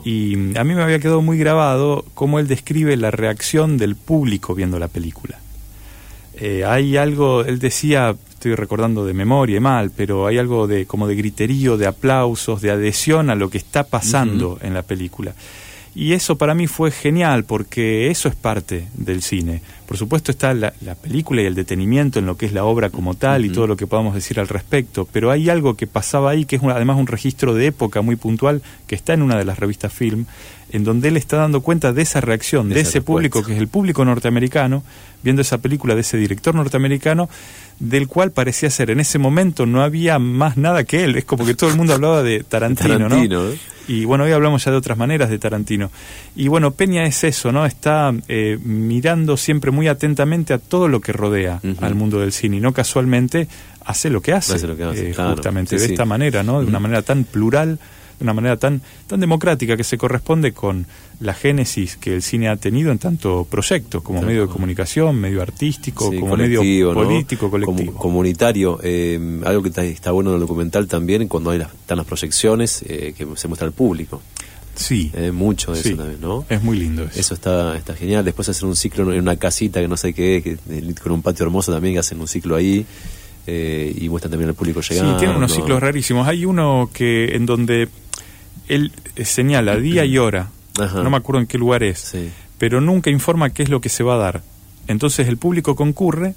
Y 0.05 0.57
a 0.57 0.65
mí 0.65 0.75
me 0.75 0.83
había 0.83 0.99
quedado 0.99 1.23
muy 1.23 1.39
grabado 1.39 2.05
cómo 2.15 2.39
él 2.39 2.47
describe 2.47 2.97
la 2.97 3.11
reacción 3.11 3.79
del 3.79 3.97
público 3.97 4.55
viendo 4.55 4.79
la 4.79 4.89
película. 4.89 5.39
Eh, 6.35 6.65
hay 6.65 6.97
algo, 6.97 7.45
él 7.45 7.59
decía, 7.59 8.15
estoy 8.31 8.55
recordando 8.55 9.05
de 9.05 9.15
memoria 9.15 9.61
mal, 9.61 9.91
pero 9.95 10.27
hay 10.27 10.39
algo 10.39 10.67
de 10.67 10.87
como 10.87 11.07
de 11.07 11.15
griterío, 11.15 11.77
de 11.77 11.87
aplausos, 11.87 12.61
de 12.61 12.71
adhesión 12.71 13.31
a 13.31 13.35
lo 13.35 13.49
que 13.51 13.59
está 13.59 13.85
pasando 13.85 14.59
en 14.63 14.75
la 14.75 14.83
película. 14.83 15.35
Y 15.95 16.15
eso 16.15 16.39
para 16.39 16.55
mí 16.55 16.67
fue 16.67 16.91
genial 16.91 17.45
porque 17.45 18.11
eso 18.11 18.29
es 18.29 18.35
parte 18.35 18.89
del 18.95 19.23
cine. 19.23 19.61
Por 19.87 19.99
supuesto 19.99 20.31
está 20.31 20.55
la, 20.55 20.73
película 21.03 21.43
y 21.43 21.45
el 21.45 21.55
detenimiento 21.55 22.19
en 22.19 22.25
lo 22.25 22.39
que 22.39 22.47
es 22.47 22.55
la 22.55 22.65
obra 22.65 22.89
como 22.89 23.15
tal 23.15 23.45
y 23.45 23.51
todo 23.51 23.67
lo 23.67 23.77
que 23.77 23.87
podamos 23.87 24.15
decir 24.15 24.41
al 24.41 24.49
respecto, 24.49 25.07
pero 25.13 25.31
hay 25.31 25.51
algo 25.51 25.77
que 25.77 25.87
pasaba 25.87 26.31
ahí 26.31 26.47
que 26.47 26.57
es 26.57 26.63
además 26.63 26.97
un 26.97 27.07
registro 27.07 27.53
de 27.53 27.67
época 27.67 28.01
muy 28.01 28.17
puntual 28.17 28.63
que 28.87 28.95
está 28.95 29.13
en 29.13 29.21
una 29.21 29.37
de 29.37 29.45
las 29.45 29.59
revistas 29.59 29.93
Film, 29.93 30.25
en 30.71 30.85
donde 30.85 31.09
él 31.09 31.19
está 31.19 31.37
dando 31.37 31.61
cuenta 31.61 31.93
de 31.93 32.01
esa 32.01 32.23
reacción, 32.23 32.71
de, 32.71 32.81
ese 32.81 33.03
público 33.03 33.43
que 33.43 33.53
es 33.53 33.59
el 33.59 33.69
público 33.69 34.03
norteamericano, 34.07 34.83
viendo 35.23 35.43
esa 35.43 35.59
película 35.59 35.95
de 35.95 36.01
ese 36.01 36.17
director 36.17 36.55
norteamericano, 36.55 37.29
del 37.79 38.09
cual 38.09 38.31
parecía 38.31 38.71
ser 38.71 38.91
en 38.91 39.01
ese 39.01 39.19
momento 39.19 39.67
no 39.67 39.83
había 39.83 40.19
más 40.19 40.57
nada 40.57 40.85
que 40.85 41.05
él. 41.05 41.17
Es 41.17 41.27
como 41.27 41.45
que 41.45 41.55
todo 41.55 41.69
el 41.69 41.77
mundo 41.77 41.93
hablaba 41.93 42.23
de 42.23 42.45
Tarantino, 42.45 42.97
Tarantino 42.97 43.43
¿no? 43.43 43.51
¿eh? 43.51 43.59
Y 43.89 44.05
bueno, 44.05 44.25
hoy 44.25 44.33
hablamos 44.33 44.65
ya 44.65 44.71
de 44.71 44.77
otras 44.77 44.97
maneras 44.97 45.31
de 45.31 45.39
Tarantino. 45.39 45.91
Y 46.37 46.49
bueno, 46.49 46.73
Peña 46.73 47.05
es 47.05 47.25
eso, 47.25 47.53
¿no? 47.53 47.67
Está 47.67 48.13
eh, 48.29 48.59
mirando 48.63 49.37
siempre 49.37 49.71
muy 49.71 49.89
atentamente 49.89 50.55
a 50.55 50.59
todo 50.59 50.89
lo 50.89 51.01
que 51.01 51.13
rodea 51.13 51.61
al 51.81 51.95
mundo 51.95 52.21
del 52.21 52.33
cine 52.33 52.59
y 52.59 52.61
no 52.61 52.73
casualmente 52.73 53.49
hace 53.85 54.11
lo 54.11 54.21
que 54.21 54.33
hace, 54.33 54.55
eh, 54.57 55.15
justamente 55.15 55.77
de 55.77 55.87
esta 55.87 56.05
manera, 56.05 56.43
¿no? 56.43 56.61
De 56.61 56.67
una 56.67 56.79
manera 56.79 57.03
tan 57.03 57.25
plural 57.25 57.79
de 58.23 58.25
una 58.25 58.35
manera 58.35 58.57
tan, 58.57 58.81
tan 59.07 59.21
democrática 59.21 59.77
que 59.77 59.85
se 59.85 59.99
corresponde 59.99 60.53
con 60.53 60.87
la 61.21 61.35
génesis 61.35 61.97
que 61.97 62.15
el 62.15 62.23
cine 62.23 62.49
ha 62.49 62.57
tenido 62.57 62.91
en 62.93 62.99
tanto 62.99 63.47
proyectos, 63.49 64.03
como 64.03 64.23
medio 64.23 64.47
de 64.47 64.53
comunicación, 64.53 65.17
medio 65.17 65.43
artístico, 65.43 66.07
como 66.07 66.37
medio 66.37 66.61
político, 66.95 67.51
colectivo. 67.51 67.95
comunitario. 67.95 68.79
Eh, 68.83 69.41
algo 69.45 69.63
que 69.63 69.69
está, 69.69 70.11
bueno 70.13 70.31
en 70.31 70.35
el 70.37 70.41
documental 70.41 70.87
también, 70.89 71.29
cuando 71.29 71.51
hay 71.51 71.59
las, 71.59 71.73
están 71.73 71.99
las 71.99 72.07
proyecciones, 72.07 72.85
eh, 72.87 73.15
que 73.17 73.27
se 73.37 73.49
muestra 73.49 73.67
al 73.67 73.73
público. 73.73 74.23
Sí. 74.75 75.11
Eh, 75.15 75.33
mucho 75.33 75.73
de 75.73 75.81
eso 75.81 75.97
también, 75.97 76.21
¿no? 76.21 76.47
Es 76.49 76.63
muy 76.63 76.79
lindo 76.79 77.05
eso. 77.05 77.21
Eso 77.21 77.35
está, 77.35 77.77
está 77.77 77.95
genial. 77.95 78.25
Después 78.25 78.49
hacer 78.49 78.65
un 78.65 78.77
ciclo 78.77 79.13
en 79.13 79.21
una 79.21 79.37
casita 79.37 79.81
que 79.81 79.89
no 79.89 79.97
sé 79.97 80.15
qué, 80.15 80.43
que, 80.43 80.95
con 80.95 81.13
un 81.13 81.23
patio 81.23 81.45
hermoso 81.45 81.73
también, 81.73 81.95
que 81.95 82.01
hacen 82.01 82.21
un 82.21 82.29
ciclo 82.29 82.57
ahí. 82.57 82.87
Y 83.47 84.09
muestran 84.09 84.31
también 84.31 84.51
al 84.51 84.55
público 84.55 84.81
llegando. 84.81 85.15
Sí, 85.15 85.19
tienen 85.19 85.37
unos 85.37 85.53
ciclos 85.53 85.81
rarísimos. 85.81 86.29
Hay 86.29 86.45
uno 86.45 86.91
que 86.93 87.35
en 87.35 87.47
donde 87.47 87.89
él 88.69 88.93
eh, 89.17 89.25
señala 89.25 89.77
día 89.77 90.05
y 90.05 90.19
hora, 90.19 90.51
no 90.79 91.11
me 91.11 91.17
acuerdo 91.17 91.41
en 91.41 91.47
qué 91.47 91.59
lugar 91.59 91.83
es, 91.83 92.17
pero 92.59 92.81
nunca 92.81 93.11
informa 93.11 93.51
qué 93.51 93.63
es 93.63 93.69
lo 93.69 93.81
que 93.81 93.89
se 93.89 94.03
va 94.03 94.15
a 94.15 94.19
dar. 94.19 94.43
Entonces 94.87 95.29
el 95.29 95.37
público 95.37 95.77
concurre 95.77 96.35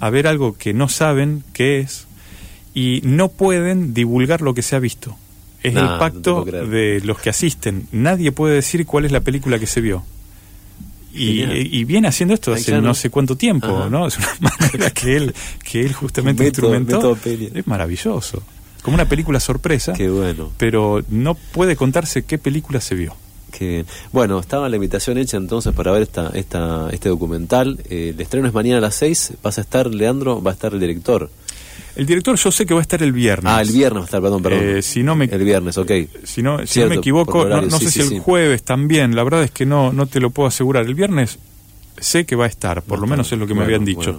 a 0.00 0.10
ver 0.10 0.26
algo 0.26 0.56
que 0.56 0.74
no 0.74 0.88
saben 0.88 1.44
qué 1.52 1.80
es 1.80 2.06
y 2.74 3.00
no 3.04 3.28
pueden 3.28 3.94
divulgar 3.94 4.40
lo 4.40 4.54
que 4.54 4.62
se 4.62 4.76
ha 4.76 4.78
visto. 4.78 5.16
Es 5.62 5.76
el 5.76 5.86
pacto 5.98 6.44
de 6.44 7.00
los 7.04 7.20
que 7.20 7.30
asisten. 7.30 7.86
Nadie 7.92 8.32
puede 8.32 8.56
decir 8.56 8.84
cuál 8.84 9.04
es 9.04 9.12
la 9.12 9.20
película 9.20 9.60
que 9.60 9.66
se 9.66 9.80
vio. 9.80 10.04
Y, 11.14 11.84
viene 11.84 12.08
haciendo 12.08 12.34
esto 12.34 12.52
hace 12.52 12.80
no 12.80 12.94
sé 12.94 13.10
cuánto 13.10 13.36
tiempo, 13.36 13.86
¿no? 13.90 14.06
Es 14.06 14.18
una 14.18 14.28
manera 14.60 14.90
que 14.90 15.16
él, 15.16 15.34
que 15.62 15.80
él 15.80 15.92
justamente 15.92 16.44
instrumentó. 16.44 17.16
es 17.24 17.66
maravilloso 17.66 18.42
como 18.82 18.96
una 18.96 19.08
película 19.08 19.40
sorpresa. 19.40 19.94
Qué 19.94 20.10
bueno. 20.10 20.50
Pero 20.58 21.02
no 21.08 21.34
puede 21.34 21.76
contarse 21.76 22.24
qué 22.24 22.36
película 22.38 22.80
se 22.80 22.94
vio. 22.94 23.14
Que, 23.50 23.84
bueno, 24.12 24.38
estaba 24.40 24.68
la 24.68 24.76
invitación 24.76 25.18
hecha 25.18 25.36
entonces 25.36 25.72
para 25.74 25.92
ver 25.92 26.02
esta, 26.02 26.30
esta, 26.34 26.88
este 26.90 27.08
documental. 27.08 27.78
Eh, 27.88 28.12
el 28.14 28.20
estreno 28.20 28.48
es 28.48 28.54
mañana 28.54 28.78
a 28.78 28.80
las 28.80 28.96
6. 28.96 29.34
Vas 29.42 29.58
a 29.58 29.60
estar, 29.60 29.86
Leandro, 29.86 30.42
va 30.42 30.50
a 30.50 30.54
estar 30.54 30.72
el 30.72 30.80
director. 30.80 31.30
El 31.96 32.06
director 32.06 32.36
yo 32.36 32.50
sé 32.50 32.66
que 32.66 32.74
va 32.74 32.80
a 32.80 32.82
estar 32.82 33.02
el 33.02 33.12
viernes. 33.12 33.52
Ah, 33.52 33.60
el 33.60 33.70
viernes 33.70 34.00
va 34.00 34.02
a 34.02 34.04
estar, 34.06 34.22
perdón, 34.22 34.42
perdón. 34.42 34.60
Eh, 34.62 34.82
si 34.82 35.02
no 35.02 35.14
me, 35.14 35.26
el 35.26 35.44
viernes, 35.44 35.76
ok. 35.78 35.90
Si 36.24 36.42
no, 36.42 36.66
si 36.66 36.80
no 36.80 36.88
me 36.88 36.96
equivoco, 36.96 37.44
no, 37.44 37.78
sé 37.78 37.90
si 37.90 38.00
el 38.00 38.20
jueves 38.20 38.62
también. 38.62 39.14
La 39.14 39.24
verdad 39.24 39.42
es 39.42 39.50
que 39.50 39.66
no, 39.66 39.92
no 39.92 40.06
te 40.06 40.20
lo 40.20 40.30
puedo 40.30 40.48
asegurar. 40.48 40.86
El 40.86 40.94
viernes 40.94 41.38
sé 41.98 42.24
que 42.24 42.36
va 42.36 42.44
a 42.44 42.48
estar, 42.48 42.82
por 42.82 42.98
lo 42.98 43.06
menos 43.06 43.30
es 43.32 43.38
lo 43.38 43.46
que 43.46 43.54
me 43.54 43.62
habían 43.62 43.84
dicho 43.84 44.18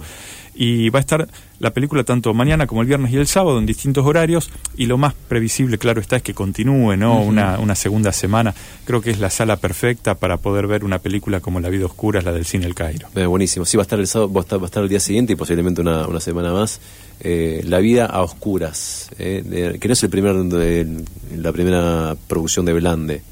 y 0.54 0.88
va 0.90 1.00
a 1.00 1.00
estar 1.00 1.28
la 1.58 1.72
película 1.72 2.04
tanto 2.04 2.32
mañana 2.34 2.66
como 2.66 2.82
el 2.82 2.86
viernes 2.86 3.12
y 3.12 3.16
el 3.16 3.26
sábado 3.26 3.58
en 3.58 3.66
distintos 3.66 4.06
horarios 4.06 4.50
y 4.76 4.86
lo 4.86 4.98
más 4.98 5.14
previsible, 5.14 5.78
claro 5.78 6.00
está, 6.00 6.16
es 6.16 6.22
que 6.22 6.34
continúe 6.34 6.96
¿no? 6.96 7.20
una, 7.20 7.58
una, 7.58 7.74
segunda 7.74 8.12
semana. 8.12 8.54
Creo 8.84 9.00
que 9.00 9.10
es 9.10 9.18
la 9.18 9.30
sala 9.30 9.56
perfecta 9.56 10.14
para 10.14 10.36
poder 10.36 10.66
ver 10.66 10.84
una 10.84 10.98
película 10.98 11.40
como 11.40 11.60
La 11.60 11.68
vida 11.68 11.86
oscura, 11.86 12.22
la 12.22 12.32
del 12.32 12.44
cine 12.44 12.66
El 12.66 12.74
Cairo. 12.74 13.08
Eh, 13.14 13.26
buenísimo, 13.26 13.64
sí, 13.64 13.76
va 13.76 13.82
a 13.82 13.84
estar 13.84 13.98
el 13.98 14.06
sábado, 14.06 14.32
va 14.32 14.40
a 14.40 14.64
estar, 14.64 14.82
el 14.82 14.88
día 14.88 15.00
siguiente 15.00 15.32
y 15.32 15.36
posiblemente 15.36 15.80
una, 15.80 16.06
una 16.06 16.20
semana 16.20 16.52
más. 16.52 16.80
Eh, 17.26 17.62
la 17.64 17.78
vida 17.78 18.04
a 18.04 18.20
oscuras, 18.20 19.08
eh, 19.18 19.78
que 19.80 19.88
no 19.88 19.94
es 19.94 20.02
el 20.02 20.10
primer, 20.10 20.34
la 21.36 21.52
primera 21.52 22.14
producción 22.28 22.66
de 22.66 22.74
Blande. 22.74 23.22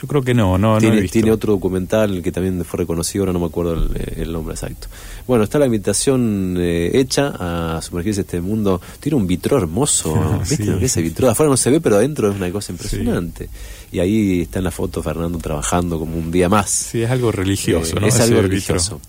Yo 0.00 0.06
creo 0.06 0.22
que 0.22 0.34
no, 0.34 0.56
no, 0.56 0.78
tiene, 0.78 0.94
no 0.94 0.98
he 0.98 1.02
visto. 1.02 1.14
Tiene 1.14 1.32
otro 1.32 1.54
documental 1.54 2.22
que 2.22 2.30
también 2.30 2.64
fue 2.64 2.78
reconocido, 2.78 3.22
ahora 3.22 3.32
no 3.32 3.40
me 3.40 3.46
acuerdo 3.46 3.74
el, 3.74 4.32
nombre 4.32 4.54
exacto. 4.54 4.86
Bueno, 5.26 5.42
está 5.42 5.58
la 5.58 5.66
invitación 5.66 6.56
eh, 6.60 6.92
hecha 6.94 7.76
a 7.76 7.82
sumergirse 7.82 8.20
este 8.20 8.40
mundo. 8.40 8.80
Tiene 9.00 9.16
un 9.16 9.26
vitro 9.26 9.56
hermoso, 9.56 10.40
¿viste 10.48 10.66
lo 10.66 10.78
que 10.78 10.84
es 10.84 10.92
ese 10.92 11.02
vitro? 11.02 11.26
De 11.26 11.32
afuera 11.32 11.50
no 11.50 11.56
se 11.56 11.70
ve, 11.70 11.80
pero 11.80 11.96
adentro 11.96 12.30
es 12.30 12.36
una 12.36 12.52
cosa 12.52 12.70
impresionante. 12.70 13.48
Y 13.90 13.98
ahí 13.98 14.42
está 14.42 14.58
en 14.58 14.64
la 14.64 14.70
foto 14.70 15.02
Fernando 15.02 15.38
trabajando 15.38 15.98
como 15.98 16.16
un 16.16 16.30
día 16.30 16.48
más. 16.48 16.70
Sí, 16.70 17.02
es 17.02 17.10
algo 17.10 17.32
religioso, 17.32 17.96
eh, 17.98 18.06
Es 18.06 18.20
algo 18.20 18.42
religioso. 18.42 19.00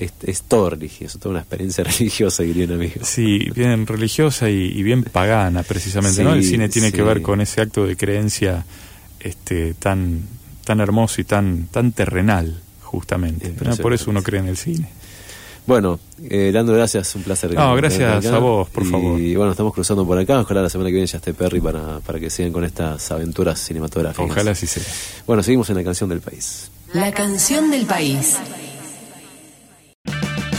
Es, 0.00 0.42
todo 0.42 0.70
religioso, 0.70 1.18
toda 1.18 1.32
una 1.32 1.40
experiencia 1.40 1.84
religiosa, 1.98 2.42
diría 2.42 2.64
un 2.64 2.72
amigo. 2.72 3.00
Sí, 3.02 3.50
bien 3.54 3.86
religiosa 3.86 4.48
y, 4.48 4.82
bien 4.82 5.04
pagana, 5.04 5.62
precisamente, 5.62 6.24
¿no? 6.24 6.32
El 6.32 6.44
cine 6.44 6.68
tiene 6.68 6.90
que 6.90 7.02
ver 7.02 7.20
con 7.20 7.40
ese 7.40 7.60
acto 7.60 7.86
de 7.86 7.96
creencia 7.96 8.64
este, 9.20 9.74
tan, 9.74 10.22
tan 10.64 10.80
hermoso 10.80 11.20
y 11.20 11.24
tan, 11.24 11.66
tan 11.70 11.92
terrenal, 11.92 12.60
justamente. 12.82 13.50
Por 13.80 13.92
eso 13.92 14.10
uno 14.10 14.22
cree 14.22 14.40
en 14.40 14.48
el 14.48 14.56
cine. 14.56 14.88
Bueno, 15.66 16.00
eh, 16.28 16.50
dando 16.52 16.72
gracias, 16.72 17.14
un 17.14 17.22
placer. 17.22 17.54
No, 17.54 17.74
gracias 17.76 18.26
a 18.26 18.38
vos, 18.38 18.68
por 18.70 18.84
favor. 18.84 19.20
Y 19.20 19.36
bueno, 19.36 19.52
estamos 19.52 19.74
cruzando 19.74 20.06
por 20.06 20.18
acá. 20.18 20.40
Ojalá 20.40 20.62
la 20.62 20.70
semana 20.70 20.88
que 20.88 20.94
viene 20.94 21.06
ya 21.06 21.18
esté 21.18 21.34
Perry 21.34 21.60
para, 21.60 22.00
para 22.00 22.18
que 22.18 22.30
sigan 22.30 22.52
con 22.52 22.64
estas 22.64 23.10
aventuras 23.10 23.60
cinematográficas. 23.60 24.30
Ojalá 24.30 24.52
así 24.52 24.66
sea. 24.66 24.82
Bueno, 25.26 25.42
seguimos 25.42 25.68
en 25.70 25.76
la 25.76 25.84
canción 25.84 26.08
del 26.08 26.20
país. 26.20 26.70
La 26.92 27.12
canción 27.12 27.70
del 27.70 27.86
país. 27.86 28.36